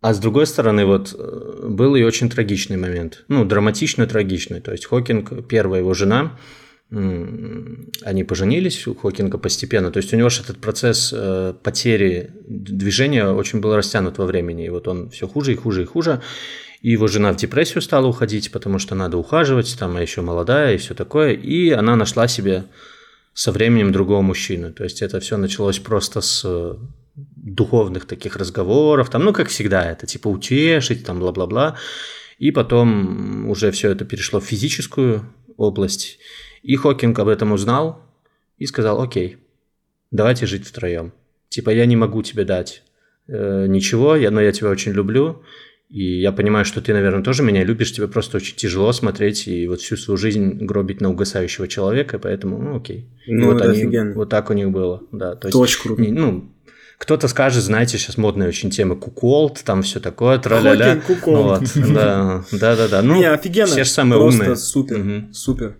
А 0.00 0.14
с 0.14 0.18
другой 0.18 0.46
стороны, 0.46 0.84
вот 0.84 1.14
э, 1.18 1.68
был 1.68 1.96
и 1.96 2.02
очень 2.02 2.30
трагичный 2.30 2.76
момент. 2.76 3.24
Ну, 3.28 3.44
драматичный, 3.44 4.06
трагичный. 4.06 4.60
То 4.60 4.72
есть 4.72 4.86
Хокинг, 4.86 5.48
первая 5.48 5.80
его 5.80 5.92
жена, 5.94 6.38
они 6.90 8.24
поженились 8.24 8.86
у 8.86 8.94
Хокинга 8.94 9.36
постепенно. 9.36 9.90
То 9.90 9.98
есть 9.98 10.12
у 10.14 10.16
него 10.16 10.30
же 10.30 10.42
этот 10.42 10.58
процесс 10.58 11.12
э, 11.14 11.52
потери 11.62 12.30
движения 12.46 13.28
очень 13.28 13.60
был 13.60 13.76
растянут 13.76 14.16
во 14.16 14.24
времени. 14.24 14.64
И 14.64 14.70
вот 14.70 14.88
он 14.88 15.10
все 15.10 15.28
хуже 15.28 15.52
и 15.52 15.56
хуже 15.56 15.82
и 15.82 15.84
хуже. 15.84 16.22
И 16.80 16.90
его 16.90 17.06
жена 17.06 17.32
в 17.32 17.36
депрессию 17.36 17.82
стала 17.82 18.06
уходить, 18.06 18.50
потому 18.52 18.78
что 18.78 18.94
надо 18.94 19.18
ухаживать, 19.18 19.76
там, 19.78 19.96
а 19.96 20.00
еще 20.00 20.22
молодая 20.22 20.74
и 20.74 20.78
все 20.78 20.94
такое. 20.94 21.32
И 21.32 21.70
она 21.70 21.94
нашла 21.94 22.26
себе 22.26 22.64
со 23.34 23.52
временем 23.52 23.92
другого 23.92 24.22
мужчину. 24.22 24.72
То 24.72 24.84
есть 24.84 25.02
это 25.02 25.20
все 25.20 25.36
началось 25.36 25.78
просто 25.78 26.22
с 26.22 26.42
э, 26.44 26.74
духовных 27.14 28.06
таких 28.06 28.36
разговоров, 28.36 29.10
там, 29.10 29.24
ну, 29.24 29.32
как 29.34 29.48
всегда, 29.48 29.90
это 29.90 30.06
типа 30.06 30.28
утешить, 30.28 31.04
там, 31.04 31.20
бла-бла-бла. 31.20 31.76
И 32.38 32.50
потом 32.50 33.50
уже 33.50 33.72
все 33.72 33.90
это 33.90 34.04
перешло 34.04 34.40
в 34.40 34.44
физическую 34.44 35.24
область. 35.58 36.18
И 36.62 36.76
Хокинг 36.76 37.18
об 37.18 37.28
этом 37.28 37.52
узнал 37.52 38.02
и 38.56 38.64
сказал, 38.64 39.02
окей, 39.02 39.36
давайте 40.10 40.46
жить 40.46 40.66
втроем. 40.66 41.12
Типа, 41.50 41.70
я 41.70 41.84
не 41.84 41.96
могу 41.96 42.22
тебе 42.22 42.44
дать 42.44 42.82
э, 43.26 43.66
ничего, 43.68 44.16
я, 44.16 44.30
но 44.30 44.40
я 44.40 44.52
тебя 44.52 44.70
очень 44.70 44.92
люблю, 44.92 45.42
и 45.88 46.20
я 46.20 46.32
понимаю, 46.32 46.64
что 46.64 46.82
ты, 46.82 46.92
наверное, 46.92 47.22
тоже 47.22 47.42
меня 47.42 47.64
любишь, 47.64 47.92
тебе 47.92 48.08
просто 48.08 48.36
очень 48.36 48.56
тяжело 48.56 48.92
смотреть 48.92 49.48
и 49.48 49.66
вот 49.66 49.80
всю 49.80 49.96
свою 49.96 50.18
жизнь 50.18 50.64
гробить 50.64 51.00
на 51.00 51.10
угасающего 51.10 51.66
человека, 51.66 52.18
поэтому, 52.18 52.58
ну, 52.58 52.76
окей. 52.76 53.08
Ну, 53.26 53.52
вот, 53.52 53.62
они, 53.62 53.78
офигенно. 53.78 54.14
вот 54.14 54.28
так 54.28 54.50
у 54.50 54.52
них 54.52 54.70
было, 54.70 55.02
да. 55.12 55.34
То 55.34 55.48
есть, 55.48 55.76
круто. 55.76 56.02
Не, 56.02 56.12
ну, 56.12 56.52
кто-то 56.98 57.28
скажет, 57.28 57.62
знаете, 57.62 57.96
сейчас 57.96 58.16
модная 58.16 58.48
очень 58.48 58.70
тема 58.70 58.96
куколд, 58.96 59.62
там 59.64 59.82
все 59.82 60.00
такое, 60.00 60.38
тра-ля-ля. 60.38 61.00
Вот, 61.26 61.62
да, 61.74 62.44
да, 62.50 62.76
да, 62.76 62.88
да. 62.88 63.02
Ну, 63.02 63.16
не, 63.16 63.30
офигенно. 63.30 63.68
Все 63.68 63.84
же 63.84 63.90
самые 63.90 64.20
Просто 64.20 64.42
умные. 64.42 64.56
супер, 64.56 65.00
угу. 65.00 65.32
супер. 65.32 65.76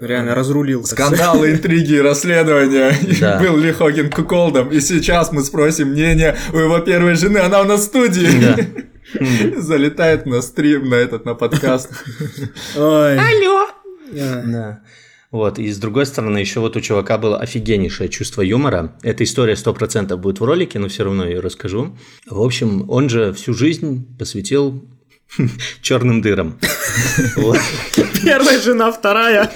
Реально 0.00 0.34
разрулил. 0.34 0.84
Скандалы, 0.84 1.52
интриги, 1.52 1.96
расследования. 2.02 2.94
Да. 3.20 3.38
Был 3.40 3.56
ли 3.56 3.72
Хогин 3.72 4.10
куколдом? 4.10 4.70
И 4.70 4.80
сейчас 4.80 5.32
мы 5.32 5.42
спросим 5.42 5.88
мнение 5.88 6.36
у 6.52 6.58
его 6.58 6.78
первой 6.80 7.14
жены. 7.14 7.38
Она 7.38 7.60
у 7.60 7.64
нас 7.64 7.82
в 7.82 7.84
студии. 7.84 8.28
Да. 8.40 9.60
Залетает 9.60 10.26
на 10.26 10.42
стрим, 10.42 10.88
на 10.90 10.96
этот, 10.96 11.24
на 11.24 11.34
подкаст. 11.34 11.90
Ой. 12.76 13.18
Алло. 13.18 13.68
Да. 14.12 14.82
Вот, 15.30 15.58
и 15.58 15.70
с 15.70 15.78
другой 15.78 16.06
стороны, 16.06 16.38
еще 16.38 16.60
вот 16.60 16.76
у 16.76 16.80
чувака 16.80 17.18
было 17.18 17.38
офигеннейшее 17.38 18.08
чувство 18.08 18.42
юмора. 18.42 18.96
Эта 19.02 19.24
история 19.24 19.54
100% 19.54 20.16
будет 20.16 20.40
в 20.40 20.44
ролике, 20.44 20.78
но 20.78 20.88
все 20.88 21.04
равно 21.04 21.26
ее 21.26 21.40
расскажу. 21.40 21.96
В 22.28 22.40
общем, 22.40 22.88
он 22.88 23.08
же 23.08 23.32
всю 23.32 23.52
жизнь 23.54 24.06
посвятил 24.18 24.84
черным 25.82 26.20
дырам. 26.20 26.58
Первая 28.22 28.60
жена, 28.60 28.90
вторая. 28.90 29.50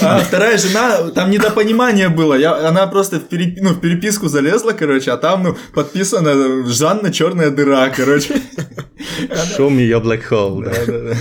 А 0.00 0.18
вторая 0.20 0.58
жена, 0.58 1.10
там 1.10 1.30
недопонимание 1.30 2.08
было. 2.08 2.34
Я, 2.34 2.68
она 2.68 2.86
просто 2.86 3.20
в, 3.20 3.28
переп, 3.28 3.58
ну, 3.60 3.70
в 3.70 3.80
переписку 3.80 4.28
залезла, 4.28 4.72
короче, 4.72 5.10
а 5.10 5.16
там 5.16 5.42
ну, 5.42 5.56
подписано 5.74 6.66
Жанна 6.66 7.12
черная 7.12 7.50
дыра, 7.50 7.90
короче. 7.90 8.34
Show 9.56 9.68
me 9.68 9.88
your 9.88 10.02
black 10.02 10.22
hole. 10.30 10.64
Да, 10.64 10.86
да, 10.86 11.10
да. 11.10 11.16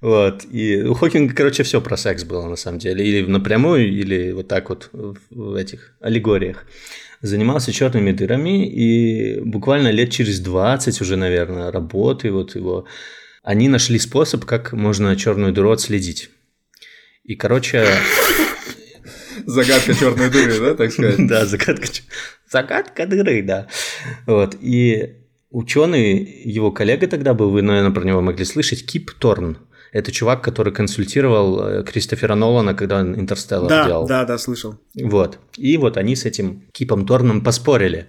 Вот. 0.00 0.44
И 0.50 0.82
у 0.82 0.94
Хокинга, 0.94 1.34
короче, 1.34 1.62
все 1.62 1.80
про 1.80 1.96
секс 1.96 2.24
было 2.24 2.48
на 2.48 2.56
самом 2.56 2.78
деле. 2.78 3.04
Или 3.04 3.26
напрямую, 3.26 3.88
или 3.88 4.32
вот 4.32 4.48
так 4.48 4.68
вот 4.68 4.90
в 4.92 5.54
этих 5.54 5.92
аллегориях 6.00 6.64
занимался 7.22 7.72
черными 7.72 8.10
дырами, 8.12 8.68
и 8.68 9.40
буквально 9.40 9.90
лет 9.90 10.10
через 10.10 10.40
20 10.40 11.00
уже, 11.00 11.16
наверное, 11.16 11.70
работы 11.70 12.30
вот 12.30 12.56
его, 12.56 12.86
они 13.42 13.68
нашли 13.68 13.98
способ, 13.98 14.44
как 14.44 14.72
можно 14.72 15.16
черную 15.16 15.52
дыру 15.52 15.70
отследить. 15.70 16.30
И, 17.24 17.36
короче... 17.36 17.86
Загадка 19.46 19.94
черной 19.94 20.30
дыры, 20.30 20.60
да, 20.60 20.74
так 20.74 20.92
сказать? 20.92 21.16
Да, 21.26 21.46
загадка, 21.46 21.86
загадка 22.50 23.06
дыры, 23.06 23.42
да. 23.42 23.68
Вот, 24.26 24.56
и 24.60 25.16
ученый, 25.50 26.42
его 26.44 26.70
коллега 26.72 27.06
тогда 27.06 27.34
был, 27.34 27.50
вы, 27.50 27.62
наверное, 27.62 27.92
про 27.92 28.04
него 28.04 28.20
могли 28.20 28.44
слышать, 28.44 28.84
Кип 28.84 29.12
Торн. 29.12 29.58
Это 29.92 30.10
чувак, 30.10 30.42
который 30.42 30.72
консультировал 30.72 31.60
э, 31.60 31.84
Кристофера 31.84 32.34
Нолана, 32.34 32.74
когда 32.74 33.00
он 33.00 33.14
«Интерстеллар» 33.14 33.68
да, 33.68 33.86
делал. 33.86 34.06
Да, 34.06 34.24
да, 34.24 34.38
слышал. 34.38 34.74
Вот. 34.94 35.38
И 35.58 35.76
вот 35.76 35.98
они 35.98 36.16
с 36.16 36.24
этим 36.24 36.64
Кипом 36.72 37.06
Торном 37.06 37.42
поспорили. 37.42 38.06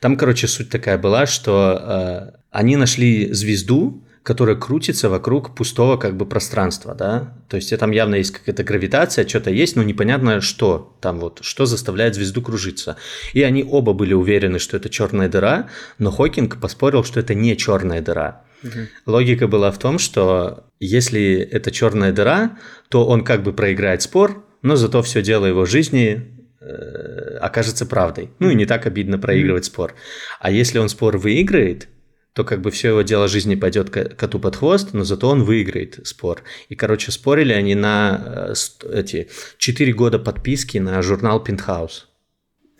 Там, 0.00 0.16
короче, 0.16 0.46
суть 0.46 0.68
такая 0.68 0.98
была, 0.98 1.26
что 1.26 2.32
э, 2.34 2.38
они 2.50 2.76
нашли 2.76 3.32
звезду, 3.32 4.04
которая 4.22 4.56
крутится 4.56 5.08
вокруг 5.08 5.54
пустого 5.54 5.96
как 5.96 6.16
бы 6.16 6.26
пространства, 6.26 6.94
да, 6.94 7.34
то 7.48 7.56
есть 7.56 7.76
там 7.76 7.90
явно 7.90 8.14
есть 8.16 8.30
какая-то 8.30 8.62
гравитация, 8.62 9.26
что-то 9.26 9.50
есть, 9.50 9.74
но 9.74 9.82
непонятно 9.82 10.40
что 10.40 10.96
там 11.00 11.18
вот, 11.18 11.40
что 11.42 11.66
заставляет 11.66 12.14
звезду 12.14 12.40
кружиться. 12.40 12.96
И 13.32 13.42
они 13.42 13.66
оба 13.68 13.92
были 13.92 14.14
уверены, 14.14 14.58
что 14.60 14.76
это 14.76 14.88
черная 14.88 15.28
дыра, 15.28 15.68
но 15.98 16.12
Хокинг 16.12 16.60
поспорил, 16.60 17.02
что 17.02 17.18
это 17.18 17.34
не 17.34 17.56
черная 17.56 18.00
дыра. 18.00 18.42
Угу. 18.62 18.78
Логика 19.06 19.48
была 19.48 19.70
в 19.70 19.78
том, 19.78 19.98
что 19.98 20.64
если 20.80 21.36
это 21.36 21.70
черная 21.70 22.12
дыра, 22.12 22.58
то 22.88 23.06
он 23.06 23.24
как 23.24 23.42
бы 23.42 23.52
проиграет 23.52 24.02
спор, 24.02 24.44
но 24.62 24.76
зато 24.76 25.02
все 25.02 25.22
дело 25.22 25.46
его 25.46 25.64
жизни 25.64 26.46
э, 26.60 27.36
окажется 27.40 27.86
правдой. 27.86 28.30
Ну 28.38 28.50
и 28.50 28.54
не 28.54 28.66
так 28.66 28.86
обидно 28.86 29.18
проигрывать 29.18 29.64
спор. 29.64 29.94
А 30.40 30.50
если 30.50 30.78
он 30.78 30.88
спор 30.88 31.18
выиграет, 31.18 31.88
то 32.32 32.44
как 32.44 32.62
бы 32.62 32.70
все 32.70 32.88
его 32.88 33.02
дело 33.02 33.28
жизни 33.28 33.56
пойдет 33.56 33.90
коту 33.90 34.38
под 34.38 34.56
хвост, 34.56 34.94
но 34.94 35.04
зато 35.04 35.28
он 35.28 35.42
выиграет 35.42 36.06
спор. 36.06 36.42
И, 36.68 36.74
короче, 36.74 37.12
спорили 37.12 37.52
они 37.52 37.74
на 37.74 38.52
э, 38.52 38.54
эти 38.92 39.28
4 39.58 39.92
года 39.92 40.18
подписки 40.18 40.78
на 40.78 41.02
журнал 41.02 41.42
Пентхаус. 41.42 42.08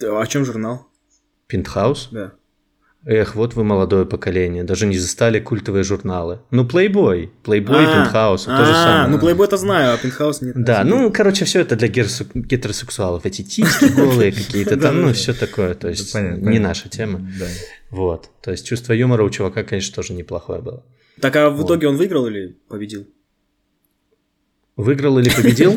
О 0.00 0.26
чем 0.26 0.44
журнал? 0.44 0.88
Пентхаус? 1.48 2.08
Да. 2.12 2.32
Эх, 3.04 3.34
вот 3.34 3.54
вы 3.54 3.64
молодое 3.64 4.06
поколение, 4.06 4.62
даже 4.62 4.86
не 4.86 4.96
застали 4.96 5.40
культовые 5.40 5.82
журналы. 5.82 6.40
Ну, 6.52 6.64
Playboy, 6.64 7.30
Playboy 7.42 7.82
и 7.82 7.86
Penthouse, 7.86 8.44
то 8.44 8.64
же 8.64 8.72
самое. 8.72 9.08
Ну, 9.08 9.18
Playboy 9.18 9.44
это 9.44 9.56
знаю, 9.56 9.94
а 9.94 10.06
Penthouse 10.06 10.38
нет. 10.40 10.54
Да, 10.56 10.84
ну, 10.84 11.10
короче, 11.10 11.44
все 11.44 11.60
это 11.60 11.74
для 11.74 11.88
гетеросексуалов. 11.88 13.26
Эти 13.26 13.42
титьки 13.42 13.92
голые 13.96 14.30
какие-то 14.30 14.76
там, 14.76 15.02
ну, 15.02 15.12
все 15.12 15.34
такое, 15.34 15.74
то 15.74 15.88
есть 15.88 16.14
не 16.14 16.60
наша 16.60 16.88
тема. 16.88 17.28
Вот, 17.90 18.30
то 18.40 18.52
есть 18.52 18.66
чувство 18.66 18.92
юмора 18.92 19.24
у 19.24 19.30
чувака, 19.30 19.64
конечно, 19.64 19.94
тоже 19.94 20.12
неплохое 20.12 20.62
было. 20.62 20.84
Так, 21.20 21.36
а 21.36 21.50
в 21.50 21.62
итоге 21.64 21.88
он 21.88 21.96
выиграл 21.96 22.26
или 22.26 22.56
победил? 22.68 23.06
Выиграл 24.76 25.18
или 25.18 25.28
победил? 25.28 25.76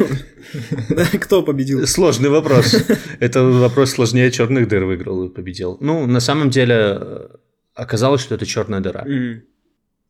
Кто 1.19 1.43
победил? 1.43 1.85
Сложный 1.85 2.29
вопрос. 2.29 2.75
Это 3.19 3.43
вопрос 3.43 3.91
сложнее 3.91 4.31
черных 4.31 4.67
дыр 4.67 4.85
выиграл 4.85 5.25
и 5.25 5.29
победил. 5.29 5.77
Ну, 5.81 6.05
на 6.05 6.21
самом 6.21 6.49
деле, 6.49 6.75
э, 6.75 7.27
оказалось, 7.73 8.21
что 8.21 8.35
это 8.35 8.45
черная 8.45 8.79
дыра. 8.79 9.05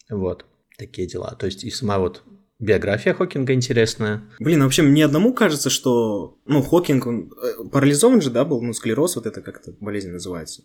Вот, 0.10 0.46
такие 0.78 1.08
дела. 1.08 1.36
То 1.40 1.48
есть 1.48 1.64
и 1.64 1.72
сама 1.72 1.98
вот 1.98 2.24
биография 2.60 3.16
Хокинга 3.16 3.54
интересная. 3.54 4.24
Блин, 4.40 4.62
а 4.62 4.66
вообще 4.66 4.84
мне 4.84 5.06
одному 5.06 5.34
кажется, 5.34 5.72
что, 5.72 6.38
ну, 6.46 6.62
Хокинг, 6.62 7.08
он 7.08 7.34
э, 7.42 7.68
парализован 7.72 8.22
же, 8.22 8.30
да, 8.30 8.46
был, 8.46 8.62
ну, 8.62 8.74
склероз, 8.74 9.16
вот 9.16 9.26
это 9.26 9.42
как-то 9.42 9.74
болезнь 9.80 10.12
называется. 10.12 10.64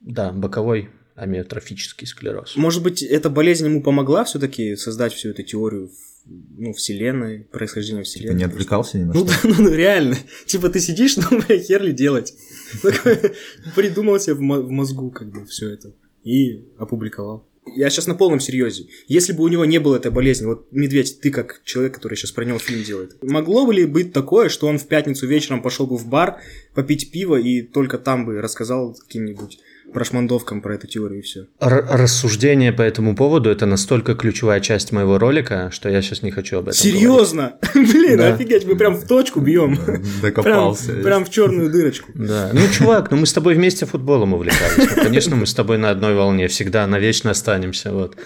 Да, 0.00 0.32
боковой 0.32 0.90
амиотрофический 1.16 2.06
склероз. 2.06 2.56
Может 2.56 2.82
быть, 2.82 3.02
эта 3.02 3.28
болезнь 3.28 3.66
ему 3.66 3.82
помогла 3.82 4.24
все-таки 4.24 4.76
создать 4.76 5.12
всю 5.12 5.30
эту 5.30 5.42
теорию 5.42 5.90
ну, 6.26 6.72
вселенной, 6.72 7.46
происхождения 7.50 8.02
вселенной. 8.02 8.34
Ты 8.34 8.38
не 8.38 8.44
отвлекался 8.44 8.98
ни 8.98 9.04
на 9.04 9.12
ну, 9.12 9.26
что? 9.26 9.48
Ну, 9.48 9.54
ну, 9.58 9.70
реально. 9.70 10.16
Типа 10.46 10.68
ты 10.68 10.80
сидишь, 10.80 11.16
ну, 11.30 11.40
бля, 11.40 11.58
хер 11.58 11.82
ли 11.82 11.92
делать? 11.92 12.34
Придумал 13.74 14.18
себе 14.20 14.34
в 14.34 14.40
мозгу 14.40 15.10
как 15.10 15.30
бы 15.30 15.46
все 15.46 15.70
это 15.70 15.92
и 16.24 16.64
опубликовал. 16.78 17.46
Я 17.76 17.90
сейчас 17.90 18.06
на 18.06 18.14
полном 18.14 18.40
серьезе. 18.40 18.86
Если 19.06 19.32
бы 19.32 19.44
у 19.44 19.48
него 19.48 19.64
не 19.64 19.78
было 19.78 19.96
этой 19.96 20.10
болезни, 20.10 20.46
вот 20.46 20.68
Медведь, 20.72 21.20
ты 21.20 21.30
как 21.30 21.60
человек, 21.64 21.94
который 21.94 22.16
сейчас 22.16 22.32
про 22.32 22.44
него 22.44 22.58
фильм 22.58 22.82
делает, 22.82 23.22
могло 23.22 23.66
бы 23.66 23.74
ли 23.74 23.84
быть 23.84 24.12
такое, 24.12 24.48
что 24.48 24.66
он 24.66 24.78
в 24.78 24.86
пятницу 24.86 25.26
вечером 25.26 25.62
пошел 25.62 25.86
бы 25.86 25.96
в 25.96 26.08
бар 26.08 26.40
попить 26.74 27.12
пиво 27.12 27.36
и 27.36 27.62
только 27.62 27.98
там 27.98 28.24
бы 28.24 28.40
рассказал 28.40 28.94
каким-нибудь 28.94 29.58
прошмандовкам 29.92 30.62
про 30.62 30.74
эту 30.74 30.86
теорию 30.86 31.20
и 31.20 31.22
все. 31.22 31.46
Р- 31.60 31.86
рассуждение 31.90 32.72
по 32.72 32.82
этому 32.82 33.14
поводу 33.14 33.50
это 33.50 33.66
настолько 33.66 34.14
ключевая 34.14 34.60
часть 34.60 34.92
моего 34.92 35.18
ролика, 35.18 35.70
что 35.72 35.88
я 35.88 36.02
сейчас 36.02 36.22
не 36.22 36.30
хочу 36.30 36.58
об 36.58 36.68
этом. 36.68 36.74
Серьезно? 36.74 37.54
Блин, 37.74 38.18
да. 38.18 38.34
офигеть, 38.34 38.66
мы 38.66 38.76
прям 38.76 38.94
в 38.94 39.06
точку 39.06 39.40
бьем. 39.40 39.78
Докопался. 40.22 40.92
Прям, 40.92 41.02
прям 41.02 41.24
в 41.24 41.30
черную 41.30 41.70
дырочку. 41.70 42.10
Да. 42.14 42.50
Ну, 42.52 42.60
чувак, 42.72 43.10
ну 43.10 43.18
мы 43.18 43.26
с 43.26 43.32
тобой 43.32 43.54
вместе 43.54 43.86
футболом 43.86 44.34
увлекались. 44.34 44.96
Ну, 44.96 45.02
конечно, 45.02 45.36
мы 45.36 45.46
с 45.46 45.54
тобой 45.54 45.78
на 45.78 45.90
одной 45.90 46.14
волне 46.14 46.48
всегда 46.48 46.86
навечно 46.86 47.30
останемся. 47.30 47.92
Вот. 47.92 48.16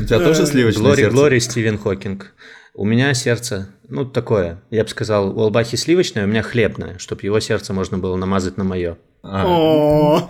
У 0.00 0.04
тебя 0.04 0.18
тоже 0.18 0.46
сливочное 0.46 0.82
Глори, 0.82 1.00
сердце? 1.02 1.16
Глори, 1.16 1.38
Стивен 1.40 1.78
Хокинг. 1.78 2.32
У 2.76 2.84
меня 2.84 3.14
сердце, 3.14 3.68
ну, 3.88 4.04
такое. 4.04 4.60
Я 4.70 4.82
бы 4.82 4.88
сказал, 4.90 5.36
у 5.38 5.42
Албахи 5.42 5.76
сливочное, 5.76 6.24
у 6.24 6.26
меня 6.26 6.42
хлебное, 6.42 6.98
чтобы 6.98 7.22
его 7.22 7.38
сердце 7.38 7.72
можно 7.72 7.98
было 7.98 8.16
намазать 8.16 8.56
на 8.56 8.64
мое. 8.64 8.96
А. 9.24 10.28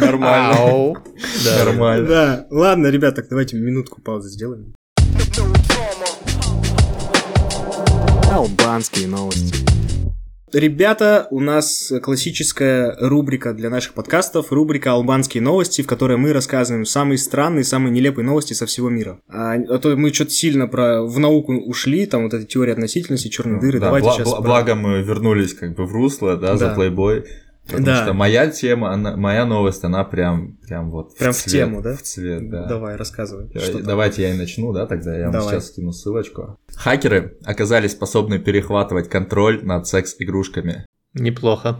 Нормально. 0.00 0.94
Нормально. 1.58 2.08
Да. 2.08 2.46
Ладно, 2.50 2.86
ребята, 2.86 3.22
давайте 3.28 3.56
минутку 3.56 4.00
паузы 4.00 4.30
сделаем. 4.30 4.74
Албанские 8.32 9.08
новости. 9.08 9.68
Ребята, 10.52 11.28
у 11.30 11.40
нас 11.40 11.92
классическая 12.02 12.96
рубрика 13.00 13.52
для 13.52 13.68
наших 13.68 13.92
подкастов, 13.92 14.50
рубрика 14.50 14.92
«Албанские 14.92 15.42
новости», 15.42 15.82
в 15.82 15.86
которой 15.86 16.16
мы 16.16 16.32
рассказываем 16.32 16.86
самые 16.86 17.18
странные, 17.18 17.64
самые 17.64 17.92
нелепые 17.92 18.24
новости 18.24 18.54
со 18.54 18.64
всего 18.64 18.88
мира. 18.88 19.20
А, 19.28 19.56
а 19.56 19.78
то 19.78 19.94
мы 19.94 20.10
что-то 20.12 20.30
сильно 20.30 20.66
про 20.66 21.02
в 21.02 21.18
науку 21.18 21.52
ушли, 21.52 22.06
там 22.06 22.22
вот 22.22 22.32
эта 22.32 22.46
теория 22.46 22.72
относительности, 22.72 23.28
черные 23.28 23.60
дыры. 23.60 23.78
Да, 23.78 23.86
Давайте 23.86 24.08
бла- 24.08 24.14
сейчас. 24.14 24.28
Бла- 24.28 24.36
про... 24.36 24.42
Благо 24.42 24.74
мы 24.74 25.02
вернулись 25.02 25.52
как 25.52 25.74
бы 25.74 25.84
в 25.84 25.92
русло, 25.92 26.38
да, 26.38 26.52
да. 26.52 26.56
за 26.56 26.74
плейбой. 26.74 27.26
Потому 27.68 27.86
да. 27.86 28.02
что 28.02 28.14
моя 28.14 28.50
тема, 28.50 28.92
она, 28.92 29.14
моя 29.16 29.44
новость, 29.44 29.84
она 29.84 30.02
прям, 30.02 30.56
прям 30.66 30.90
вот 30.90 31.16
прям 31.18 31.32
в, 31.32 31.36
цвет, 31.36 31.48
в 31.48 31.52
тему, 31.52 31.82
да? 31.82 31.96
В 31.96 32.02
цвет, 32.02 32.48
да. 32.48 32.64
Давай, 32.66 32.96
рассказывай. 32.96 33.50
Я, 33.52 33.82
давайте 33.82 34.22
я 34.22 34.34
и 34.34 34.38
начну, 34.38 34.72
да, 34.72 34.86
тогда 34.86 35.14
я 35.14 35.30
Давай. 35.30 35.40
вам 35.40 35.54
сейчас 35.54 35.68
скину 35.68 35.92
ссылочку. 35.92 36.58
Хакеры 36.74 37.36
оказались 37.44 37.92
способны 37.92 38.38
перехватывать 38.38 39.10
контроль 39.10 39.62
над 39.62 39.86
секс-игрушками. 39.86 40.86
Неплохо. 41.12 41.78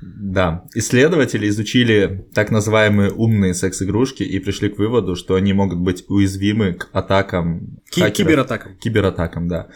Да, 0.00 0.64
исследователи 0.74 1.48
изучили 1.48 2.28
так 2.34 2.50
называемые 2.50 3.10
умные 3.10 3.54
секс-игрушки 3.54 4.22
и 4.22 4.38
пришли 4.38 4.68
к 4.68 4.78
выводу, 4.78 5.16
что 5.16 5.34
они 5.34 5.52
могут 5.52 5.78
быть 5.78 6.04
уязвимы 6.08 6.74
к 6.74 6.90
атакам. 6.92 7.78
Ки- 7.90 8.10
кибератакам. 8.10 8.76
Кибератакам, 8.76 9.48
да. 9.48 9.68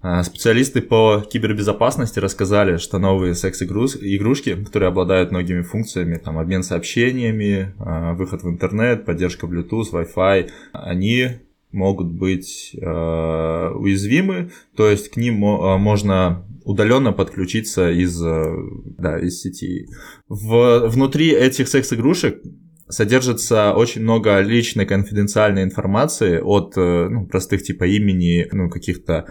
А, 0.00 0.22
специалисты 0.22 0.80
по 0.80 1.24
кибербезопасности 1.28 2.20
рассказали, 2.20 2.76
что 2.76 2.98
новые 2.98 3.34
секс-игрушки, 3.34 4.54
которые 4.64 4.88
обладают 4.88 5.32
многими 5.32 5.62
функциями, 5.62 6.16
там 6.16 6.38
обмен 6.38 6.62
сообщениями, 6.62 7.74
а, 7.80 8.14
выход 8.14 8.42
в 8.42 8.48
интернет, 8.48 9.04
поддержка 9.04 9.46
Bluetooth, 9.46 9.90
Wi-Fi, 9.92 10.50
они 10.72 11.28
могут 11.70 12.06
быть 12.06 12.74
э, 12.80 13.70
уязвимы, 13.74 14.50
то 14.74 14.88
есть 14.88 15.10
к 15.10 15.18
ним 15.18 15.34
можно 15.34 16.42
удаленно 16.64 17.12
подключиться 17.12 17.90
из, 17.90 18.18
да, 18.18 19.18
из 19.18 19.42
сети. 19.42 19.86
В, 20.30 20.88
внутри 20.88 21.28
этих 21.28 21.68
секс-игрушек 21.68 22.40
содержится 22.88 23.72
очень 23.72 24.02
много 24.02 24.40
личной 24.40 24.86
конфиденциальной 24.86 25.62
информации 25.62 26.40
от 26.40 26.74
э, 26.76 27.08
ну, 27.08 27.26
простых 27.26 27.62
типа 27.62 27.84
имени, 27.84 28.48
ну, 28.52 28.70
каких-то 28.70 29.26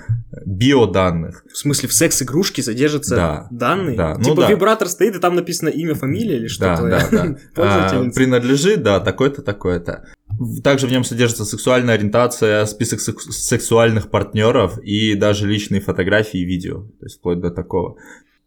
биоданных. 0.46 1.44
В 1.52 1.58
смысле, 1.58 1.90
в 1.90 1.94
секс-игрушке 1.94 2.62
содержатся 2.62 3.16
да, 3.16 3.48
данные? 3.52 3.98
Да, 3.98 4.16
ну 4.18 4.24
типа 4.24 4.36
ну, 4.36 4.42
да. 4.42 4.50
вибратор 4.50 4.88
стоит, 4.88 5.16
и 5.16 5.20
там 5.20 5.36
написано 5.36 5.70
имя, 5.70 5.96
фамилия 5.96 6.38
или 6.38 6.48
что-то? 6.48 6.84
Да, 6.88 7.08
да, 7.12 7.36
да. 7.56 7.98
а, 8.06 8.10
принадлежит, 8.12 8.84
да, 8.84 9.00
такой-то, 9.00 9.42
такой-то. 9.42 10.06
Также 10.64 10.88
в 10.88 10.92
нем 10.92 11.04
содержится 11.04 11.46
сексуальная 11.46 11.96
ориентация, 11.96 12.66
список 12.66 13.00
сексуальных 13.00 14.10
партнеров 14.10 14.78
и 14.80 15.16
даже 15.16 15.48
личные 15.48 15.82
фотографии 15.82 16.42
и 16.42 16.46
видео, 16.46 16.82
то 16.82 17.06
есть 17.06 17.18
вплоть 17.18 17.40
до 17.40 17.50
такого. 17.50 17.98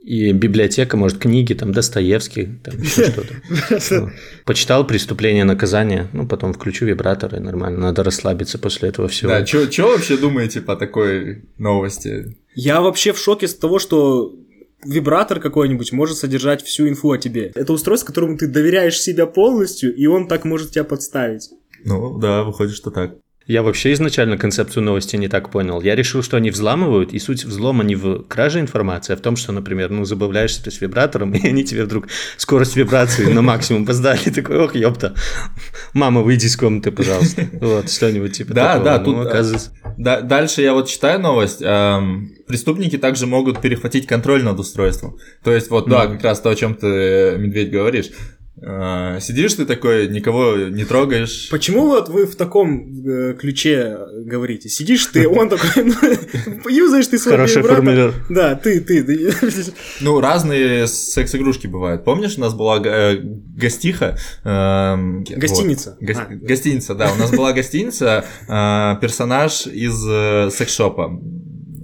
И 0.02 0.32
библиотека, 0.32 0.96
может, 0.96 1.18
книги, 1.18 1.52
там, 1.52 1.72
Достоевский, 1.72 2.58
там 2.64 2.80
еще 2.80 3.10
что-то. 3.10 4.12
Почитал 4.46 4.86
«Преступление 4.86 5.42
и 5.42 5.46
наказание», 5.46 6.08
ну, 6.14 6.26
потом 6.26 6.54
включу 6.54 6.86
вибратор, 6.86 7.34
и 7.34 7.38
нормально, 7.38 7.80
надо 7.80 8.02
расслабиться 8.02 8.58
после 8.58 8.88
этого 8.88 9.08
всего. 9.08 9.30
Да, 9.30 9.44
что 9.44 9.66
вообще 9.88 10.16
думаете 10.16 10.62
по 10.62 10.74
такой 10.74 11.44
новости? 11.58 12.36
Я 12.54 12.80
вообще 12.80 13.12
в 13.12 13.18
шоке 13.18 13.46
с 13.46 13.54
того, 13.54 13.78
что 13.78 14.34
вибратор 14.84 15.38
какой-нибудь 15.38 15.92
может 15.92 16.16
содержать 16.16 16.62
всю 16.62 16.88
инфу 16.88 17.10
о 17.12 17.18
тебе. 17.18 17.52
Это 17.54 17.72
устройство, 17.72 18.06
которому 18.06 18.38
ты 18.38 18.46
доверяешь 18.46 18.98
себя 18.98 19.26
полностью, 19.26 19.94
и 19.94 20.06
он 20.06 20.28
так 20.28 20.46
может 20.46 20.70
тебя 20.70 20.84
подставить. 20.84 21.50
Ну, 21.84 22.18
да, 22.18 22.42
выходит, 22.42 22.74
что 22.74 22.90
так. 22.90 23.16
Я 23.46 23.62
вообще 23.62 23.92
изначально 23.94 24.38
концепцию 24.38 24.84
новости 24.84 25.16
не 25.16 25.26
так 25.26 25.50
понял. 25.50 25.80
Я 25.80 25.96
решил, 25.96 26.22
что 26.22 26.36
они 26.36 26.50
взламывают, 26.50 27.12
и 27.12 27.18
суть 27.18 27.44
взлома 27.44 27.82
не 27.82 27.96
в 27.96 28.22
краже 28.24 28.60
информации, 28.60 29.14
а 29.14 29.16
в 29.16 29.20
том, 29.20 29.36
что, 29.36 29.50
например, 29.52 29.90
ну, 29.90 30.04
забавляешься 30.04 30.62
ты 30.62 30.70
с 30.70 30.80
вибратором, 30.80 31.32
и 31.34 31.48
они 31.48 31.64
тебе 31.64 31.84
вдруг 31.84 32.08
скорость 32.36 32.76
вибрации 32.76 33.32
на 33.32 33.42
максимум 33.42 33.86
поздали. 33.86 34.30
Такой, 34.30 34.58
ох, 34.58 34.74
ёпта, 34.74 35.14
мама, 35.94 36.20
выйди 36.20 36.46
из 36.46 36.56
комнаты, 36.56 36.92
пожалуйста. 36.92 37.48
Вот, 37.52 37.90
что-нибудь 37.90 38.32
типа 38.36 38.54
да, 38.54 38.74
такого. 38.74 38.84
Да, 38.84 38.98
да, 38.98 39.04
тут 39.04 39.16
э, 39.16 39.28
оказывается... 39.28 39.70
да, 39.96 40.20
дальше 40.20 40.62
я 40.62 40.72
вот 40.72 40.88
читаю 40.88 41.20
новость. 41.20 41.60
Эм, 41.60 42.32
преступники 42.46 42.98
также 42.98 43.26
могут 43.26 43.60
перехватить 43.60 44.06
контроль 44.06 44.44
над 44.44 44.60
устройством. 44.60 45.18
То 45.42 45.52
есть 45.52 45.70
вот, 45.70 45.88
да, 45.88 46.06
как 46.06 46.22
раз 46.22 46.40
то, 46.40 46.50
о 46.50 46.54
чем 46.54 46.74
ты, 46.74 47.36
Медведь, 47.38 47.70
говоришь. 47.70 48.10
А, 48.62 49.20
сидишь 49.20 49.54
ты 49.54 49.64
такой, 49.64 50.08
никого 50.08 50.56
не 50.56 50.84
трогаешь. 50.84 51.48
Почему 51.50 51.86
вот 51.86 52.08
вы 52.08 52.26
в 52.26 52.36
таком 52.36 53.06
э, 53.06 53.34
ключе 53.34 53.98
говорите? 54.24 54.68
Сидишь 54.68 55.06
ты, 55.06 55.26
он 55.26 55.48
такой, 55.48 55.84
ну, 55.84 56.68
юзаешь 56.68 57.06
ты 57.06 57.18
свой 57.18 57.32
Хороший 57.32 57.62
формулер. 57.62 58.14
Да, 58.28 58.54
ты, 58.54 58.80
ты. 58.80 59.32
Ну, 60.00 60.20
разные 60.20 60.86
секс-игрушки 60.86 61.66
бывают. 61.66 62.04
Помнишь, 62.04 62.36
у 62.36 62.40
нас 62.40 62.52
была 62.52 62.82
э, 62.84 63.18
гостиха? 63.20 64.18
Эм, 64.44 65.24
гостиница. 65.24 65.96
А. 66.00 66.26
Гостиница, 66.34 66.94
да. 66.94 67.12
У 67.12 67.16
нас 67.16 67.30
была 67.30 67.52
гостиница, 67.52 68.26
э, 68.46 69.00
персонаж 69.00 69.66
из 69.66 70.54
секс-шопа. 70.54 71.18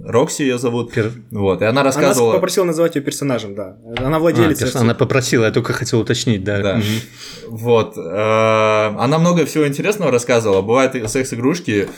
Рокси 0.07 0.43
ее 0.43 0.57
зовут. 0.57 0.93
Пер... 0.93 1.11
Вот, 1.31 1.61
и 1.61 1.65
она 1.65 1.83
рассказывала... 1.83 2.31
Она 2.31 2.37
попросила 2.37 2.63
называть 2.63 2.95
ее 2.95 3.01
персонажем, 3.01 3.55
да. 3.55 3.77
Она 3.97 4.19
владелица. 4.19 4.63
А, 4.63 4.67
перс... 4.67 4.75
Она 4.77 4.95
попросила, 4.95 5.45
я 5.45 5.51
только 5.51 5.73
хотел 5.73 5.99
уточнить, 5.99 6.43
да. 6.43 6.61
да. 6.61 6.75
Угу. 6.75 7.57
Вот. 7.57 7.97
Э, 7.97 8.95
она 8.97 9.19
много 9.19 9.45
всего 9.45 9.67
интересного 9.67 10.09
рассказывала. 10.11 10.61
Бывают 10.61 10.93
секс-игрушки, 11.11 11.89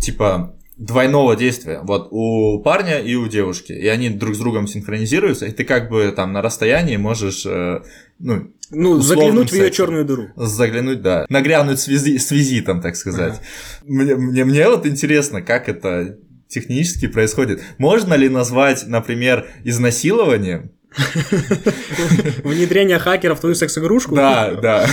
типа 0.00 0.54
двойного 0.76 1.34
действия. 1.34 1.80
Вот 1.82 2.08
у 2.10 2.60
парня 2.60 3.00
и 3.00 3.14
у 3.16 3.26
девушки. 3.26 3.72
И 3.72 3.88
они 3.88 4.10
друг 4.10 4.36
с 4.36 4.38
другом 4.38 4.68
синхронизируются, 4.68 5.46
и 5.46 5.50
ты 5.50 5.64
как 5.64 5.88
бы 5.88 6.12
там 6.14 6.32
на 6.32 6.42
расстоянии 6.42 6.96
можешь, 6.96 7.46
э, 7.46 7.80
ну, 8.18 8.52
ну, 8.70 9.00
заглянуть 9.00 9.50
в 9.50 9.54
ее 9.54 9.70
черную 9.70 10.04
дыру. 10.04 10.28
Заглянуть, 10.36 11.02
да. 11.02 11.26
Нагрянуть 11.28 11.80
с, 11.80 11.88
визи, 11.88 12.18
с 12.18 12.30
визитом, 12.30 12.80
так 12.80 12.96
сказать. 12.96 13.34
Ага. 13.34 13.42
Мне, 13.84 14.16
мне, 14.16 14.44
мне 14.44 14.68
вот 14.68 14.86
интересно, 14.86 15.40
как 15.40 15.68
это 15.68 16.18
технически 16.48 17.06
происходит. 17.06 17.62
Можно 17.78 18.14
ли 18.14 18.28
назвать, 18.28 18.86
например, 18.86 19.46
изнасилованием 19.64 20.70
Внедрение 22.44 22.98
хакеров 22.98 23.38
в 23.38 23.40
твою 23.40 23.54
секс-игрушку? 23.54 24.14
Да, 24.14 24.54
да. 24.54 24.86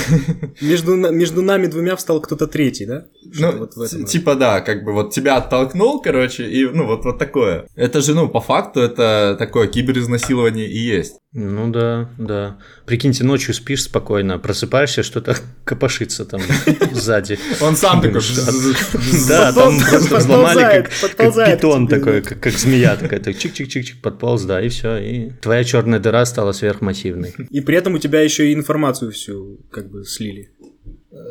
Между, 0.62 0.96
между 0.96 1.42
нами 1.42 1.68
двумя 1.68 1.96
встал 1.96 2.20
кто-то 2.20 2.48
третий, 2.48 2.86
да? 2.86 3.06
Ну, 3.24 3.52
вот 3.58 4.08
типа 4.08 4.36
да, 4.36 4.62
как 4.62 4.84
бы 4.84 4.92
вот 4.94 5.14
тебя 5.14 5.38
оттолкнул, 5.38 6.02
короче, 6.02 6.50
и 6.50 6.66
ну 6.66 6.86
вот, 6.86 7.06
вот 7.06 7.20
такое. 7.20 7.68
Это 7.76 8.02
же, 8.02 8.14
ну, 8.14 8.28
по 8.28 8.42
факту 8.42 8.82
это 8.82 9.36
такое 9.40 9.68
киберизнасилование 9.68 10.68
и 10.68 10.78
есть. 10.78 11.16
Ну 11.36 11.72
да, 11.72 12.10
да. 12.20 12.60
Прикиньте, 12.86 13.24
ночью 13.24 13.56
спишь 13.56 13.84
спокойно, 13.84 14.38
просыпаешься, 14.38 15.02
что-то 15.02 15.36
копошится 15.66 16.26
там 16.26 16.42
сзади. 16.92 17.40
Он 17.60 17.76
сам 17.76 18.02
такой... 18.02 18.22
Да, 19.28 19.52
там 19.52 19.80
просто 19.80 20.18
взломали, 20.18 20.88
как 21.18 21.18
питон 21.46 21.88
такой, 21.88 22.22
как 22.22 22.54
змея 22.54 22.96
такая, 22.96 23.20
чик-чик-чик-чик 23.20 24.02
подполз, 24.02 24.44
да, 24.44 24.62
и 24.62 24.70
все, 24.70 24.98
и 24.98 25.32
твоя 25.42 25.64
черная 25.64 26.00
дыра 26.00 26.24
стала 26.26 26.52
сверхмассивной. 26.52 27.34
И 27.50 27.62
при 27.62 27.78
этом 27.78 27.96
у 27.96 28.00
тебя 28.00 28.22
еще 28.22 28.52
и 28.52 28.54
информацию 28.54 29.12
всю 29.12 29.60
как 29.72 29.90
бы 29.90 30.06
слили. 30.06 30.52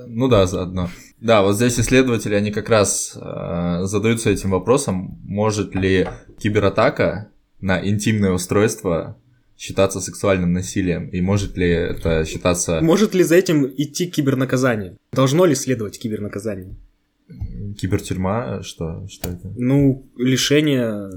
Ну 0.09 0.29
да, 0.29 0.47
заодно. 0.47 0.91
Да, 1.21 1.43
вот 1.43 1.57
здесь 1.57 1.79
исследователи, 1.79 2.35
они 2.35 2.51
как 2.51 2.69
раз 2.69 3.17
э, 3.17 3.85
задаются 3.85 4.31
этим 4.31 4.51
вопросом, 4.51 5.21
может 5.25 5.75
ли 5.75 6.09
кибератака 6.41 7.31
на 7.61 7.85
интимное 7.87 8.33
устройство 8.33 9.17
считаться 9.63 10.01
сексуальным 10.01 10.53
насилием? 10.53 11.09
И 11.11 11.21
может 11.21 11.57
ли 11.57 11.69
это 11.69 12.25
считаться... 12.25 12.81
Может 12.81 13.15
ли 13.15 13.23
за 13.23 13.37
этим 13.37 13.65
идти 13.77 14.11
кибернаказание? 14.11 14.97
Должно 15.13 15.45
ли 15.45 15.55
следовать 15.55 16.01
кибернаказание? 16.01 16.75
Кибертюрьма? 17.79 18.63
Что, 18.65 19.07
что 19.09 19.29
это? 19.29 19.53
Ну, 19.57 20.11
лишение 20.17 21.09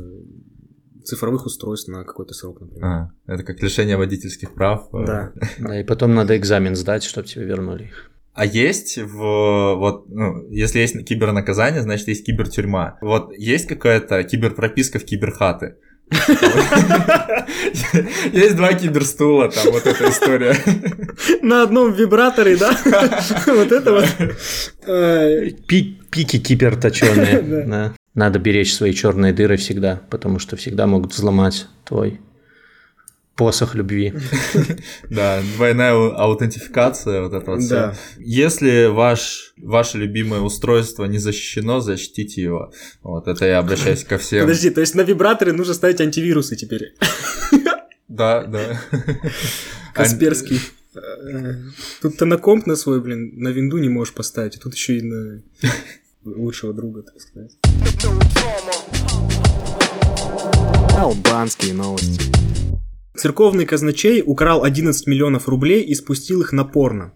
цифровых 1.03 1.47
устройств 1.47 1.87
на 1.89 2.03
какой-то 2.03 2.35
срок, 2.35 2.61
например. 2.61 2.85
А, 2.85 3.11
это 3.25 3.41
как 3.43 3.63
лишение 3.63 3.97
водительских 3.97 4.53
прав. 4.53 4.89
Да. 4.91 5.33
Да, 5.59 5.79
и 5.79 5.83
потом 5.83 6.13
надо 6.13 6.37
экзамен 6.37 6.75
сдать, 6.75 7.03
чтобы 7.03 7.27
тебе 7.27 7.45
вернули 7.45 7.85
их. 7.85 8.11
А 8.33 8.45
есть 8.45 8.99
в 8.99 9.75
вот, 9.75 10.07
ну, 10.09 10.47
если 10.51 10.79
есть 10.79 11.03
кибернаказание, 11.05 11.81
значит 11.81 12.09
есть 12.09 12.23
кибертюрьма. 12.23 12.99
Вот 13.01 13.33
есть 13.35 13.65
какая-то 13.65 14.23
киберпрописка 14.23 14.99
в 14.99 15.05
киберхаты. 15.05 15.77
Есть 18.31 18.55
два 18.55 18.73
киберстула, 18.73 19.49
там 19.49 19.71
вот 19.71 19.85
эта 19.85 20.09
история. 20.09 20.55
На 21.41 21.63
одном 21.63 21.93
вибраторе, 21.93 22.57
да? 22.57 22.77
Вот 23.47 23.71
это 23.71 23.91
вот. 23.91 24.05
Пики 25.67 26.39
киберточеные. 26.39 27.93
Надо 28.13 28.39
беречь 28.39 28.73
свои 28.73 28.93
черные 28.93 29.33
дыры 29.33 29.57
всегда, 29.57 30.01
потому 30.09 30.39
что 30.39 30.55
всегда 30.55 30.87
могут 30.87 31.13
взломать 31.13 31.67
твой 31.83 32.21
посох 33.35 33.75
любви. 33.75 34.13
Да, 35.09 35.41
двойная 35.55 35.93
аутентификация, 35.93 37.21
вот 37.21 37.33
это 37.33 37.51
вот 37.51 37.61
все. 37.61 37.93
Если 38.17 38.87
ваш, 38.87 39.53
ваше 39.57 39.97
любимое 39.97 40.41
устройство 40.41 41.05
не 41.05 41.19
защищено, 41.19 41.79
защитите 41.79 42.41
его. 42.41 42.71
Вот 43.03 43.27
это 43.27 43.45
я 43.45 43.59
обращаюсь 43.59 44.03
ко 44.03 44.17
всем. 44.17 44.41
Подожди, 44.41 44.69
то 44.69 44.81
есть 44.81 44.95
на 44.95 45.01
вибраторы 45.01 45.53
нужно 45.53 45.73
ставить 45.73 46.01
антивирусы 46.01 46.55
теперь? 46.55 46.93
Да, 48.07 48.45
да. 48.45 48.79
Касперский. 49.93 50.61
Тут 52.01 52.17
ты 52.17 52.25
на 52.25 52.37
комп 52.37 52.67
на 52.67 52.75
свой, 52.75 53.01
блин, 53.01 53.33
на 53.35 53.49
винду 53.49 53.77
не 53.77 53.89
можешь 53.89 54.13
поставить, 54.13 54.55
а 54.55 54.59
тут 54.59 54.75
еще 54.75 54.97
и 54.97 55.01
на 55.01 55.41
лучшего 56.23 56.73
друга, 56.73 57.01
так 57.01 57.19
сказать. 57.19 57.57
Албанские 60.97 61.73
новости. 61.73 62.31
Церковный 63.17 63.65
казначей 63.65 64.21
украл 64.25 64.63
11 64.63 65.07
миллионов 65.07 65.47
рублей 65.47 65.81
и 65.83 65.93
спустил 65.95 66.41
их 66.41 66.51
на 66.51 66.63
порно. 66.65 67.13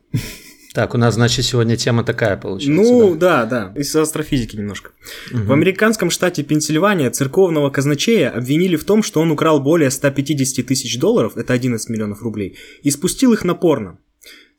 Так, 0.73 0.93
у 0.93 0.97
нас, 0.97 1.15
значит, 1.15 1.45
сегодня 1.45 1.75
тема 1.75 2.03
такая 2.03 2.37
получается. 2.37 2.71
Ну, 2.71 3.15
да, 3.15 3.45
да, 3.45 3.71
да. 3.73 3.79
из 3.81 3.95
астрофизики 3.95 4.55
немножко. 4.55 4.91
Угу. 5.31 5.43
В 5.43 5.51
американском 5.51 6.11
штате 6.11 6.43
Пенсильвания 6.43 7.09
церковного 7.09 7.71
казначея 7.71 8.29
обвинили 8.29 8.75
в 8.75 8.83
том, 8.83 9.01
что 9.01 9.19
он 9.19 9.31
украл 9.31 9.59
более 9.59 9.89
150 9.89 10.65
тысяч 10.65 10.99
долларов, 10.99 11.37
это 11.37 11.53
11 11.53 11.89
миллионов 11.89 12.21
рублей, 12.21 12.57
и 12.83 12.91
спустил 12.91 13.33
их 13.33 13.43
на 13.43 13.55
порно. 13.55 13.97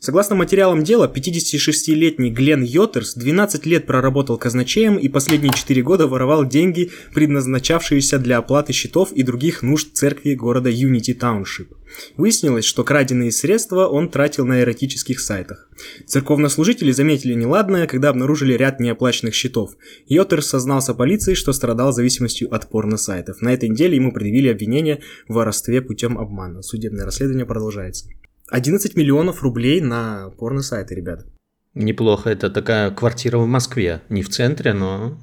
Согласно 0.02 0.34
материалам 0.34 0.82
дела, 0.82 1.12
56-летний 1.14 2.30
Глен 2.30 2.62
Йотерс 2.62 3.16
12 3.16 3.66
лет 3.66 3.84
проработал 3.84 4.38
казначеем 4.38 4.96
и 4.96 5.10
последние 5.10 5.52
4 5.52 5.82
года 5.82 6.06
воровал 6.06 6.46
деньги, 6.46 6.90
предназначавшиеся 7.12 8.18
для 8.18 8.38
оплаты 8.38 8.72
счетов 8.72 9.12
и 9.12 9.22
других 9.22 9.62
нужд 9.62 9.92
церкви 9.92 10.32
города 10.32 10.70
Юнити 10.70 11.12
Тауншип. 11.12 11.74
Выяснилось, 12.16 12.64
что 12.64 12.82
краденные 12.82 13.30
средства 13.30 13.88
он 13.88 14.08
тратил 14.08 14.46
на 14.46 14.62
эротических 14.62 15.20
сайтах. 15.20 15.68
Церковнослужители 16.06 16.92
заметили 16.92 17.34
неладное, 17.34 17.86
когда 17.86 18.08
обнаружили 18.08 18.54
ряд 18.54 18.80
неоплаченных 18.80 19.34
счетов. 19.34 19.76
Йотерс 20.06 20.46
сознался 20.46 20.94
полиции, 20.94 21.34
что 21.34 21.52
страдал 21.52 21.92
зависимостью 21.92 22.54
от 22.54 22.70
порно-сайтов. 22.70 23.42
На 23.42 23.52
этой 23.52 23.68
неделе 23.68 23.96
ему 23.96 24.12
предъявили 24.12 24.48
обвинение 24.48 25.00
в 25.28 25.34
воровстве 25.34 25.82
путем 25.82 26.16
обмана. 26.16 26.62
Судебное 26.62 27.04
расследование 27.04 27.44
продолжается. 27.44 28.06
11 28.50 28.96
миллионов 28.96 29.42
рублей 29.42 29.80
на 29.80 30.30
порно-сайты, 30.38 30.94
ребят. 30.94 31.26
Неплохо, 31.74 32.30
это 32.30 32.50
такая 32.50 32.90
квартира 32.90 33.38
в 33.38 33.46
Москве. 33.46 34.02
Не 34.08 34.22
в 34.22 34.28
центре, 34.28 34.72
но 34.72 35.18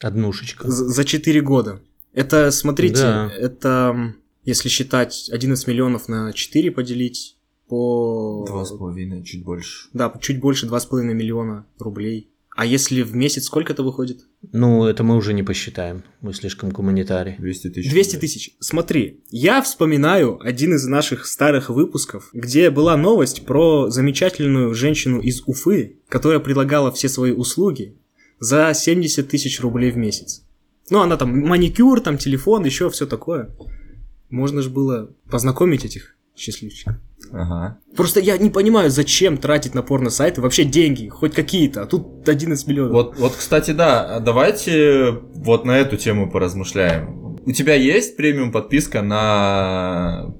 однушечка. 0.00 0.68
За 0.70 1.04
4 1.04 1.40
года. 1.40 1.80
Это, 2.12 2.50
смотрите, 2.50 3.02
да. 3.02 3.30
это, 3.32 4.14
если 4.44 4.68
считать 4.68 5.28
11 5.32 5.66
миллионов 5.66 6.08
на 6.08 6.32
4 6.32 6.70
поделить 6.70 7.36
по... 7.68 8.44
Два 8.46 8.64
с 8.64 8.70
половиной, 8.70 9.24
чуть 9.24 9.44
больше. 9.44 9.88
Да, 9.92 10.12
чуть 10.20 10.40
больше 10.40 10.66
2,5 10.66 11.02
миллиона 11.02 11.66
рублей. 11.78 12.30
А 12.58 12.66
если 12.66 13.02
в 13.02 13.14
месяц 13.14 13.44
сколько 13.44 13.72
это 13.72 13.84
выходит? 13.84 14.26
Ну, 14.50 14.84
это 14.84 15.04
мы 15.04 15.14
уже 15.14 15.32
не 15.32 15.44
посчитаем. 15.44 16.02
Мы 16.20 16.34
слишком 16.34 16.70
гуманитарий. 16.70 17.36
200 17.38 17.68
тысяч. 17.70 17.88
200 17.88 18.16
тысяч. 18.16 18.56
Смотри, 18.58 19.20
я 19.30 19.62
вспоминаю 19.62 20.40
один 20.44 20.74
из 20.74 20.84
наших 20.84 21.26
старых 21.26 21.70
выпусков, 21.70 22.30
где 22.32 22.70
была 22.70 22.96
новость 22.96 23.46
про 23.46 23.90
замечательную 23.90 24.74
женщину 24.74 25.20
из 25.20 25.44
Уфы, 25.46 25.98
которая 26.08 26.40
предлагала 26.40 26.90
все 26.90 27.08
свои 27.08 27.30
услуги 27.30 27.96
за 28.40 28.74
70 28.74 29.28
тысяч 29.28 29.60
рублей 29.60 29.92
в 29.92 29.96
месяц. 29.96 30.42
Ну, 30.90 31.00
она 31.00 31.16
там 31.16 31.38
маникюр, 31.38 32.00
там 32.00 32.18
телефон, 32.18 32.64
еще 32.64 32.90
все 32.90 33.06
такое. 33.06 33.54
Можно 34.30 34.62
же 34.62 34.70
было 34.70 35.14
познакомить 35.30 35.84
этих 35.84 36.16
счастливчик. 36.38 36.94
Ага. 37.32 37.78
Просто 37.96 38.20
я 38.20 38.38
не 38.38 38.50
понимаю, 38.50 38.90
зачем 38.90 39.36
тратить 39.36 39.74
на 39.74 39.82
порно-сайты 39.82 40.40
вообще 40.40 40.64
деньги, 40.64 41.08
хоть 41.08 41.34
какие-то, 41.34 41.82
а 41.82 41.86
тут 41.86 42.28
11 42.28 42.66
миллионов. 42.66 42.92
Вот, 42.92 43.18
вот, 43.18 43.34
кстати, 43.36 43.72
да, 43.72 44.20
давайте 44.20 45.10
вот 45.34 45.64
на 45.64 45.78
эту 45.78 45.96
тему 45.96 46.30
поразмышляем. 46.30 47.38
У 47.44 47.52
тебя 47.52 47.74
есть 47.74 48.16
премиум 48.16 48.52
подписка 48.52 49.02
на 49.02 50.34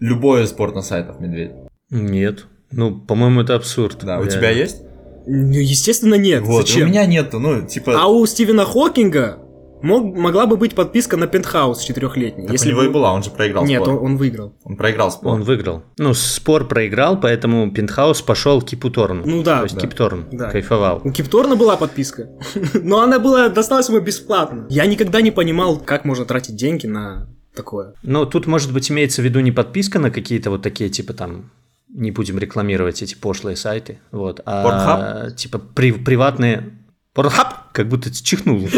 любой 0.00 0.44
из 0.44 0.52
порно-сайтов, 0.52 1.20
Медведь? 1.20 1.52
Нет. 1.90 2.46
Ну, 2.70 2.98
по-моему, 2.98 3.42
это 3.42 3.54
абсурд. 3.54 3.98
Да, 4.02 4.18
у 4.18 4.26
тебя 4.26 4.50
есть? 4.50 4.82
Ну, 5.26 5.52
естественно, 5.52 6.16
нет. 6.16 6.42
Вот, 6.42 6.66
Зачем? 6.68 6.88
у 6.88 6.90
меня 6.90 7.06
нету, 7.06 7.38
ну, 7.38 7.66
типа... 7.66 7.98
А 7.98 8.08
у 8.08 8.26
Стивена 8.26 8.64
Хокинга 8.64 9.38
мог, 9.84 10.16
могла 10.16 10.46
бы 10.46 10.56
быть 10.56 10.74
подписка 10.74 11.16
на 11.16 11.26
пентхаус 11.26 11.82
четырехлетний. 11.82 12.48
если 12.50 12.68
у 12.68 12.72
него 12.72 12.82
бы... 12.82 12.86
и 12.86 12.90
была, 12.90 13.12
он 13.12 13.22
же 13.22 13.30
проиграл 13.30 13.64
Нет, 13.64 13.82
спор. 13.82 13.96
Он, 13.96 14.04
он 14.04 14.16
выиграл. 14.16 14.54
Он 14.64 14.76
проиграл 14.76 15.10
спор. 15.10 15.34
Он 15.34 15.42
выиграл. 15.42 15.84
Ну, 15.98 16.14
спор 16.14 16.66
проиграл, 16.66 17.20
поэтому 17.20 17.70
пентхаус 17.70 18.22
пошел 18.22 18.60
к 18.62 18.66
Кипуторну. 18.66 19.22
Ну 19.24 19.42
да. 19.42 19.58
То 19.58 19.64
есть 19.64 19.74
да. 19.76 19.80
Кипторн 19.82 20.26
да. 20.32 20.50
кайфовал. 20.50 21.02
У 21.04 21.12
Кипторна 21.12 21.54
была 21.54 21.76
подписка, 21.76 22.30
но 22.74 23.00
она 23.00 23.18
была, 23.18 23.48
досталась 23.48 23.88
ему 23.88 24.00
бесплатно. 24.00 24.66
Я 24.70 24.86
никогда 24.86 25.20
не 25.20 25.30
понимал, 25.30 25.78
как 25.78 26.04
можно 26.04 26.24
тратить 26.24 26.56
деньги 26.56 26.86
на 26.86 27.28
такое. 27.54 27.94
Ну, 28.02 28.26
тут, 28.26 28.46
может 28.46 28.72
быть, 28.72 28.90
имеется 28.90 29.22
в 29.22 29.24
виду 29.24 29.40
не 29.40 29.52
подписка 29.52 29.98
на 29.98 30.10
какие-то 30.10 30.50
вот 30.50 30.62
такие, 30.62 30.90
типа 30.90 31.12
там 31.12 31.50
не 31.88 32.10
будем 32.10 32.38
рекламировать 32.38 33.02
эти 33.02 33.14
пошлые 33.14 33.56
сайты, 33.56 34.00
вот, 34.10 34.40
а 34.44 35.26
Pornhub? 35.28 35.36
типа 35.36 35.60
при, 35.60 35.92
приватные 35.92 36.72
Порнхаб, 37.14 37.54
как 37.74 37.88
будто 37.88 38.08
чихнул. 38.14 38.60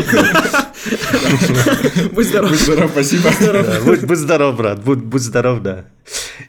Будь 2.13 2.27
здоров. 2.29 2.51
Будь 2.51 2.61
здоров, 2.61 2.91
спасибо. 2.93 3.31
Будь 4.07 4.19
здоров, 4.19 4.57
брат, 4.57 4.83
будь 4.83 5.21
здоров, 5.21 5.61
да. 5.61 5.85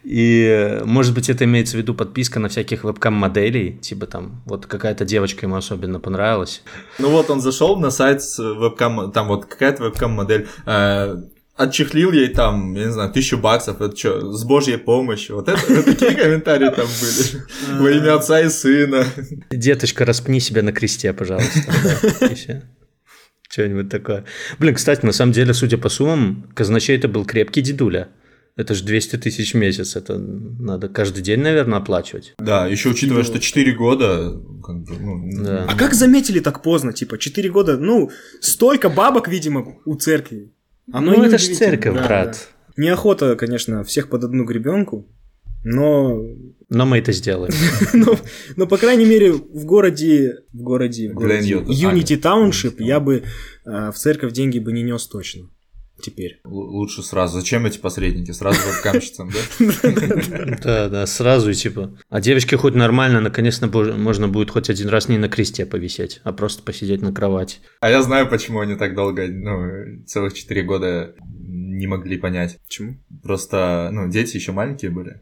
И, 0.05 0.79
может 0.85 1.13
быть, 1.13 1.29
это 1.29 1.43
имеется 1.43 1.75
в 1.75 1.79
виду 1.81 1.93
подписка 1.93 2.39
на 2.39 2.47
всяких 2.47 2.85
вебкам-моделей, 2.85 3.77
типа 3.81 4.05
там, 4.05 4.41
вот 4.45 4.65
какая-то 4.65 5.03
девочка 5.03 5.45
ему 5.45 5.57
особенно 5.57 5.99
понравилась. 5.99 6.63
Ну 6.99 7.09
вот 7.09 7.29
он 7.29 7.41
зашел 7.41 7.77
на 7.77 7.91
сайт 7.91 8.23
с 8.23 8.39
вебкам, 8.39 9.11
там 9.11 9.27
вот 9.27 9.45
какая-то 9.45 9.83
вебкам-модель, 9.83 10.47
э, 10.65 11.17
отчехлил 11.57 12.11
ей 12.11 12.29
там, 12.29 12.75
я 12.75 12.85
не 12.85 12.91
знаю, 12.91 13.11
тысячу 13.11 13.37
баксов, 13.37 13.81
это 13.81 13.95
что, 13.97 14.31
с 14.31 14.43
божьей 14.43 14.77
помощью. 14.77 15.35
Вот 15.35 15.49
это, 15.49 15.59
это 15.73 15.83
такие 15.83 16.11
комментарии 16.23 16.69
там 16.69 16.87
были. 16.87 17.81
Во 17.81 17.91
имя 17.91 18.15
отца 18.15 18.39
и 18.41 18.49
сына. 18.49 19.05
Деточка, 19.49 20.05
распни 20.05 20.39
себя 20.39 20.61
на 20.61 20.71
кресте, 20.71 21.13
пожалуйста. 21.13 21.59
Что-нибудь 23.49 23.89
такое. 23.89 24.25
Блин, 24.59 24.75
кстати, 24.75 25.05
на 25.05 25.13
самом 25.13 25.31
деле, 25.31 25.53
судя 25.53 25.77
по 25.77 25.89
суммам, 25.89 26.49
казначей 26.53 26.97
это 26.97 27.07
был 27.07 27.25
крепкий 27.25 27.61
дедуля. 27.61 28.09
Это 28.55 28.73
же 28.73 28.83
200 28.83 29.17
тысяч 29.17 29.53
в 29.53 29.57
месяц, 29.57 29.95
это 29.95 30.17
надо 30.17 30.89
каждый 30.89 31.21
день, 31.21 31.41
наверное, 31.41 31.77
оплачивать. 31.77 32.33
Да, 32.39 32.65
еще 32.65 32.89
учитывая, 32.89 33.23
что 33.23 33.39
4 33.39 33.71
года... 33.73 34.33
Как 34.63 34.77
бы, 34.79 34.95
ну... 34.99 35.43
да. 35.43 35.65
А 35.69 35.77
как 35.77 35.93
заметили 35.93 36.39
так 36.39 36.63
поздно, 36.63 36.91
типа, 36.91 37.19
4 37.19 37.49
года, 37.51 37.77
ну, 37.77 38.09
столько 38.41 38.89
бабок, 38.89 39.27
видимо, 39.27 39.77
у 39.85 39.95
церкви. 39.95 40.51
Оно 40.91 41.13
ну, 41.13 41.23
это 41.23 41.37
же 41.37 41.53
церковь, 41.53 41.95
да, 41.95 42.05
брат. 42.05 42.49
Да. 42.67 42.83
Неохота, 42.83 43.35
конечно, 43.35 43.83
всех 43.83 44.09
под 44.09 44.23
одну 44.23 44.45
гребенку, 44.45 45.07
но... 45.63 46.21
Но 46.69 46.85
мы 46.85 46.99
это 46.99 47.11
сделаем. 47.11 47.53
но, 47.93 48.17
но, 48.55 48.67
по 48.67 48.77
крайней 48.77 49.05
мере, 49.05 49.31
в 49.31 49.65
городе, 49.65 50.39
в 50.53 50.61
городе, 50.61 51.11
в 51.11 51.15
городе 51.15 51.55
Unity 51.55 52.21
Township 52.21 52.75
я 52.79 52.99
бы 52.99 53.23
э, 53.65 53.91
в 53.91 53.95
церковь 53.95 54.33
деньги 54.33 54.59
бы 54.59 54.71
не 54.71 54.83
нес 54.83 55.07
точно 55.07 55.49
теперь. 56.01 56.39
лучше 56.43 57.03
сразу. 57.03 57.39
Зачем 57.39 57.65
эти 57.65 57.77
посредники? 57.79 58.31
Сразу 58.31 58.59
вебкамщицам, 58.59 59.29
да? 59.29 60.57
Да, 60.63 60.89
да, 60.89 61.05
сразу 61.05 61.53
типа. 61.53 61.97
А 62.09 62.21
девочке 62.21 62.57
хоть 62.57 62.75
нормально, 62.75 63.21
наконец-то 63.21 63.67
можно 63.67 64.27
будет 64.27 64.51
хоть 64.51 64.69
один 64.69 64.89
раз 64.89 65.07
не 65.09 65.17
на 65.17 65.29
кресте 65.29 65.65
повисеть, 65.65 66.21
а 66.23 66.33
просто 66.33 66.63
посидеть 66.63 67.01
на 67.01 67.13
кровати. 67.13 67.59
А 67.79 67.89
я 67.89 68.01
знаю, 68.01 68.29
почему 68.29 68.59
они 68.59 68.75
так 68.75 68.95
долго, 68.95 69.27
ну, 69.27 70.03
целых 70.05 70.33
четыре 70.33 70.63
года 70.63 71.15
не 71.29 71.87
могли 71.87 72.17
понять. 72.17 72.59
Почему? 72.65 72.97
Просто, 73.23 73.89
ну, 73.91 74.09
дети 74.09 74.35
еще 74.35 74.51
маленькие 74.51 74.91
были. 74.91 75.21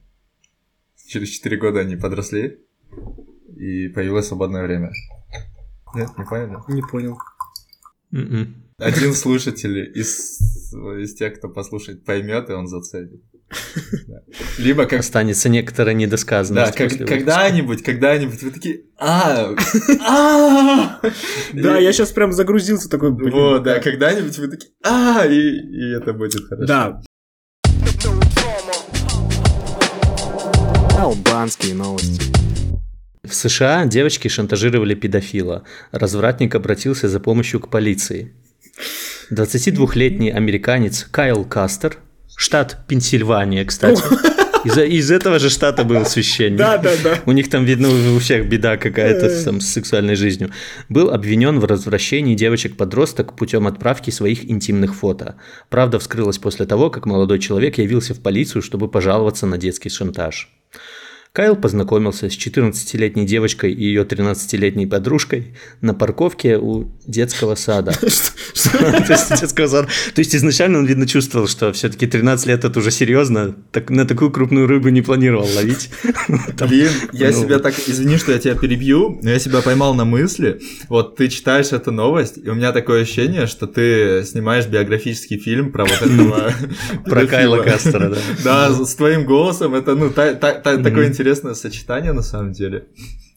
Через 1.07 1.29
четыре 1.29 1.57
года 1.57 1.81
они 1.81 1.95
подросли, 1.95 2.59
и 3.55 3.87
появилось 3.89 4.27
свободное 4.27 4.63
время. 4.63 4.91
Нет, 5.93 6.09
не 6.17 6.25
поняли? 6.25 6.57
Не 6.67 6.81
понял. 6.81 7.17
Mm-mm. 8.11 8.64
Один 8.77 9.13
слушатель 9.13 9.89
из, 9.97 10.37
из 10.73 11.15
тех, 11.15 11.37
кто 11.37 11.47
послушает, 11.47 12.03
поймет, 12.03 12.49
и 12.49 12.53
он 12.53 12.67
заценит. 12.67 13.21
Либо 14.57 14.85
как... 14.85 14.99
Останется 14.99 15.47
некоторая 15.47 15.95
недосказанность. 15.95 16.77
Да, 16.77 16.89
как, 16.89 17.07
когда-нибудь, 17.07 17.83
когда-нибудь 17.83 18.43
вы 18.43 18.51
такие, 18.51 18.81
а, 18.97 19.55
а, 20.05 20.99
Да, 21.53 21.77
я 21.77 21.93
сейчас 21.93 22.11
прям 22.11 22.33
загрузился 22.33 22.89
такой. 22.89 23.11
Вот, 23.11 23.63
да, 23.63 23.79
когда-нибудь 23.79 24.37
вы 24.39 24.49
такие, 24.49 24.73
а, 24.83 25.25
и 25.25 25.93
это 25.93 26.11
будет 26.11 26.45
хорошо. 26.49 26.67
Да. 26.67 27.01
Албанские 30.99 31.75
новости. 31.75 32.21
В 33.23 33.33
США 33.33 33.85
девочки 33.85 34.27
шантажировали 34.27 34.95
педофила. 34.95 35.63
Развратник 35.91 36.55
обратился 36.55 37.07
за 37.07 37.21
помощью 37.21 37.61
к 37.61 37.69
полиции. 37.69 38.33
22-летний 39.31 40.29
американец 40.31 41.07
Кайл 41.11 41.45
Кастер, 41.45 41.97
штат 42.35 42.85
Пенсильвания, 42.87 43.65
кстати. 43.65 44.03
Из, 44.65 44.77
из 44.77 45.11
этого 45.11 45.37
же 45.37 45.51
штата 45.51 45.83
был 45.83 46.05
священник. 46.05 46.57
Да, 46.57 46.79
да, 46.79 46.91
да. 47.03 47.19
У 47.27 47.31
них 47.33 47.51
там, 47.51 47.65
видно, 47.65 47.87
у 48.15 48.19
всех 48.19 48.49
беда 48.49 48.77
какая-то 48.77 49.43
там, 49.43 49.61
с 49.61 49.67
сексуальной 49.67 50.15
жизнью. 50.15 50.51
Был 50.89 51.11
обвинен 51.11 51.59
в 51.59 51.65
развращении 51.65 52.33
девочек-подросток 52.33 53.35
путем 53.35 53.67
отправки 53.67 54.09
своих 54.09 54.49
интимных 54.49 54.95
фото. 54.95 55.35
Правда 55.69 55.99
вскрылась 55.99 56.39
после 56.39 56.65
того, 56.65 56.89
как 56.89 57.05
молодой 57.05 57.37
человек 57.37 57.77
явился 57.77 58.15
в 58.15 58.21
полицию, 58.21 58.63
чтобы 58.63 58.87
пожаловаться 58.87 59.45
на 59.45 59.59
детский 59.59 59.89
шантаж. 59.89 60.49
Кайл 61.35 61.57
познакомился 61.57 62.29
с 62.29 62.37
14-летней 62.37 63.25
девочкой 63.25 63.73
и 63.73 63.83
ее 63.83 64.03
13-летней 64.03 64.87
подружкой 64.87 65.53
на 65.81 65.93
парковке 65.93 66.57
у 66.57 66.85
детского 69.35 69.67
сада. 69.67 69.87
То 70.13 70.19
есть 70.19 70.33
изначально 70.33 70.79
он, 70.79 70.85
видно, 70.85 71.07
чувствовал, 71.07 71.47
что 71.47 71.73
все-таки 71.73 72.07
13 72.07 72.47
лет 72.47 72.63
это 72.63 72.79
уже 72.79 72.89
серьезно, 72.89 73.53
так 73.73 73.89
на 73.89 74.05
такую 74.05 74.31
крупную 74.31 74.65
рыбу 74.65 74.87
не 74.89 75.01
планировал 75.01 75.47
ловить. 75.55 75.89
Блин, 76.59 76.89
я 77.11 77.33
себя 77.33 77.59
так, 77.59 77.75
извини, 77.85 78.15
что 78.15 78.31
я 78.31 78.39
тебя 78.39 78.55
перебью, 78.55 79.19
но 79.21 79.29
я 79.29 79.39
себя 79.39 79.61
поймал 79.61 79.93
на 79.93 80.05
мысли, 80.05 80.61
вот 80.87 81.17
ты 81.17 81.27
читаешь 81.27 81.73
эту 81.73 81.91
новость, 81.91 82.37
и 82.37 82.49
у 82.49 82.55
меня 82.55 82.71
такое 82.71 83.01
ощущение, 83.01 83.47
что 83.47 83.67
ты 83.67 84.23
снимаешь 84.23 84.67
биографический 84.67 85.37
фильм 85.37 85.73
про 85.73 85.83
вот 85.83 86.01
этого... 86.01 86.53
Про 87.05 87.27
Кайла 87.27 87.57
Кастера, 87.61 88.09
да. 88.09 88.17
Да, 88.43 88.85
с 88.85 88.95
твоим 88.95 89.25
голосом, 89.25 89.75
это, 89.75 89.95
ну, 89.95 90.11
такой 90.11 91.07
интересный 91.07 91.24
интересное 91.25 91.55
сочетание 91.55 92.13
на 92.13 92.21
самом 92.21 92.51
деле. 92.51 92.85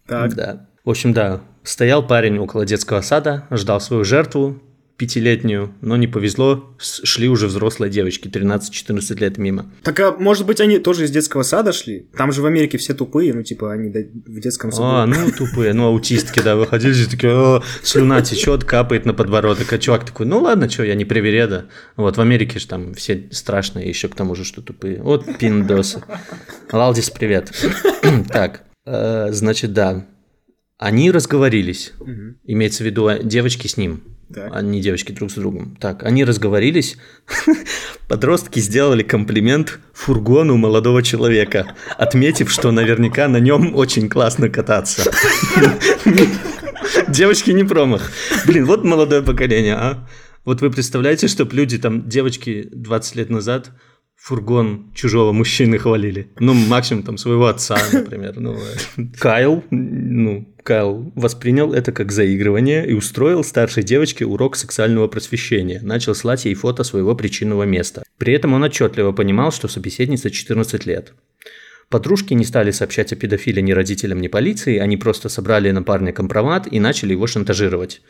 Так. 0.06 0.34
Да. 0.34 0.68
В 0.84 0.90
общем, 0.90 1.14
да, 1.14 1.40
стоял 1.62 2.06
парень 2.06 2.38
около 2.38 2.66
детского 2.66 3.00
сада, 3.00 3.46
ждал 3.50 3.80
свою 3.80 4.04
жертву, 4.04 4.60
пятилетнюю, 4.98 5.72
но 5.80 5.96
не 5.96 6.08
повезло, 6.08 6.76
шли 6.78 7.28
уже 7.28 7.46
взрослые 7.46 7.88
девочки, 7.88 8.26
13-14 8.26 9.20
лет 9.20 9.38
мимо. 9.38 9.72
Так, 9.84 10.00
а 10.00 10.16
может 10.18 10.44
быть, 10.44 10.60
они 10.60 10.80
тоже 10.80 11.04
из 11.04 11.12
детского 11.12 11.44
сада 11.44 11.72
шли? 11.72 12.08
Там 12.16 12.32
же 12.32 12.42
в 12.42 12.46
Америке 12.46 12.78
все 12.78 12.94
тупые, 12.94 13.32
ну, 13.32 13.44
типа, 13.44 13.72
они 13.72 13.90
в 13.90 14.40
детском 14.40 14.72
саду. 14.72 14.84
А, 14.84 15.06
ну, 15.06 15.30
тупые, 15.30 15.72
ну, 15.72 15.86
аутистки, 15.86 16.40
да, 16.40 16.56
выходили 16.56 16.92
здесь 16.92 17.06
такие, 17.06 17.32
о, 17.32 17.62
слюна 17.84 18.22
течет, 18.22 18.64
капает 18.64 19.06
на 19.06 19.14
подбородок, 19.14 19.72
а 19.72 19.78
чувак 19.78 20.04
такой, 20.04 20.26
ну, 20.26 20.40
ладно, 20.40 20.68
что, 20.68 20.82
я 20.82 20.96
не 20.96 21.04
привереда. 21.04 21.68
Вот, 21.96 22.16
в 22.16 22.20
Америке 22.20 22.58
же 22.58 22.66
там 22.66 22.92
все 22.94 23.28
страшные, 23.30 23.88
еще 23.88 24.08
к 24.08 24.16
тому 24.16 24.34
же, 24.34 24.44
что 24.44 24.62
тупые. 24.62 25.00
Вот 25.00 25.26
пиндосы. 25.38 26.02
Лалдис, 26.72 27.08
привет. 27.10 27.52
так, 28.30 28.64
э, 28.84 29.28
значит, 29.30 29.72
да, 29.72 30.08
они 30.76 31.12
разговорились, 31.12 31.92
имеется 32.44 32.82
в 32.82 32.86
виду 32.86 33.06
а, 33.06 33.18
девочки 33.18 33.68
с 33.68 33.76
ним. 33.76 34.17
Так. 34.32 34.54
Они 34.54 34.80
девочки 34.80 35.12
друг 35.12 35.30
с 35.30 35.34
другом. 35.34 35.76
Так, 35.80 36.04
они 36.04 36.24
разговорились. 36.24 36.98
Подростки 38.08 38.58
сделали 38.60 39.02
комплимент 39.02 39.78
фургону 39.94 40.56
молодого 40.56 41.02
человека, 41.02 41.74
отметив, 41.96 42.50
что 42.50 42.70
наверняка 42.70 43.28
на 43.28 43.38
нем 43.38 43.74
очень 43.74 44.08
классно 44.08 44.50
кататься. 44.50 45.10
Девочки 47.08 47.52
не 47.52 47.64
промах. 47.64 48.12
Блин, 48.46 48.66
вот 48.66 48.84
молодое 48.84 49.22
поколение, 49.22 49.74
а? 49.74 50.06
Вот 50.44 50.60
вы 50.60 50.70
представляете, 50.70 51.28
чтобы 51.28 51.54
люди 51.54 51.78
там, 51.78 52.08
девочки 52.08 52.68
20 52.70 53.16
лет 53.16 53.30
назад 53.30 53.70
фургон 54.16 54.92
чужого 54.94 55.32
мужчины 55.32 55.78
хвалили. 55.78 56.32
Ну, 56.38 56.52
максимум 56.52 57.02
там 57.02 57.16
своего 57.16 57.46
отца, 57.46 57.78
например. 57.92 58.34
Ну, 58.36 58.58
Кайл, 59.18 59.64
ну, 59.70 60.54
Кайл 60.68 61.10
воспринял 61.14 61.72
это 61.72 61.92
как 61.92 62.12
заигрывание 62.12 62.86
и 62.86 62.92
устроил 62.92 63.42
старшей 63.42 63.82
девочке 63.82 64.26
урок 64.26 64.54
сексуального 64.54 65.08
просвещения. 65.08 65.80
Начал 65.80 66.14
слать 66.14 66.44
ей 66.44 66.52
фото 66.52 66.84
своего 66.84 67.14
причинного 67.14 67.62
места. 67.62 68.02
При 68.18 68.34
этом 68.34 68.52
он 68.52 68.62
отчетливо 68.62 69.12
понимал, 69.12 69.50
что 69.50 69.66
собеседница 69.66 70.30
14 70.30 70.84
лет. 70.84 71.14
Подружки 71.88 72.34
не 72.34 72.44
стали 72.44 72.70
сообщать 72.70 73.14
о 73.14 73.16
педофиле 73.16 73.62
ни 73.62 73.72
родителям, 73.72 74.20
ни 74.20 74.28
полиции, 74.28 74.76
они 74.76 74.98
просто 74.98 75.30
собрали 75.30 75.70
на 75.70 75.82
парня 75.82 76.12
компромат 76.12 76.68
и 76.70 76.78
начали 76.80 77.12
его 77.12 77.26
шантажировать. 77.26 78.02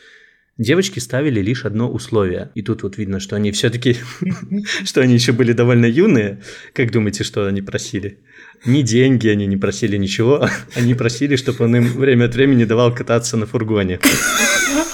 Девочки 0.57 0.99
ставили 0.99 1.41
лишь 1.41 1.65
одно 1.65 1.89
условие. 1.89 2.51
И 2.57 2.63
тут 2.63 2.83
вот 2.83 2.99
видно, 2.99 3.21
что 3.21 3.37
они 3.37 3.53
все-таки, 3.53 3.99
что 4.85 5.01
они 5.01 5.15
еще 5.15 5.31
были 5.31 5.53
довольно 5.53 5.87
юные. 5.87 6.43
Как 6.73 6.91
думаете, 6.91 7.23
что 7.23 7.47
они 7.47 7.63
просили? 7.63 8.19
Ни 8.65 8.83
деньги 8.83 9.29
они 9.29 9.47
не 9.47 9.57
просили, 9.57 9.97
ничего. 9.97 10.49
Они 10.75 10.95
просили, 10.95 11.37
чтобы 11.37 11.65
он 11.65 11.77
им 11.77 11.85
время 11.93 12.27
от 12.27 12.35
времени 12.35 12.65
давал 12.65 12.95
кататься 12.95 13.37
на 13.37 13.47
фургоне. 13.47 14.01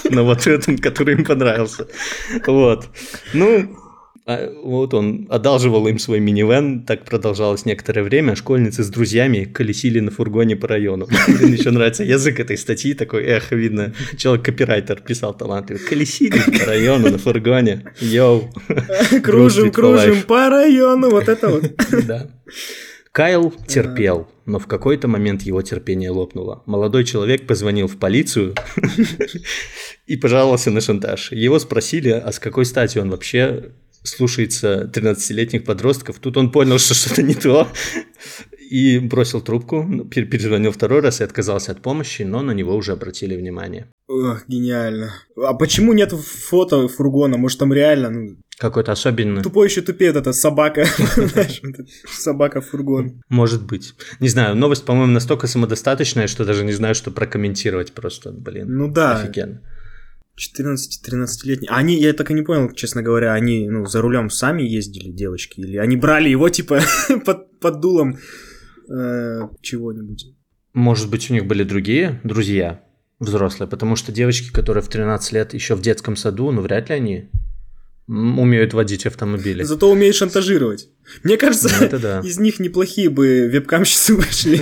На 0.09 0.23
вот 0.23 0.47
этом, 0.47 0.77
который 0.77 1.15
им 1.15 1.25
понравился. 1.25 1.87
Вот. 2.45 2.87
Ну, 3.33 3.75
а 4.27 4.51
вот 4.63 4.95
он 4.95 5.27
одалживал 5.29 5.87
им 5.87 5.99
свой 5.99 6.19
минивэн, 6.19 6.83
так 6.83 7.05
продолжалось 7.05 7.65
некоторое 7.65 8.01
время. 8.01 8.35
Школьницы 8.35 8.83
с 8.83 8.89
друзьями 8.89 9.43
колесили 9.43 9.99
на 9.99 10.09
фургоне 10.09 10.55
по 10.55 10.67
району. 10.67 11.07
Мне 11.27 11.53
еще 11.53 11.69
нравится 11.69 12.03
язык 12.03 12.39
этой 12.39 12.57
статьи, 12.57 12.95
такой, 12.95 13.23
эх, 13.23 13.51
видно, 13.51 13.93
человек-копирайтер 14.17 15.01
писал 15.01 15.35
талантливо. 15.35 15.77
Колесили 15.87 16.39
по 16.59 16.65
району 16.65 17.11
на 17.11 17.19
фургоне, 17.19 17.83
йоу. 17.99 18.51
Кружим, 19.23 19.71
кружим 19.71 20.23
по 20.23 20.49
району, 20.49 21.11
вот 21.11 21.29
это 21.29 21.49
вот. 21.49 21.71
Да. 22.07 22.27
Кайл 23.15 23.53
терпел, 23.65 24.27
но 24.45 24.59
в 24.59 24.67
какой-то 24.67 25.07
момент 25.07 25.43
его 25.43 25.61
терпение 25.61 26.09
лопнуло. 26.09 26.63
Молодой 26.65 27.05
человек 27.05 27.47
позвонил 27.47 27.87
в 27.87 27.97
полицию 27.97 28.55
и 30.05 30.17
пожаловался 30.17 30.69
на 30.69 30.81
шантаж. 30.81 31.31
Его 31.31 31.57
спросили, 31.59 32.09
а 32.09 32.33
с 32.33 32.39
какой 32.39 32.65
стати 32.65 32.97
он 32.97 33.09
вообще 33.09 33.71
слушается 34.03 34.91
13-летних 34.93 35.63
подростков. 35.63 36.19
Тут 36.19 36.35
он 36.35 36.51
понял, 36.51 36.77
что 36.77 36.93
что-то 36.93 37.23
не 37.23 37.35
то, 37.35 37.69
и 38.69 38.99
бросил 38.99 39.39
трубку, 39.39 39.83
ну, 39.83 40.03
перезвонил 40.03 40.71
второй 40.71 40.99
раз 40.99 41.21
и 41.21 41.23
отказался 41.23 41.71
от 41.71 41.81
помощи, 41.81 42.23
но 42.23 42.41
на 42.41 42.51
него 42.51 42.75
уже 42.75 42.91
обратили 42.91 43.37
внимание. 43.37 43.87
Ох, 44.07 44.43
гениально. 44.47 45.13
А 45.37 45.53
почему 45.53 45.93
нет 45.93 46.11
фото 46.11 46.87
фургона? 46.87 47.37
Может, 47.37 47.59
там 47.59 47.71
реально... 47.71 48.09
Ну... 48.09 48.37
Какой-то 48.57 48.93
особенный. 48.93 49.43
Тупой 49.43 49.67
еще 49.67 49.81
тупее, 49.81 50.11
эта 50.11 50.31
собака. 50.31 50.85
Собака-фургон. 52.09 53.21
Может 53.27 53.65
быть. 53.65 53.95
Не 54.21 54.29
знаю, 54.29 54.55
новость, 54.55 54.85
по-моему, 54.85 55.11
настолько 55.11 55.47
самодостаточная, 55.47 56.27
что 56.27 56.45
даже 56.45 56.63
не 56.63 56.71
знаю, 56.71 56.95
что 56.95 57.11
прокомментировать 57.11 57.91
просто, 57.91 58.31
блин. 58.31 58.67
Ну 58.69 58.87
да. 58.87 59.19
Офигенно. 59.19 59.61
14-13-летний. 60.37 61.67
Они, 61.69 61.99
я 61.99 62.13
так 62.13 62.31
и 62.31 62.33
не 62.33 62.41
понял, 62.41 62.71
честно 62.73 63.01
говоря, 63.01 63.33
они 63.33 63.69
ну, 63.69 63.85
за 63.85 64.01
рулем 64.01 64.29
сами 64.29 64.63
ездили, 64.63 65.09
девочки, 65.09 65.59
или 65.61 65.77
они 65.77 65.95
брали 65.95 66.29
его, 66.29 66.49
типа, 66.49 66.81
под, 67.25 67.59
под 67.59 67.79
дулом 67.79 68.19
э, 68.89 69.39
чего-нибудь. 69.61 70.33
Может 70.73 71.09
быть, 71.09 71.29
у 71.29 71.33
них 71.33 71.45
были 71.45 71.63
другие 71.63 72.19
друзья 72.23 72.81
взрослые, 73.19 73.69
потому 73.69 73.95
что 73.95 74.11
девочки, 74.11 74.51
которые 74.51 74.83
в 74.83 74.89
13 74.89 75.31
лет 75.31 75.53
еще 75.53 75.75
в 75.75 75.81
детском 75.81 76.17
саду, 76.17 76.51
ну, 76.51 76.61
вряд 76.61 76.89
ли 76.89 76.95
они 76.95 77.29
умеют 78.07 78.73
водить 78.73 79.05
автомобили. 79.05 79.63
Зато 79.63 79.89
умеют 79.89 80.15
шантажировать. 80.15 80.89
Мне 81.23 81.37
кажется, 81.37 81.69
ну, 81.91 81.99
да. 81.99 82.19
из 82.23 82.39
них 82.39 82.59
неплохие 82.59 83.09
бы 83.09 83.47
вебкамщицы 83.47 84.15
вышли, 84.15 84.61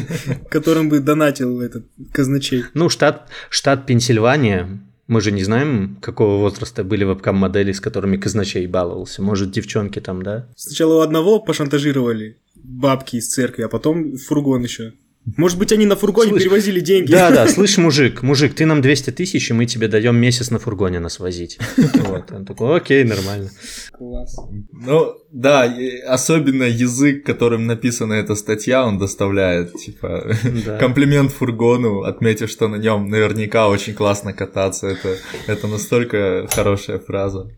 которым 0.50 0.90
бы 0.90 1.00
донатил 1.00 1.62
этот 1.62 1.86
казначей. 2.12 2.66
Ну, 2.74 2.90
штат, 2.90 3.30
штат 3.50 3.86
Пенсильвания, 3.86 4.82
мы 5.08 5.22
же 5.22 5.32
не 5.32 5.44
знаем, 5.44 5.98
какого 6.02 6.40
возраста 6.40 6.84
были 6.84 7.04
вебкам-модели, 7.04 7.72
с 7.72 7.82
которыми 7.82 8.18
казначей 8.18 8.66
баловался. 8.68 9.22
Может, 9.22 9.52
девчонки 9.52 10.00
там, 10.00 10.22
да? 10.22 10.48
Сначала 10.56 10.96
у 10.96 11.00
одного 11.00 11.40
пошантажировали 11.40 12.38
бабки 12.56 13.18
из 13.18 13.28
церкви, 13.28 13.64
а 13.64 13.68
потом 13.68 14.18
фургон 14.18 14.64
еще. 14.64 14.94
Может 15.26 15.58
быть, 15.58 15.72
они 15.72 15.86
на 15.86 15.96
фургоне 15.96 16.32
слышь, 16.32 16.44
перевозили 16.44 16.82
деньги. 16.82 17.12
Да, 17.12 17.32
да, 17.32 17.48
слышь, 17.50 17.78
мужик, 17.78 18.24
мужик, 18.24 18.54
ты 18.54 18.66
нам 18.66 18.82
200 18.82 19.12
тысяч, 19.12 19.50
и 19.50 19.54
мы 19.54 19.66
тебе 19.66 19.88
даем 19.88 20.18
месяц 20.18 20.52
на 20.52 20.60
фургоне 20.60 21.00
нас 21.00 21.20
возить. 21.20 21.58
Вот, 22.04 22.32
он 22.32 22.46
такой, 22.46 22.78
окей, 22.78 23.04
нормально. 23.04 23.50
Класс. 23.92 24.36
Ну, 24.72 25.16
да, 25.32 25.74
особенно 26.08 26.64
язык, 26.64 27.26
которым 27.26 27.66
написана 27.66 28.14
эта 28.14 28.36
статья, 28.36 28.86
он 28.86 29.00
доставляет, 29.00 29.74
типа, 29.74 30.36
да. 30.66 30.78
комплимент 30.80 31.32
фургону, 31.32 32.02
отметив, 32.02 32.50
что 32.50 32.68
на 32.68 32.76
нем 32.76 33.08
наверняка 33.08 33.70
очень 33.70 33.94
классно 33.94 34.34
кататься. 34.34 34.88
Это, 34.88 35.18
это 35.48 35.68
настолько 35.68 36.48
хорошая 36.52 37.00
фраза. 37.00 37.50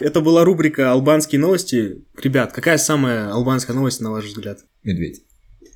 Это 0.00 0.20
была 0.20 0.44
рубрика 0.44 0.92
«Албанские 0.92 1.40
новости». 1.40 2.04
Ребят, 2.22 2.52
какая 2.52 2.78
самая 2.78 3.32
албанская 3.32 3.74
новость, 3.74 4.00
на 4.00 4.10
ваш 4.10 4.24
взгляд? 4.26 4.58
Медведь. 4.82 5.22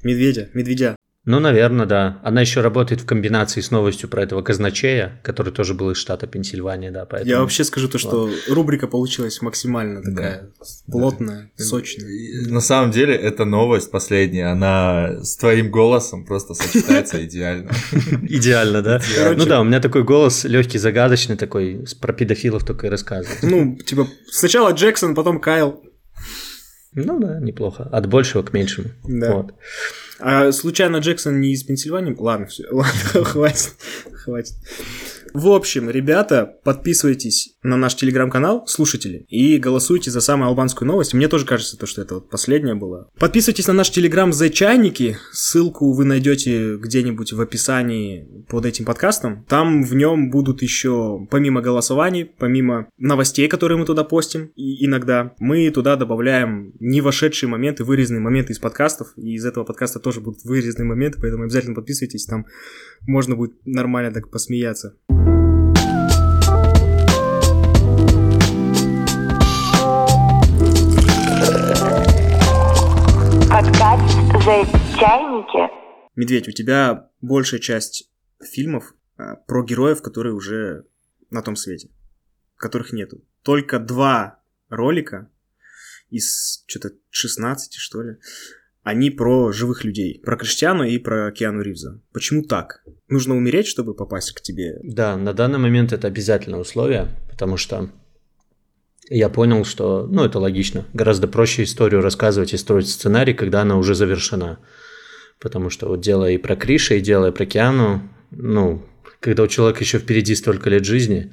Медведя, 0.02 0.50
медведя. 0.54 0.97
Ну, 1.28 1.40
наверное, 1.40 1.84
да. 1.84 2.18
Она 2.22 2.40
еще 2.40 2.62
работает 2.62 3.02
в 3.02 3.04
комбинации 3.04 3.60
с 3.60 3.70
новостью 3.70 4.08
про 4.08 4.22
этого 4.22 4.40
казначея, 4.40 5.20
который 5.22 5.52
тоже 5.52 5.74
был 5.74 5.90
из 5.90 5.98
штата 5.98 6.26
Пенсильвания, 6.26 6.90
да. 6.90 7.04
Поэтому... 7.04 7.30
Я 7.30 7.40
вообще 7.40 7.64
скажу 7.64 7.86
то, 7.86 7.98
что 7.98 8.28
вот. 8.28 8.34
рубрика 8.48 8.86
получилась 8.86 9.42
максимально 9.42 10.02
такая 10.02 10.50
да. 10.58 10.66
плотная, 10.90 11.50
да. 11.58 11.64
сочная. 11.64 12.08
На 12.48 12.62
самом 12.62 12.92
деле, 12.92 13.14
эта 13.14 13.44
новость 13.44 13.90
последняя, 13.90 14.46
она 14.46 15.22
с 15.22 15.36
твоим 15.36 15.70
голосом 15.70 16.24
просто 16.24 16.54
сочетается 16.54 17.22
идеально. 17.26 17.72
Идеально, 18.22 18.80
да? 18.80 19.02
Ну 19.36 19.44
да, 19.44 19.60
у 19.60 19.64
меня 19.64 19.80
такой 19.80 20.04
голос 20.04 20.44
легкий, 20.44 20.78
загадочный 20.78 21.36
такой, 21.36 21.84
про 22.00 22.14
педофилов 22.14 22.64
только 22.64 22.86
и 22.86 22.90
рассказывает. 22.90 23.42
Ну, 23.42 23.76
типа, 23.76 24.08
сначала 24.30 24.72
Джексон, 24.72 25.14
потом 25.14 25.40
Кайл. 25.40 25.84
Ну 26.94 27.20
да, 27.20 27.38
неплохо. 27.38 27.82
От 27.92 28.06
большего 28.06 28.42
к 28.42 28.54
меньшему. 28.54 28.88
Да. 29.06 29.34
Вот. 29.34 29.52
А 30.20 30.50
случайно 30.52 30.98
Джексон 30.98 31.40
не 31.40 31.52
из 31.52 31.62
Пенсильвании? 31.62 32.14
Ладно, 32.18 32.46
все, 32.46 32.64
ладно, 32.70 33.24
хватит, 33.24 33.74
хватит. 34.12 34.54
В 35.34 35.48
общем, 35.48 35.90
ребята, 35.90 36.58
подписывайтесь 36.64 37.56
на 37.62 37.76
наш 37.76 37.94
телеграм-канал, 37.96 38.66
слушатели, 38.66 39.24
и 39.28 39.58
голосуйте 39.58 40.10
за 40.10 40.20
самую 40.20 40.48
албанскую 40.48 40.88
новость. 40.88 41.14
Мне 41.14 41.28
тоже 41.28 41.46
кажется, 41.46 41.76
то, 41.78 41.86
что 41.86 42.02
это 42.02 42.14
вот 42.14 42.30
последняя 42.30 42.74
была. 42.74 43.08
Подписывайтесь 43.18 43.66
на 43.66 43.72
наш 43.72 43.90
телеграм 43.90 44.32
за 44.32 44.50
чайники. 44.50 45.18
Ссылку 45.32 45.92
вы 45.92 46.04
найдете 46.04 46.76
где-нибудь 46.76 47.32
в 47.32 47.40
описании 47.40 48.44
под 48.48 48.66
этим 48.66 48.84
подкастом. 48.84 49.44
Там 49.48 49.82
в 49.82 49.94
нем 49.94 50.30
будут 50.30 50.62
еще, 50.62 51.26
помимо 51.30 51.60
голосований, 51.60 52.24
помимо 52.24 52.88
новостей, 52.98 53.48
которые 53.48 53.78
мы 53.78 53.84
туда 53.84 54.04
постим, 54.04 54.52
и 54.56 54.84
иногда 54.86 55.34
мы 55.38 55.70
туда 55.70 55.96
добавляем 55.96 56.72
не 56.80 57.00
вошедшие 57.00 57.48
моменты, 57.48 57.84
вырезанные 57.84 58.20
моменты 58.20 58.52
из 58.52 58.58
подкастов. 58.58 59.12
И 59.16 59.34
из 59.34 59.44
этого 59.44 59.64
подкаста 59.64 59.98
тоже 59.98 60.20
будут 60.20 60.44
вырезанные 60.44 60.88
моменты, 60.88 61.18
поэтому 61.20 61.44
обязательно 61.44 61.74
подписывайтесь, 61.74 62.26
там 62.26 62.46
можно 63.06 63.36
будет 63.36 63.54
нормально 63.64 64.12
так 64.12 64.30
посмеяться. 64.30 64.96
Чайники. 74.48 75.70
Медведь, 76.16 76.48
у 76.48 76.52
тебя 76.52 77.10
большая 77.20 77.60
часть 77.60 78.10
фильмов 78.42 78.94
а, 79.18 79.36
про 79.36 79.62
героев, 79.62 80.00
которые 80.00 80.34
уже 80.34 80.84
на 81.30 81.42
том 81.42 81.54
свете, 81.54 81.90
которых 82.56 82.92
нету. 82.92 83.22
Только 83.42 83.78
два 83.78 84.40
ролика 84.70 85.30
из 86.08 86.64
что-то 86.66 86.92
16, 87.10 87.74
что 87.74 88.02
ли, 88.02 88.16
они 88.82 89.10
про 89.10 89.52
живых 89.52 89.84
людей. 89.84 90.22
Про 90.24 90.38
Криштиану 90.38 90.84
и 90.84 90.96
про 90.96 91.30
Киану 91.30 91.60
Ривза. 91.60 92.00
Почему 92.14 92.42
так? 92.42 92.82
Нужно 93.08 93.36
умереть, 93.36 93.66
чтобы 93.66 93.94
попасть 93.94 94.32
к 94.32 94.40
тебе? 94.40 94.78
Да, 94.82 95.18
на 95.18 95.34
данный 95.34 95.58
момент 95.58 95.92
это 95.92 96.06
обязательное 96.06 96.60
условие, 96.60 97.08
потому 97.28 97.58
что 97.58 97.90
я 99.10 99.28
понял, 99.28 99.64
что, 99.64 100.06
ну, 100.10 100.24
это 100.24 100.38
логично. 100.38 100.84
Гораздо 100.92 101.28
проще 101.28 101.62
историю 101.62 102.02
рассказывать 102.02 102.52
и 102.52 102.56
строить 102.56 102.88
сценарий, 102.88 103.34
когда 103.34 103.62
она 103.62 103.76
уже 103.76 103.94
завершена. 103.94 104.58
Потому 105.40 105.70
что 105.70 105.88
вот 105.88 106.00
делая 106.00 106.32
и 106.32 106.38
про 106.38 106.56
Криша, 106.56 106.94
и 106.94 107.00
делая 107.00 107.32
про 107.32 107.46
Киану, 107.46 108.02
ну, 108.30 108.84
когда 109.20 109.44
у 109.44 109.46
человека 109.46 109.80
еще 109.80 109.98
впереди 109.98 110.34
столько 110.34 110.68
лет 110.68 110.84
жизни, 110.84 111.32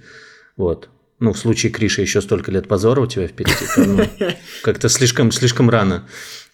вот, 0.55 0.89
ну, 1.19 1.34
в 1.34 1.38
случае 1.38 1.71
Криша 1.71 2.01
еще 2.01 2.21
столько 2.21 2.51
лет 2.51 2.67
позора 2.67 3.01
у 3.01 3.07
тебя 3.07 3.28
впереди, 3.28 3.65
то 3.76 3.86
ну, 3.86 4.05
как-то 4.63 4.89
слишком, 4.89 5.32
слишком 5.32 5.69
рано 5.69 6.07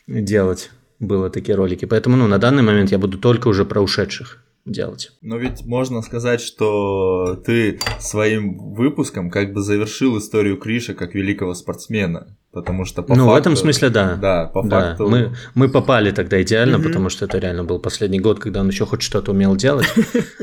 делать 0.07 0.72
было 0.99 1.30
такие 1.30 1.55
ролики. 1.55 1.86
Поэтому, 1.86 2.15
ну, 2.15 2.28
на 2.28 2.38
данный 2.38 2.63
момент 2.63 2.91
я 2.91 2.97
буду 2.97 3.17
только 3.17 3.47
уже 3.47 3.65
про 3.65 3.82
ушедших 3.82 4.39
делать. 4.66 5.12
Но 5.22 5.38
ведь 5.38 5.66
можно 5.66 6.01
сказать, 6.01 6.41
что 6.41 7.36
ты 7.45 7.80
своим 7.99 8.57
выпуском 8.74 9.30
как 9.30 9.53
бы 9.53 9.62
завершил 9.62 10.18
историю 10.18 10.57
Криша 10.57 10.93
как 10.93 11.16
великого 11.16 11.53
спортсмена. 11.53 12.38
Потому 12.54 12.84
что 12.84 13.02
по 13.02 13.16
ну, 13.16 13.24
факту, 13.24 13.32
в 13.32 13.38
этом 13.38 13.56
смысле, 13.56 13.89
да. 13.89 14.16
Да, 14.16 14.45
по 14.47 14.62
да. 14.62 14.82
факту. 14.82 15.08
Мы, 15.08 15.34
мы 15.56 15.70
попали 15.70 16.12
тогда 16.12 16.41
идеально, 16.41 16.80
угу. 16.80 16.88
потому 16.88 17.08
что 17.08 17.24
это 17.24 17.38
реально 17.38 17.64
был 17.64 17.80
последний 17.80 18.20
год, 18.20 18.39
когда 18.39 18.60
он 18.60 18.68
еще 18.68 18.86
хоть 18.86 19.02
что-то 19.02 19.32
умел 19.32 19.56
делать. 19.56 19.88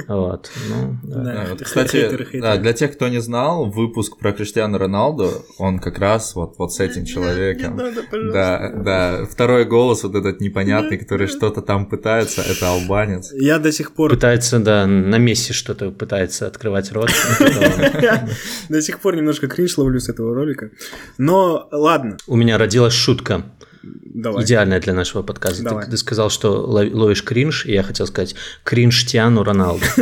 Вот. 0.08 0.50
Ну, 0.70 0.96
да. 1.02 1.22
Да, 1.22 1.46
вот, 1.50 1.60
кстати, 1.60 2.26
да, 2.40 2.56
для 2.56 2.72
тех, 2.72 2.94
кто 2.94 3.08
не 3.08 3.20
знал, 3.20 3.66
выпуск 3.70 4.16
про 4.16 4.32
Криштиану 4.32 4.78
Роналду, 4.78 5.30
он 5.58 5.80
как 5.80 5.98
раз 5.98 6.34
вот, 6.34 6.54
вот 6.56 6.72
с 6.72 6.80
этим 6.80 7.04
человеком. 7.04 7.76
Не 7.76 7.82
надо, 7.82 8.02
да, 8.32 8.72
да. 8.74 9.26
Второй 9.30 9.66
голос 9.66 10.04
вот 10.04 10.14
этот 10.14 10.40
непонятный, 10.40 10.96
который 10.96 11.26
что-то 11.26 11.60
там 11.60 11.84
пытается, 11.86 12.40
это 12.40 12.70
албанец. 12.70 13.32
Я 13.34 13.58
до 13.58 13.70
сих 13.70 13.92
пор... 13.92 14.10
Пытается, 14.10 14.60
да, 14.60 14.86
на 14.86 15.18
месте 15.18 15.52
что-то 15.52 15.90
пытается 15.90 16.46
открывать 16.46 16.90
рот. 16.92 17.10
До 18.70 18.80
сих 18.80 19.00
пор 19.00 19.16
немножко 19.16 19.46
кринж 19.46 19.76
ловлю 19.76 20.00
с 20.00 20.08
этого 20.08 20.34
ролика. 20.34 20.70
Но 21.18 21.68
ладно. 21.70 21.97
У 22.26 22.36
меня 22.36 22.58
родилась 22.58 22.92
шутка. 22.92 23.44
Давай. 23.82 24.44
Идеальная 24.44 24.80
для 24.80 24.94
нашего 24.94 25.22
подкаста. 25.22 25.62
Давай. 25.62 25.84
Ты, 25.84 25.92
ты 25.92 25.96
сказал, 25.96 26.28
что 26.30 26.66
ловишь 26.66 27.22
кринж, 27.22 27.66
и 27.66 27.72
я 27.72 27.82
хотел 27.82 28.06
сказать 28.06 28.34
кринж 28.64 29.06
Тиану 29.06 29.44
Роналду. 29.44 29.84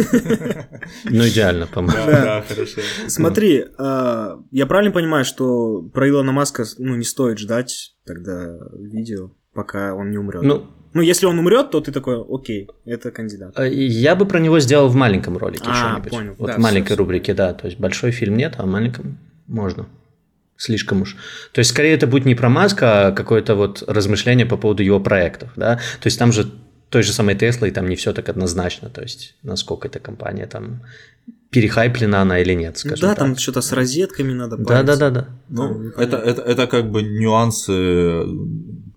Ну, 1.04 1.26
идеально, 1.26 1.66
по-моему. 1.66 2.06
Да, 2.06 2.44
хорошо. 2.48 2.80
Смотри, 3.08 3.64
а, 3.76 4.38
я 4.52 4.66
правильно 4.66 4.92
понимаю, 4.92 5.24
что 5.24 5.82
про 5.82 6.08
Илона 6.08 6.30
Маска 6.32 6.64
ну, 6.78 6.94
не 6.94 7.04
стоит 7.04 7.38
ждать 7.38 7.96
тогда 8.06 8.56
видео, 8.78 9.32
пока 9.52 9.94
он 9.94 10.10
не 10.10 10.18
умрет? 10.18 10.42
Ну, 10.42 10.66
ну, 10.94 11.02
если 11.02 11.26
он 11.26 11.38
умрет, 11.38 11.70
то 11.70 11.80
ты 11.80 11.92
такой, 11.92 12.24
окей, 12.26 12.68
это 12.84 13.10
кандидат. 13.10 13.52
А, 13.56 13.66
Я 13.66 14.16
бы 14.16 14.26
про 14.26 14.38
него 14.38 14.60
сделал 14.60 14.88
в 14.88 14.94
маленьком 14.94 15.36
ролике 15.36 15.64
А, 15.66 15.74
что-нибудь. 15.74 16.10
понял. 16.10 16.34
Вот 16.38 16.46
Да, 16.46 16.54
в 16.54 16.58
маленькой 16.58 16.96
рубрике, 16.96 17.34
да. 17.34 17.52
То 17.52 17.66
есть 17.66 17.78
большой 17.78 18.12
фильм 18.12 18.36
нет, 18.36 18.54
а 18.58 18.62
в 18.62 18.66
маленьком 18.66 19.18
можно. 19.46 19.86
Слишком 20.56 21.02
уж. 21.02 21.16
То 21.52 21.58
есть, 21.58 21.70
скорее, 21.70 21.94
это 21.94 22.06
будет 22.06 22.24
не 22.24 22.34
про 22.34 22.48
Маска, 22.48 23.08
а 23.08 23.12
какое-то 23.12 23.54
вот 23.54 23.82
размышление 23.86 24.46
по 24.46 24.56
поводу 24.56 24.82
его 24.82 25.00
проектов, 25.00 25.50
да. 25.56 25.76
То 26.00 26.06
есть, 26.06 26.18
там 26.18 26.32
же 26.32 26.50
той 26.88 27.02
же 27.02 27.12
самой 27.12 27.34
Теслы, 27.34 27.70
там 27.70 27.88
не 27.88 27.96
все 27.96 28.12
так 28.12 28.28
однозначно. 28.28 28.88
То 28.88 29.02
есть, 29.02 29.34
насколько 29.42 29.88
эта 29.88 29.98
компания 29.98 30.46
там 30.46 30.82
перехайплена 31.50 32.22
она 32.22 32.40
или 32.40 32.54
нет, 32.54 32.76
скажем 32.78 33.00
да, 33.00 33.14
так. 33.14 33.18
там 33.18 33.36
что-то 33.36 33.60
с 33.60 33.72
розетками 33.72 34.32
надо 34.32 34.56
Да, 34.56 34.64
париться. 34.64 34.96
да, 34.96 35.10
да, 35.10 35.10
да. 35.10 35.28
Ну, 35.48 35.88
это, 35.96 36.16
это, 36.16 36.42
это 36.42 36.66
как 36.66 36.90
бы 36.90 37.02
нюансы 37.02 38.24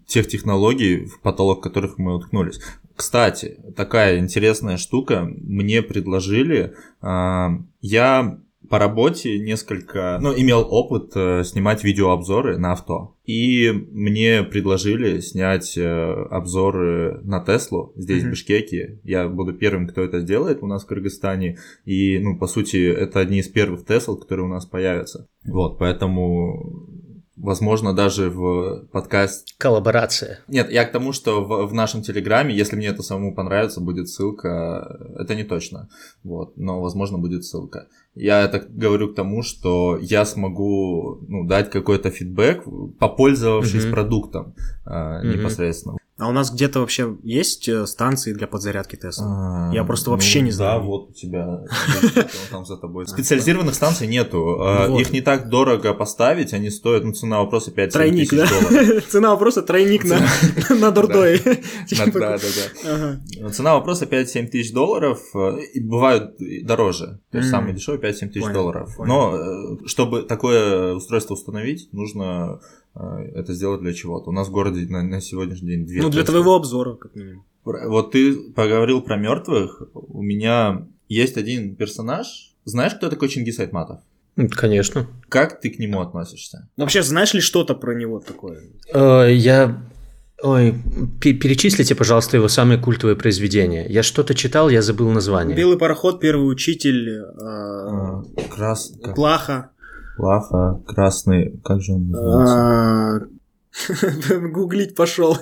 тех 0.05 0.27
технологий, 0.27 1.05
в 1.05 1.21
потолок 1.21 1.63
которых 1.63 1.97
мы 1.97 2.15
уткнулись. 2.15 2.59
Кстати, 2.95 3.59
такая 3.77 4.17
интересная 4.19 4.77
штука. 4.77 5.21
Мне 5.23 5.81
предложили, 5.81 6.73
а, 7.01 7.51
я 7.81 8.39
по 8.69 8.79
работе 8.79 9.39
несколько, 9.39 10.19
ну, 10.21 10.33
имел 10.33 10.67
опыт 10.69 11.11
э, 11.15 11.43
снимать 11.43 11.83
видеообзоры 11.83 12.57
на 12.57 12.73
авто. 12.73 13.15
И 13.25 13.71
мне 13.71 14.43
предложили 14.43 15.19
снять 15.19 15.77
э, 15.77 15.83
обзоры 15.83 17.21
на 17.23 17.43
Теслу 17.43 17.93
здесь, 17.95 18.21
в 18.21 18.25
Мгм. 18.25 18.31
Бишкеке. 18.31 18.99
Я 19.03 19.27
буду 19.27 19.53
первым, 19.53 19.87
кто 19.87 20.01
это 20.01 20.19
сделает 20.19 20.63
у 20.63 20.67
нас 20.67 20.83
в 20.83 20.87
Кыргызстане. 20.87 21.57
И, 21.85 22.19
ну, 22.19 22.37
по 22.37 22.47
сути, 22.47 22.77
это 22.77 23.19
одни 23.19 23.39
из 23.39 23.47
первых 23.47 23.85
Тесл, 23.85 24.15
которые 24.15 24.45
у 24.45 24.49
нас 24.49 24.65
появятся. 24.65 25.27
Вот, 25.45 25.77
поэтому, 25.79 26.87
возможно, 27.39 27.93
даже 27.93 28.29
в 28.29 28.85
подкаст... 28.91 29.55
Коллаборация. 29.57 30.39
Нет, 30.47 30.71
я 30.71 30.85
к 30.85 30.91
тому, 30.91 31.13
что 31.13 31.43
в, 31.43 31.67
в 31.67 31.73
нашем 31.73 32.01
Телеграме, 32.01 32.55
если 32.55 32.75
мне 32.75 32.87
это 32.87 33.01
самому 33.03 33.33
понравится, 33.33 33.81
будет 33.81 34.09
ссылка. 34.09 34.99
Это 35.17 35.35
не 35.35 35.43
точно. 35.43 35.89
Вот, 36.23 36.57
но, 36.57 36.81
возможно, 36.81 37.17
будет 37.17 37.45
ссылка. 37.45 37.87
Я 38.15 38.41
это 38.41 38.59
говорю 38.59 39.09
к 39.09 39.15
тому, 39.15 39.41
что 39.43 39.97
я 40.01 40.25
смогу 40.25 41.19
ну, 41.27 41.45
дать 41.47 41.69
какой-то 41.69 42.09
фидбэк, 42.11 42.63
попользовавшись 42.99 43.85
Мгм. 43.85 43.91
продуктом 43.93 44.53
э, 44.85 45.19
Мгм. 45.23 45.31
непосредственно. 45.37 45.97
А 46.19 46.27
у 46.27 46.33
нас 46.33 46.51
где-то 46.51 46.81
вообще 46.81 47.15
есть 47.23 47.69
э, 47.69 47.85
станции 47.85 48.33
для 48.33 48.45
подзарядки 48.45 48.97
Тесла? 48.97 49.69
А, 49.69 49.73
Я 49.73 49.85
просто 49.85 50.11
вообще 50.11 50.41
не 50.41 50.51
знаю. 50.51 50.81
Да, 50.81 50.85
вот 50.85 51.09
у 51.11 51.13
тебя 51.13 51.61
там 52.51 52.65
за 52.65 52.75
тобой. 52.75 53.07
Специализированных 53.07 53.73
станций 53.73 54.05
нету. 54.05 54.57
А, 54.59 54.89
Вот. 54.89 54.99
Их 54.99 55.13
не 55.13 55.21
так 55.21 55.47
дорого 55.47 55.93
поставить, 55.93 56.53
они 56.53 56.69
стоят, 56.71 57.05
ну, 57.05 57.13
цена 57.13 57.39
вопроса 57.39 57.71
5 57.71 57.93
Тройник, 57.93 58.31
да? 58.31 58.47
Цена 59.07 59.31
вопроса 59.31 59.61
тройник 59.61 60.03
на, 60.03 60.91
дурдой. 60.91 61.41
Да, 61.41 62.05
да, 62.05 62.19
да, 62.19 62.37
да. 62.37 62.91
Ага. 63.39 63.51
Цена 63.51 63.75
вопроса 63.75 64.05
5-7 64.05 64.47
тысяч 64.47 64.73
долларов, 64.73 65.21
э, 65.33 65.79
бывают 65.79 66.35
дороже. 66.63 67.21
То 67.31 67.37
есть 67.37 67.49
самый 67.49 67.73
дешевый 67.73 67.99
5-7 67.99 68.27
тысяч 68.27 68.51
долларов. 68.51 68.93
Но 68.99 69.37
э, 69.37 69.87
чтобы 69.87 70.23
такое 70.23 70.95
устройство 70.95 71.35
установить, 71.35 71.87
нужно 71.93 72.59
это 73.33 73.53
сделать 73.53 73.81
для 73.81 73.93
чего-то. 73.93 74.29
У 74.29 74.33
нас 74.33 74.47
в 74.47 74.51
городе 74.51 74.85
на, 74.89 75.03
на 75.03 75.21
сегодняшний 75.21 75.69
день 75.69 75.85
две 75.85 76.01
Ну, 76.01 76.09
для 76.09 76.23
твоего 76.23 76.55
обзора, 76.55 76.95
как 76.95 77.15
минимум. 77.15 77.43
Вот 77.63 78.11
ты 78.11 78.33
поговорил 78.51 79.01
про 79.01 79.17
мертвых. 79.17 79.83
У 79.93 80.21
меня 80.21 80.87
есть 81.07 81.37
один 81.37 81.75
персонаж. 81.75 82.55
Знаешь, 82.65 82.93
кто 82.95 83.09
такой 83.09 83.29
Чингис 83.29 83.59
Айтматов? 83.59 83.99
Конечно. 84.51 85.07
Как 85.27 85.59
ты 85.59 85.69
к 85.69 85.79
нему 85.79 85.99
относишься? 86.01 86.67
Ну, 86.77 86.83
Вообще, 86.83 87.03
знаешь 87.03 87.33
ли 87.33 87.41
что-то 87.41 87.75
про 87.75 87.93
него 87.93 88.19
такое? 88.19 88.61
Э, 88.93 89.27
Я... 89.33 89.83
Ой, 90.41 90.73
пе- 91.19 91.33
перечислите, 91.33 91.95
пожалуйста, 91.95 92.37
его 92.37 92.47
самые 92.47 92.79
культовые 92.79 93.17
произведения. 93.17 93.85
Я 93.89 94.03
что-то 94.03 94.33
читал, 94.33 94.69
я 94.69 94.81
забыл 94.81 95.09
название. 95.11 95.55
Белый 95.57 95.77
пароход, 95.77 96.21
первый 96.21 96.49
учитель, 96.49 97.09
э, 97.09 97.23
А, 97.41 98.23
Крас... 98.49 98.93
Плаха. 99.15 99.71
Плаха, 100.19 100.81
красный... 100.85 101.59
Как 101.63 101.81
же 101.81 101.93
он 101.93 102.09
называется? 102.09 102.55
А, 102.55 103.19
Гуглить 104.51 104.95
пошел. 104.95 105.37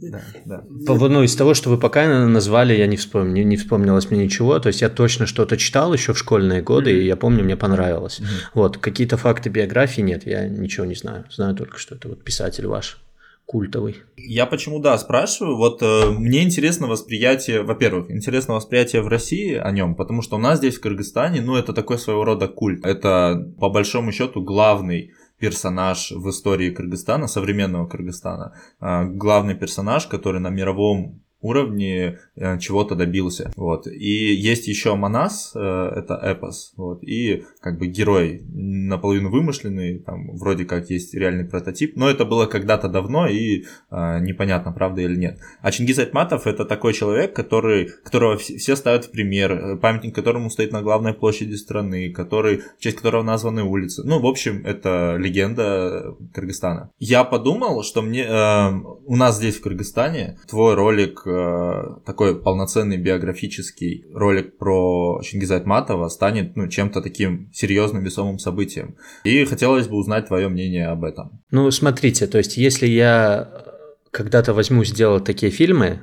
Да, 0.00 0.20
да. 0.46 0.64
По- 0.86 1.08
Ну, 1.08 1.22
из 1.22 1.36
того, 1.36 1.52
что 1.54 1.68
вы 1.68 1.76
пока 1.78 2.26
назвали, 2.26 2.74
я 2.74 2.86
не 2.86 2.96
вспомнил, 2.96 3.44
не, 3.44 3.56
вспомнилось 3.56 4.10
мне 4.10 4.24
ничего. 4.24 4.58
То 4.60 4.68
есть 4.68 4.80
я 4.80 4.88
точно 4.88 5.26
что-то 5.26 5.56
читал 5.58 5.92
еще 5.92 6.14
в 6.14 6.18
школьные 6.18 6.62
годы, 6.62 6.90
и 7.02 7.04
я 7.04 7.16
помню, 7.16 7.44
мне 7.44 7.56
понравилось. 7.56 8.20
Вот, 8.54 8.78
какие-то 8.78 9.16
факты 9.18 9.50
биографии 9.50 10.00
нет, 10.00 10.26
я 10.26 10.48
ничего 10.48 10.86
не 10.86 10.94
знаю. 10.94 11.24
Знаю 11.30 11.54
только, 11.54 11.78
что 11.78 11.94
это 11.96 12.08
вот 12.08 12.24
писатель 12.24 12.66
ваш, 12.66 12.98
культовый. 13.46 13.96
Я 14.16 14.46
почему, 14.46 14.78
да, 14.78 14.96
спрашиваю, 14.98 15.56
вот 15.56 15.82
э, 15.82 16.10
мне 16.10 16.42
интересно 16.42 16.86
восприятие, 16.86 17.62
во-первых, 17.62 18.10
интересно 18.10 18.54
восприятие 18.54 19.02
в 19.02 19.08
России 19.08 19.54
о 19.54 19.70
нем, 19.70 19.94
потому 19.94 20.22
что 20.22 20.36
у 20.36 20.38
нас 20.38 20.58
здесь 20.58 20.76
в 20.76 20.80
Кыргызстане, 20.80 21.42
ну, 21.42 21.56
это 21.56 21.72
такой 21.72 21.98
своего 21.98 22.24
рода 22.24 22.48
культ. 22.48 22.84
Это, 22.86 23.52
по 23.58 23.68
большому 23.68 24.12
счету, 24.12 24.42
главный 24.42 25.12
персонаж 25.38 26.12
в 26.12 26.30
истории 26.30 26.70
Кыргызстана, 26.70 27.26
современного 27.26 27.88
Кыргызстана. 27.88 28.54
А, 28.78 29.04
главный 29.04 29.56
персонаж, 29.56 30.06
который 30.06 30.40
на 30.40 30.50
мировом 30.50 31.20
уровне 31.42 32.18
э, 32.36 32.58
чего-то 32.58 32.94
добился. 32.94 33.52
Вот. 33.56 33.86
И 33.86 34.34
есть 34.34 34.68
еще 34.68 34.94
Манас, 34.94 35.52
э, 35.54 35.58
это 35.58 36.14
эпос, 36.14 36.72
вот, 36.76 37.02
и 37.02 37.44
как 37.60 37.78
бы 37.78 37.86
герой 37.86 38.42
наполовину 38.52 39.30
вымышленный, 39.30 39.98
там 39.98 40.36
вроде 40.36 40.64
как 40.64 40.90
есть 40.90 41.14
реальный 41.14 41.44
прототип, 41.44 41.96
но 41.96 42.08
это 42.08 42.24
было 42.24 42.46
когда-то 42.46 42.88
давно 42.88 43.26
и 43.26 43.64
э, 43.90 44.20
непонятно, 44.20 44.72
правда 44.72 45.02
или 45.02 45.16
нет. 45.16 45.38
А 45.60 45.70
Чингиз 45.70 45.98
Айтматов 45.98 46.46
это 46.46 46.64
такой 46.64 46.92
человек, 46.92 47.34
который, 47.34 47.90
которого 48.04 48.36
вс- 48.36 48.56
все 48.56 48.76
ставят 48.76 49.06
в 49.06 49.10
пример, 49.10 49.52
э, 49.52 49.76
памятник 49.76 50.14
которому 50.14 50.50
стоит 50.50 50.72
на 50.72 50.82
главной 50.82 51.12
площади 51.12 51.54
страны, 51.54 52.12
который, 52.12 52.62
в 52.78 52.80
честь 52.80 52.96
которого 52.96 53.22
названы 53.22 53.62
улицы. 53.62 54.02
Ну, 54.04 54.20
в 54.20 54.26
общем, 54.26 54.64
это 54.64 55.16
легенда 55.18 56.14
Кыргызстана. 56.32 56.90
Я 56.98 57.24
подумал, 57.24 57.82
что 57.82 58.02
мне 58.02 58.24
э, 58.24 58.70
у 59.06 59.16
нас 59.16 59.36
здесь 59.36 59.56
в 59.56 59.62
Кыргызстане 59.62 60.38
твой 60.48 60.74
ролик 60.74 61.22
э, 61.32 62.04
такой 62.04 62.40
полноценный 62.40 62.96
биографический 62.96 64.04
ролик 64.12 64.58
про 64.58 65.20
Чингиза 65.22 65.54
Айтматова 65.54 66.08
станет 66.08 66.56
ну, 66.56 66.68
чем-то 66.68 67.00
таким 67.00 67.50
серьезным 67.52 68.02
весомым 68.02 68.38
событием. 68.38 68.96
И 69.24 69.44
хотелось 69.44 69.88
бы 69.88 69.96
узнать 69.96 70.28
твое 70.28 70.48
мнение 70.48 70.88
об 70.88 71.04
этом. 71.04 71.42
Ну, 71.50 71.70
смотрите, 71.70 72.26
то 72.26 72.38
есть 72.38 72.56
если 72.56 72.86
я 72.86 73.48
э, 73.50 73.70
когда-то 74.10 74.54
возьму 74.54 74.84
сделать 74.84 75.24
такие 75.24 75.50
фильмы 75.50 76.00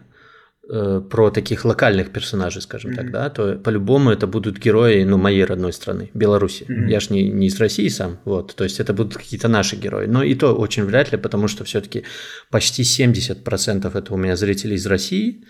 э, 0.72 1.02
про 1.10 1.32
таких 1.32 1.66
локальных 1.66 2.12
персонажей, 2.12 2.62
скажем 2.62 2.94
так, 2.94 3.06
Мгм. 3.06 3.14
да, 3.14 3.30
то 3.30 3.56
по-любому 3.56 4.12
это 4.12 4.28
будут 4.28 4.60
герои, 4.60 5.04
ну, 5.04 5.18
моей 5.18 5.46
родной 5.46 5.74
страны, 5.74 6.10
Беларуси. 6.14 6.66
Мгм. 6.68 6.88
Я 6.88 7.00
ж 7.00 7.10
не, 7.10 7.30
не 7.30 7.48
из 7.48 7.60
России 7.60 7.90
сам, 7.90 8.18
вот, 8.26 8.56
то 8.56 8.64
есть 8.64 8.80
это 8.80 8.94
будут 8.94 9.18
какие-то 9.18 9.48
наши 9.48 9.76
герои. 9.76 10.06
Но 10.08 10.24
и 10.24 10.36
то 10.36 10.54
очень 10.56 10.84
вряд 10.86 11.12
ли, 11.12 11.18
потому 11.18 11.48
что 11.48 11.64
все-таки 11.64 12.04
почти 12.52 12.84
70% 12.84 13.96
это 13.96 14.14
у 14.14 14.18
меня 14.18 14.36
зрители 14.36 14.76
из 14.76 14.86
России, 14.86 15.44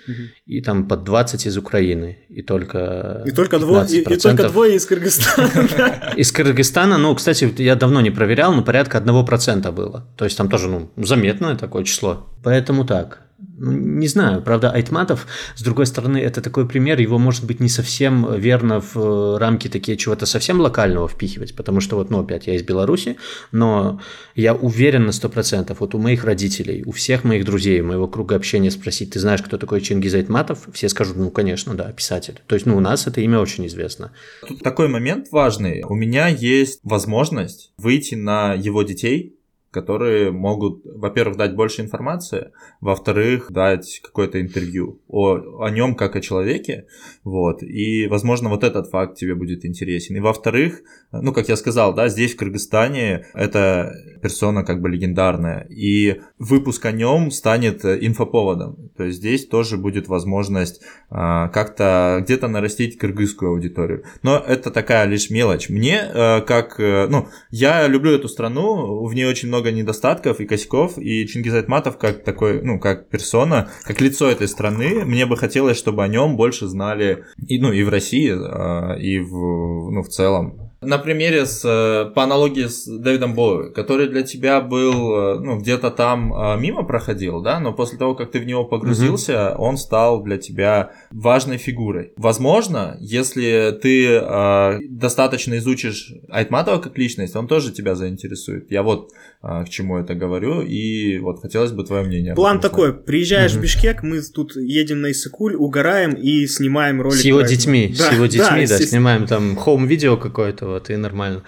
и 0.46 0.62
там 0.62 0.88
под 0.88 1.04
20 1.04 1.46
из 1.48 1.58
Украины, 1.58 2.18
и 2.30 2.42
только 2.42 3.24
И 3.26 3.32
только, 3.32 3.60
двое, 3.60 3.86
и, 3.90 4.00
и 4.02 4.04
только 4.18 4.44
15% 4.44 4.52
двое 4.52 4.76
из 4.76 4.86
Кыргызстана. 4.86 6.14
из 6.18 6.32
Кыргызстана, 6.32 6.98
ну, 6.98 7.14
кстати, 7.16 7.54
я 7.62 7.76
давно 7.76 8.02
не 8.02 8.12
проверял, 8.12 8.54
но 8.54 8.64
порядка 8.64 8.98
1% 9.00 9.72
было. 9.72 10.08
То 10.18 10.26
есть 10.26 10.38
там 10.38 10.50
тоже, 10.50 10.70
ну, 10.70 10.90
заметное 10.98 11.56
такое 11.56 11.84
число. 11.84 12.30
Поэтому 12.44 12.86
так. 12.86 13.29
Ну, 13.60 13.72
не 13.72 14.08
знаю, 14.08 14.42
правда, 14.42 14.72
Айтматов, 14.72 15.28
с 15.56 15.62
другой 15.62 15.86
стороны, 15.86 16.18
это 16.18 16.42
такой 16.42 16.68
пример, 16.68 17.00
его 17.00 17.20
может 17.20 17.46
быть 17.46 17.60
не 17.60 17.70
совсем 17.70 18.34
верно 18.40 18.82
в 18.82 18.96
э, 18.96 19.38
рамки 19.38 19.68
такие 19.68 19.98
чего-то 19.98 20.26
совсем 20.26 20.60
локального 20.60 21.08
впихивать, 21.08 21.56
потому 21.56 21.82
что 21.82 21.98
вот, 21.98 22.10
ну, 22.10 22.20
опять, 22.20 22.48
я 22.48 22.56
из 22.56 22.64
Беларуси, 22.64 23.18
но 23.52 24.00
я 24.36 24.56
уверен 24.56 25.06
на 25.06 25.12
100%, 25.12 25.76
вот 25.80 25.96
у 25.96 25.98
моих 25.98 26.24
родителей, 26.24 26.84
у 26.86 26.92
всех 26.92 27.24
моих 27.24 27.46
друзей, 27.46 27.82
моего 27.82 28.08
круга 28.08 28.36
общения 28.36 28.72
спросить, 28.72 29.12
ты 29.12 29.20
знаешь, 29.20 29.42
кто 29.42 29.58
такой 29.58 29.82
Чингиз 29.82 30.14
Айтматов? 30.14 30.68
Все 30.74 30.90
скажут, 30.90 31.18
ну, 31.18 31.30
конечно, 31.30 31.76
да, 31.76 31.92
писатель. 31.92 32.40
То 32.48 32.56
есть, 32.56 32.66
ну, 32.66 32.78
у 32.78 32.80
нас 32.80 33.08
это 33.08 33.22
имя 33.22 33.40
очень 33.40 33.68
известно. 33.68 34.12
Тут 34.48 34.64
такой 34.64 34.88
момент 34.88 35.28
важный. 35.32 35.84
У 35.84 35.96
меня 35.96 36.28
есть 36.28 36.80
возможность 36.84 37.74
выйти 37.78 38.16
на 38.16 38.54
его 38.54 38.84
детей, 38.84 39.39
которые 39.72 40.32
могут, 40.32 40.82
во-первых, 40.86 41.38
дать 41.38 41.56
больше 41.56 41.82
информации, 41.82 42.52
во-вторых, 42.82 43.52
дать 43.52 44.02
какое-то 44.04 44.42
интервью 44.42 45.00
о, 45.08 45.64
о 45.64 45.70
нем 45.70 45.96
как 45.96 46.16
о 46.16 46.22
человеке, 46.22 46.88
вот, 47.24 47.62
и, 47.62 48.08
возможно, 48.08 48.50
вот 48.50 48.64
этот 48.64 48.90
факт 48.90 49.18
тебе 49.18 49.36
будет 49.36 49.66
интересен. 49.66 50.16
И, 50.16 50.20
во-вторых, 50.20 50.82
ну, 51.12 51.34
как 51.34 51.50
я 51.50 51.56
сказал, 51.56 51.94
да, 51.94 52.10
здесь, 52.10 52.34
в 52.34 52.38
Кыргызстане, 52.38 53.26
эта 53.34 53.94
персона 54.22 54.64
как 54.64 54.82
бы 54.82 54.90
легендарная, 54.90 55.68
и 55.70 56.22
выпуск 56.38 56.86
о 56.86 56.92
нем 56.92 57.32
станет 57.32 57.86
инфоповодом, 57.86 58.90
то 58.98 59.04
есть 59.04 59.20
здесь 59.20 59.48
тоже 59.48 59.78
будет 59.78 60.08
возможность 60.08 60.82
а, 61.10 61.50
как-то 61.50 62.20
где-то 62.24 62.48
нарастить 62.48 62.98
кыргызскую 62.98 63.52
аудиторию. 63.52 64.04
Но 64.24 64.38
это 64.38 64.72
такая 64.72 65.06
лишь 65.06 65.30
мелочь. 65.30 65.70
Мне, 65.70 66.02
а, 66.02 66.42
как, 66.42 66.80
э, 66.80 67.08
ну, 67.10 67.28
я 67.50 67.88
люблю 67.88 68.12
эту 68.12 68.28
страну, 68.28 69.04
в 69.06 69.14
ней 69.14 69.26
очень 69.26 69.48
много 69.48 69.59
много 69.60 69.72
недостатков 69.72 70.40
и 70.40 70.46
косяков, 70.46 70.98
и 70.98 71.28
Чингиз 71.28 71.54
Айтматов 71.54 71.98
как 71.98 72.24
такой, 72.24 72.62
ну, 72.62 72.80
как 72.80 73.10
персона, 73.10 73.70
как 73.84 74.00
лицо 74.00 74.30
этой 74.30 74.48
страны, 74.48 75.04
мне 75.06 75.26
бы 75.26 75.36
хотелось, 75.36 75.78
чтобы 75.78 76.04
о 76.04 76.08
нем 76.08 76.38
больше 76.38 76.68
знали, 76.68 77.26
и, 77.48 77.60
ну, 77.60 77.74
и 77.74 77.84
в 77.84 77.90
России, 77.90 78.32
а, 78.32 78.96
и 78.96 79.20
в, 79.20 79.92
ну, 79.92 80.02
в 80.02 80.08
целом. 80.08 80.69
На 80.82 80.98
примере 80.98 81.46
с, 81.46 81.66
э, 81.66 82.10
по 82.14 82.24
аналогии 82.24 82.68
с 82.68 82.86
Дэвидом 82.86 83.36
Боуи, 83.36 83.70
который 83.74 84.08
для 84.08 84.24
тебя 84.24 84.62
был, 84.62 85.14
э, 85.14 85.40
ну, 85.40 85.60
где-то 85.60 85.92
там 85.92 86.34
э, 86.34 86.58
мимо 86.58 86.84
проходил, 86.84 87.42
да, 87.42 87.60
но 87.60 87.74
после 87.74 87.98
того, 87.98 88.16
как 88.16 88.32
ты 88.32 88.40
в 88.40 88.46
него 88.46 88.64
погрузился, 88.64 89.34
mm-hmm. 89.34 89.56
он 89.58 89.76
стал 89.76 90.24
для 90.24 90.38
тебя 90.38 90.92
важной 91.12 91.58
фигурой. 91.58 92.14
Возможно, 92.16 92.96
если 93.02 93.78
ты 93.82 94.08
э, 94.08 94.80
достаточно 94.90 95.58
изучишь 95.58 96.14
Айтматова 96.30 96.80
как 96.80 96.98
личность, 96.98 97.36
он 97.36 97.50
тоже 97.50 97.74
тебя 97.74 97.96
заинтересует. 97.96 98.72
Я 98.72 98.82
вот 98.82 99.12
э, 99.44 99.66
к 99.66 99.70
чему 99.70 99.98
это 99.98 100.16
говорю, 100.16 100.62
и 100.62 101.20
вот 101.20 101.42
хотелось 101.42 101.74
бы 101.74 101.84
твое 101.84 102.06
мнение. 102.06 102.36
План 102.36 102.62
такой, 102.62 102.94
приезжаешь 102.94 103.52
mm-hmm. 103.52 103.58
в 103.58 103.62
Бишкек, 103.62 104.04
мы 104.04 104.22
тут 104.22 104.56
едем 104.56 105.02
на 105.02 105.12
Иссыкуль, 105.12 105.56
угораем 105.56 106.14
и 106.14 106.48
снимаем 106.48 107.02
ролик. 107.02 107.18
С 107.18 107.26
его 107.26 107.42
детьми, 107.42 107.94
да, 107.98 108.12
с 108.12 108.14
его 108.14 108.28
детьми, 108.28 108.66
да, 108.66 108.78
да 108.78 108.86
снимаем 108.86 109.28
там 109.28 109.58
home 109.58 109.81
-видео 109.81 110.16
какое-то 110.16 110.69
вот, 110.70 110.90
и 110.90 110.96
нормально. 110.96 111.44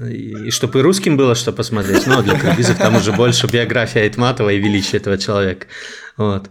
И, 0.00 0.34
и 0.46 0.50
чтобы 0.50 0.80
и 0.80 0.82
русским 0.82 1.16
было 1.16 1.34
что 1.34 1.52
посмотреть, 1.52 2.06
но 2.06 2.22
для 2.22 2.38
киргизов 2.38 2.78
там 2.78 2.96
уже 2.96 3.12
больше 3.12 3.46
биография 3.46 4.02
Айтматова 4.02 4.50
и 4.50 4.58
величие 4.58 5.00
этого 5.00 5.18
человека. 5.18 5.66
Вот. 6.16 6.48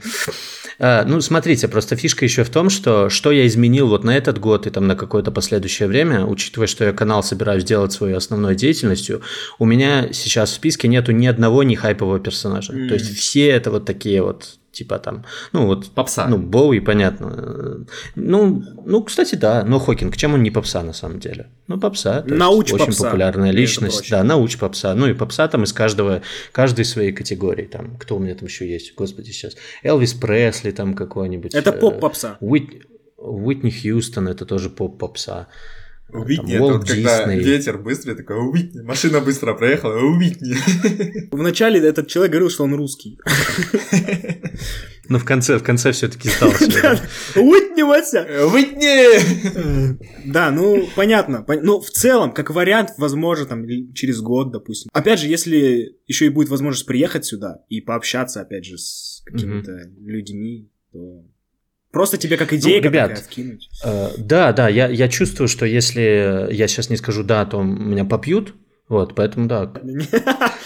А, 0.80 1.04
ну, 1.06 1.22
смотрите, 1.22 1.68
просто 1.68 1.96
фишка 1.96 2.26
еще 2.26 2.44
в 2.44 2.50
том, 2.50 2.70
что 2.70 3.10
что 3.10 3.32
я 3.32 3.46
изменил 3.48 3.88
вот 3.88 4.04
на 4.04 4.16
этот 4.16 4.40
год 4.40 4.68
и 4.68 4.70
там 4.70 4.88
на 4.88 4.96
какое-то 4.96 5.32
последующее 5.32 5.88
время, 5.88 6.26
учитывая, 6.26 6.68
что 6.68 6.86
я 6.86 6.94
канал 6.94 7.24
собираюсь 7.24 7.64
делать 7.64 7.94
своей 7.94 8.16
основной 8.16 8.56
деятельностью, 8.56 9.22
у 9.60 9.66
меня 9.66 10.12
сейчас 10.12 10.52
в 10.52 10.56
списке 10.56 10.88
нету 10.88 11.12
ни 11.12 11.28
одного 11.28 11.64
не 11.64 11.76
хайпового 11.76 12.20
персонажа. 12.20 12.74
Mm. 12.74 12.88
То 12.88 12.94
есть 12.96 13.16
все 13.18 13.48
это 13.48 13.72
вот 13.72 13.86
такие 13.86 14.22
вот 14.22 14.58
типа 14.74 15.00
там, 15.00 15.24
ну 15.54 15.68
вот... 15.68 15.92
Попса. 15.92 16.28
Ну, 16.28 16.38
Боуи, 16.38 16.80
понятно. 16.80 17.86
Ну, 18.16 18.64
ну, 18.86 19.04
кстати, 19.04 19.36
да, 19.36 19.64
но 19.64 19.80
Хокинг, 19.80 20.18
чем 20.18 20.34
он 20.34 20.44
не 20.44 20.52
попса 20.52 20.84
на 20.84 20.94
самом 20.94 21.20
деле? 21.20 21.48
Ну, 21.68 21.80
попса. 21.80 22.24
Науч 22.28 22.74
Очень 22.74 22.94
популярная 22.94 23.52
личность. 23.52 24.10
Да, 24.10 24.24
науч 24.24 24.58
попса. 24.58 24.94
Ну, 24.96 25.08
и 25.08 25.14
попса 25.14 25.48
там 25.48 25.64
из 25.64 25.72
каждого, 25.72 26.22
каждой 26.52 26.86
своей 26.86 27.14
категории. 27.14 27.66
Там, 27.66 27.96
кто 27.98 28.18
у 28.18 28.20
меня 28.20 28.36
там 28.36 28.48
еще 28.48 28.70
есть? 28.70 28.96
Господи, 28.96 29.32
сейчас. 29.32 29.56
Элвис 29.84 30.14
Пресли 30.14 30.72
там 30.72 30.96
какой-нибудь. 30.96 31.54
Это 31.54 31.72
поп-попса. 31.72 32.38
Уит... 32.42 32.88
Уитни 33.18 33.70
Хьюстон, 33.70 34.28
это 34.28 34.46
тоже 34.46 34.70
поп-попса. 34.70 35.48
Уитни, 36.10 36.54
это 36.54 36.64
вот 36.64 36.88
когда 36.88 37.26
ветер 37.34 37.78
быстрый, 37.80 38.16
такой, 38.16 38.38
Уитни, 38.38 38.82
машина 38.82 39.20
быстро 39.20 39.54
проехала, 39.56 40.00
Уитни. 40.00 40.56
Вначале 41.32 41.80
этот 41.80 42.08
человек 42.08 42.32
говорил, 42.32 42.50
что 42.50 42.66
он 42.66 42.76
русский. 42.76 43.18
Но 45.10 45.20
в 45.20 45.26
конце, 45.26 45.58
в 45.58 45.64
конце 45.64 45.92
все-таки 45.92 46.30
сдался. 46.30 46.66
Уитни, 47.36 47.82
Вася! 47.82 48.26
Уитни! 48.54 49.98
Да, 50.32 50.52
ну, 50.52 50.88
понятно. 50.96 51.46
Ну, 51.62 51.82
в 51.82 51.90
целом, 51.90 52.32
как 52.32 52.52
вариант, 52.52 52.92
возможно, 52.98 53.46
там, 53.46 53.66
через 53.94 54.22
год, 54.22 54.52
допустим. 54.52 54.90
Опять 54.94 55.20
же, 55.20 55.28
если 55.28 55.98
еще 56.08 56.28
и 56.28 56.30
будет 56.30 56.50
возможность 56.50 56.86
приехать 56.86 57.26
сюда 57.26 57.64
и 57.70 57.82
пообщаться, 57.82 58.42
опять 58.42 58.66
же, 58.66 58.78
с 58.78 59.22
какими-то 59.26 59.90
людьми, 60.00 60.70
то 60.92 61.26
Просто 61.94 62.18
тебе 62.18 62.38
как 62.38 62.52
идея 62.54 62.82
ну, 62.82 62.88
ребят, 62.88 63.20
вкинуть. 63.20 63.70
Э, 63.86 64.10
да, 64.18 64.52
да, 64.52 64.68
я, 64.68 64.90
я 64.90 65.08
чувствую, 65.08 65.48
что 65.48 65.68
если 65.68 66.52
я 66.52 66.68
сейчас 66.68 66.90
не 66.90 66.98
скажу 66.98 67.24
да, 67.24 67.46
то 67.46 67.62
меня 67.62 68.04
попьют. 68.04 68.56
Вот, 68.90 69.14
поэтому 69.14 69.48
да. 69.48 69.72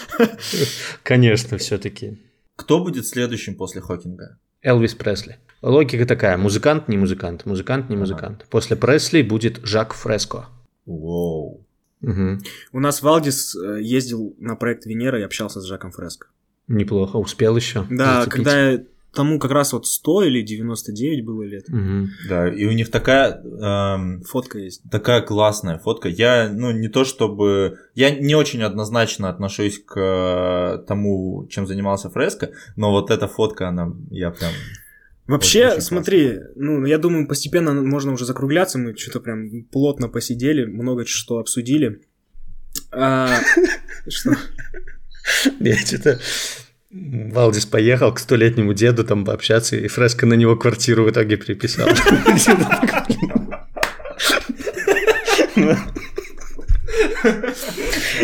Конечно, 1.02 1.58
все-таки. 1.58 2.18
Кто 2.56 2.82
будет 2.82 3.06
следующим 3.06 3.56
после 3.56 3.82
Хокинга? 3.82 4.38
Элвис 4.62 4.94
Пресли. 4.94 5.36
Логика 5.60 6.06
такая: 6.06 6.38
музыкант, 6.38 6.88
не 6.88 6.96
музыкант, 6.96 7.44
музыкант, 7.44 7.90
не 7.90 7.96
музыкант. 7.96 8.46
После 8.48 8.74
Пресли 8.74 9.20
будет 9.20 9.60
Жак 9.64 9.92
Фреско. 9.92 10.46
Воу. 10.86 11.66
Угу. 12.00 12.38
У 12.72 12.80
нас 12.80 13.02
Валдис 13.02 13.54
э, 13.54 13.82
ездил 13.82 14.34
на 14.38 14.56
проект 14.56 14.86
Венера 14.86 15.20
и 15.20 15.24
общался 15.24 15.60
с 15.60 15.66
Жаком 15.66 15.90
Фреско. 15.90 16.28
Неплохо, 16.68 17.16
успел 17.16 17.54
еще. 17.54 17.84
Да, 17.90 18.24
зацепить. 18.24 18.32
когда 18.32 18.78
тому 19.12 19.38
как 19.38 19.50
раз 19.50 19.72
вот 19.72 19.86
100 19.86 20.24
или 20.24 20.42
99 20.42 21.24
было 21.24 21.42
лет. 21.42 21.68
Угу. 21.68 22.08
Да, 22.28 22.48
и 22.48 22.64
у 22.66 22.72
них 22.72 22.90
такая... 22.90 23.42
Эм, 23.42 24.22
фотка 24.22 24.58
есть. 24.58 24.82
Такая 24.90 25.22
классная 25.22 25.78
фотка. 25.78 26.08
Я, 26.08 26.50
ну, 26.52 26.70
не 26.72 26.88
то 26.88 27.04
чтобы... 27.04 27.78
Я 27.94 28.10
не 28.10 28.34
очень 28.34 28.62
однозначно 28.62 29.28
отношусь 29.28 29.82
к 29.84 29.96
э, 29.98 30.86
тому, 30.86 31.46
чем 31.50 31.66
занимался 31.66 32.10
Фреско, 32.10 32.50
но 32.76 32.90
вот 32.90 33.10
эта 33.10 33.28
фотка, 33.28 33.68
она... 33.68 33.92
Я 34.10 34.30
прям... 34.30 34.52
Вообще, 35.26 35.80
смотри, 35.82 36.38
ну, 36.56 36.86
я 36.86 36.96
думаю, 36.96 37.28
постепенно 37.28 37.74
можно 37.74 38.12
уже 38.12 38.24
закругляться, 38.24 38.78
мы 38.78 38.96
что-то 38.96 39.20
прям 39.20 39.64
плотно 39.64 40.08
посидели, 40.08 40.64
много 40.64 41.04
что 41.04 41.38
обсудили. 41.38 42.00
А, 42.90 43.28
что? 44.08 44.34
Я 45.60 45.76
что-то 45.76 46.18
Валдис 46.90 47.66
поехал 47.66 48.14
к 48.14 48.18
столетнему 48.18 48.72
деду 48.72 49.04
там 49.04 49.26
пообщаться, 49.26 49.76
и 49.76 49.88
Фреско 49.88 50.24
на 50.24 50.32
него 50.34 50.56
квартиру 50.56 51.04
в 51.04 51.10
итоге 51.10 51.36
приписал. 51.36 51.86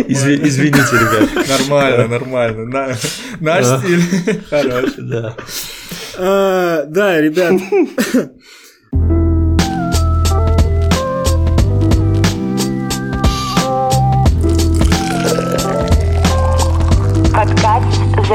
Извините, 0.09 0.97
ребят. 0.97 1.49
Нормально, 1.49 2.09
нормально. 2.09 2.97
Наш 3.41 3.67
стиль 3.67 4.03
хороший. 4.49 5.03
Да. 5.03 5.37
А, 6.17 6.85
да, 6.87 7.21
ребят. 7.21 7.61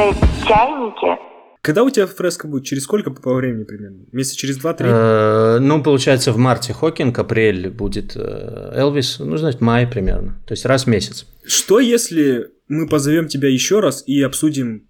За 0.08 0.47
чайники. 0.47 1.30
Когда 1.62 1.84
у 1.84 1.89
тебя 1.89 2.08
фреска 2.08 2.47
будет? 2.47 2.66
Через 2.66 2.84
сколько 2.84 3.12
по 3.12 3.34
времени 3.34 3.66
примерно? 3.66 4.06
Месяца 4.14 4.38
через 4.38 4.58
два-три? 4.58 4.88
Э, 4.89 5.58
ну, 5.60 5.84
получается, 5.84 6.32
в 6.32 6.38
марте 6.38 6.74
Хокинг, 6.74 7.20
апрель 7.20 7.70
будет 7.70 8.16
э, 8.16 8.72
Элвис, 8.76 9.20
ну, 9.20 9.36
значит, 9.36 9.60
май 9.60 9.86
примерно. 9.86 10.41
То 10.47 10.54
есть 10.54 10.66
раз 10.66 10.86
в 10.86 10.88
месяц. 10.88 11.26
Что 11.45 11.80
если 11.80 12.50
мы 12.70 12.88
позовем 12.88 13.28
тебя 13.28 13.50
еще 13.50 13.82
раз 13.82 14.04
и 14.08 14.22
обсудим 14.22 14.88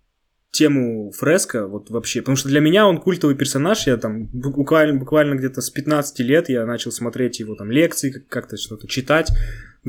тему 0.52 1.12
фреска, 1.12 1.68
вот 1.68 1.90
вообще, 1.90 2.22
потому 2.22 2.36
что 2.36 2.50
для 2.50 2.60
меня 2.60 2.88
он 2.88 3.00
культовый 3.00 3.36
персонаж, 3.36 3.88
я 3.88 3.98
там 3.98 4.28
буквально, 4.32 5.00
буквально 5.00 5.36
где-то 5.36 5.62
с 5.62 5.70
15 5.70 6.20
лет 6.20 6.50
я 6.50 6.66
начал 6.66 6.92
смотреть 6.92 7.40
его 7.40 7.56
там 7.56 7.72
лекции, 7.72 8.26
как-то 8.30 8.58
что-то 8.58 8.88
читать, 8.88 9.32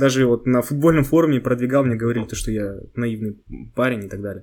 даже 0.00 0.26
вот 0.26 0.46
на 0.46 0.62
футбольном 0.62 1.04
форуме 1.04 1.40
продвигал, 1.40 1.84
мне 1.84 1.94
говорили, 1.94 2.24
то, 2.24 2.34
что 2.34 2.50
я 2.50 2.78
наивный 2.96 3.38
парень 3.76 4.06
и 4.06 4.08
так 4.08 4.20
далее. 4.20 4.42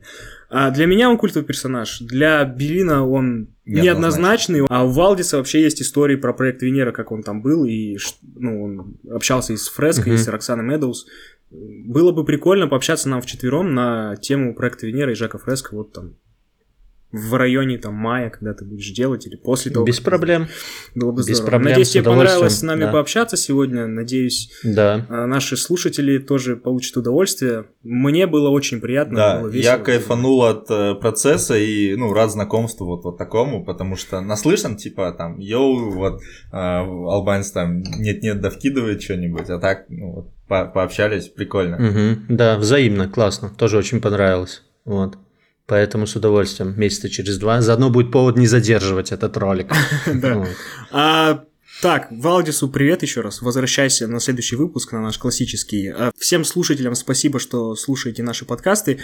А 0.49 0.71
для 0.71 0.85
меня 0.85 1.09
он 1.09 1.17
культовый 1.17 1.45
персонаж. 1.45 1.99
Для 1.99 2.45
Белина 2.45 3.05
он 3.05 3.49
неоднозначный, 3.65 4.65
а 4.69 4.85
у 4.85 4.89
Валдиса 4.89 5.37
вообще 5.37 5.61
есть 5.61 5.81
истории 5.81 6.15
про 6.15 6.33
проект 6.33 6.61
Венера, 6.61 6.93
как 6.93 7.11
он 7.11 7.23
там 7.23 7.41
был, 7.41 7.65
и 7.65 7.97
ну, 8.35 8.63
он 8.63 8.97
общался 9.11 9.51
и 9.51 9.57
с 9.57 9.67
Фреско, 9.67 10.09
uh-huh. 10.09 10.13
и 10.13 10.17
с 10.17 10.27
Роксаной 10.27 10.63
Медоуз. 10.63 11.07
Было 11.49 12.11
бы 12.11 12.23
прикольно 12.23 12.67
пообщаться 12.67 13.09
нам 13.09 13.21
вчетвером 13.21 13.73
на 13.73 14.15
тему 14.17 14.53
проекта 14.53 14.87
Венера 14.87 15.11
и 15.11 15.15
Жака 15.15 15.37
Фреско 15.37 15.75
вот 15.75 15.91
там 15.91 16.15
в 17.18 17.34
районе 17.34 17.78
там 17.78 17.93
мая, 17.93 18.30
когда 18.30 18.53
ты 18.53 18.65
будешь 18.65 18.89
делать, 18.91 19.28
или 19.28 19.36
после 19.36 19.72
того. 19.72 19.86
Без 19.86 19.99
проблем. 19.99 20.47
Было 20.95 21.11
бы 21.11 21.24
Без 21.26 21.41
проблем. 21.41 21.72
Надеюсь, 21.72 21.89
тебе 21.89 22.03
понравилось 22.03 22.59
с 22.59 22.61
нами 22.61 22.82
да. 22.82 22.91
пообщаться 22.91 23.38
сегодня. 23.38 23.88
Надеюсь, 23.88 24.51
да. 24.63 25.05
А, 25.09 25.26
наши 25.26 25.57
слушатели 25.57 26.18
тоже 26.18 26.55
получат 26.55 26.97
удовольствие. 26.97 27.65
Мне 27.84 28.28
было 28.28 28.49
очень 28.49 28.80
приятно. 28.80 29.15
Да, 29.15 29.39
было 29.39 29.47
весело. 29.49 29.72
я 29.72 29.78
кайфанул 29.78 30.43
от 30.43 30.70
э, 30.70 30.95
процесса 30.95 31.57
и, 31.57 31.95
ну, 31.95 32.13
рад 32.13 32.32
знакомству 32.32 32.86
вот, 32.86 33.03
вот 33.03 33.18
такому, 33.18 33.63
потому 33.63 33.95
что 33.95 34.22
наслышан, 34.22 34.76
типа, 34.76 35.11
там, 35.18 35.39
йоу, 35.39 35.91
вот, 35.91 36.22
э, 36.51 36.57
албанец 36.57 37.51
там 37.51 37.82
нет-нет 37.82 38.41
да 38.41 38.49
вкидывает 38.49 39.01
что-нибудь, 39.01 39.49
а 39.49 39.59
так, 39.59 39.86
ну, 39.89 40.11
вот, 40.11 40.34
по 40.47 40.65
пообщались, 40.65 41.28
прикольно. 41.28 41.78
Угу, 41.78 42.36
да, 42.36 42.57
взаимно, 42.57 43.07
классно, 43.07 43.49
тоже 43.49 43.78
очень 43.78 44.01
понравилось, 44.01 44.63
вот. 44.86 45.18
Поэтому 45.68 46.07
с 46.07 46.15
удовольствием 46.15 46.74
месяца 46.80 47.09
через 47.09 47.38
два. 47.38 47.61
Заодно 47.61 47.89
будет 47.89 48.09
повод 48.11 48.38
не 48.38 48.47
задерживать 48.47 49.11
этот 49.11 49.38
ролик. 49.38 49.72
А, 50.91 51.43
так, 51.82 52.07
Валдису 52.09 52.70
привет 52.70 53.03
еще 53.03 53.22
раз. 53.22 53.41
Возвращайся 53.41 54.07
на 54.07 54.20
следующий 54.20 54.55
выпуск, 54.55 54.93
на 54.93 55.01
наш 55.01 55.18
классический. 55.18 55.89
А, 55.89 56.11
всем 56.18 56.45
слушателям 56.45 56.95
спасибо, 56.95 57.39
что 57.39 57.76
слушаете 57.76 58.24
наши 58.24 58.45
подкасты. 58.45 58.99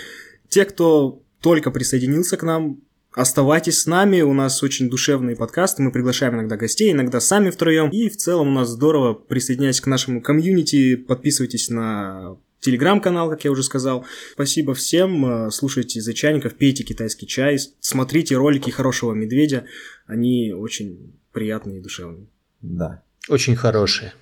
Те, 0.47 0.63
кто 0.65 1.21
только 1.41 1.69
присоединился 1.69 2.37
к 2.37 2.43
нам, 2.43 2.79
Оставайтесь 3.15 3.79
с 3.81 3.85
нами, 3.85 4.21
у 4.21 4.33
нас 4.33 4.63
очень 4.63 4.89
душевные 4.89 5.35
подкасты, 5.35 5.83
мы 5.83 5.91
приглашаем 5.91 6.33
иногда 6.33 6.57
гостей, 6.57 6.91
иногда 6.91 7.19
сами 7.19 7.51
втроем. 7.51 7.89
И 7.91 8.09
в 8.09 8.17
целом 8.17 8.47
у 8.47 8.51
нас 8.51 8.69
здорово, 8.69 9.13
присоединяйтесь 9.13 9.81
к 9.81 9.85
нашему 9.85 10.19
комьюнити, 10.19 10.95
подписывайтесь 10.95 11.69
на 11.69 12.37
телеграм-канал, 12.63 13.29
как 13.29 13.43
я 13.43 13.51
уже 13.51 13.63
сказал. 13.63 14.05
Спасибо 14.33 14.73
всем, 14.73 15.51
слушайте 15.51 16.01
зайчаников, 16.01 16.55
пейте 16.55 16.83
китайский 16.83 17.27
чай, 17.27 17.57
смотрите 17.79 18.35
ролики 18.35 18.69
хорошего 18.71 19.13
медведя, 19.13 19.65
они 20.07 20.53
очень 20.53 21.13
приятные 21.31 21.79
и 21.79 21.81
душевные. 21.81 22.27
Да. 22.61 23.03
Очень 23.29 23.55
хорошие. 23.55 24.13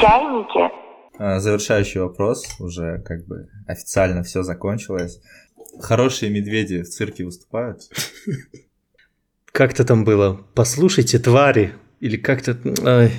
чайники. 0.00 0.70
А, 1.18 1.40
завершающий 1.40 2.00
вопрос, 2.00 2.44
уже 2.60 3.02
как 3.04 3.26
бы 3.26 3.48
официально 3.66 4.22
все 4.22 4.42
закончилось. 4.42 5.20
Хорошие 5.80 6.30
медведи 6.30 6.82
в 6.82 6.88
цирке 6.88 7.24
выступают? 7.24 7.82
Как-то 9.52 9.84
там 9.84 10.04
было. 10.04 10.46
Послушайте, 10.54 11.18
твари. 11.18 11.74
Или 12.00 12.16
как-то... 12.16 12.58
Ай. 12.84 13.12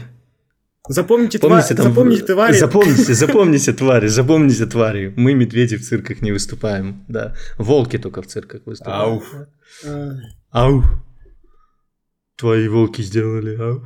Запомните, 0.89 1.39
помните, 1.39 1.75
тва... 1.75 1.83
там... 1.83 1.93
запомните 1.93 2.25
твари. 2.25 2.53
Запомните, 2.53 3.13
запомните 3.25 3.73
твари, 3.73 4.07
запомните 4.07 4.65
твари. 4.65 5.13
Мы, 5.17 5.33
медведи, 5.33 5.75
в 5.75 5.83
цирках 5.83 6.21
не 6.21 6.31
выступаем. 6.31 7.03
Да. 7.07 7.35
Волки 7.57 7.97
только 7.97 8.21
в 8.21 8.27
цирках 8.27 8.61
выступают. 8.65 9.03
Ауф. 9.03 9.35
Ау. 10.51 10.83
Твои 12.37 12.67
волки 12.67 13.01
сделали, 13.01 13.55
ау. 13.55 13.83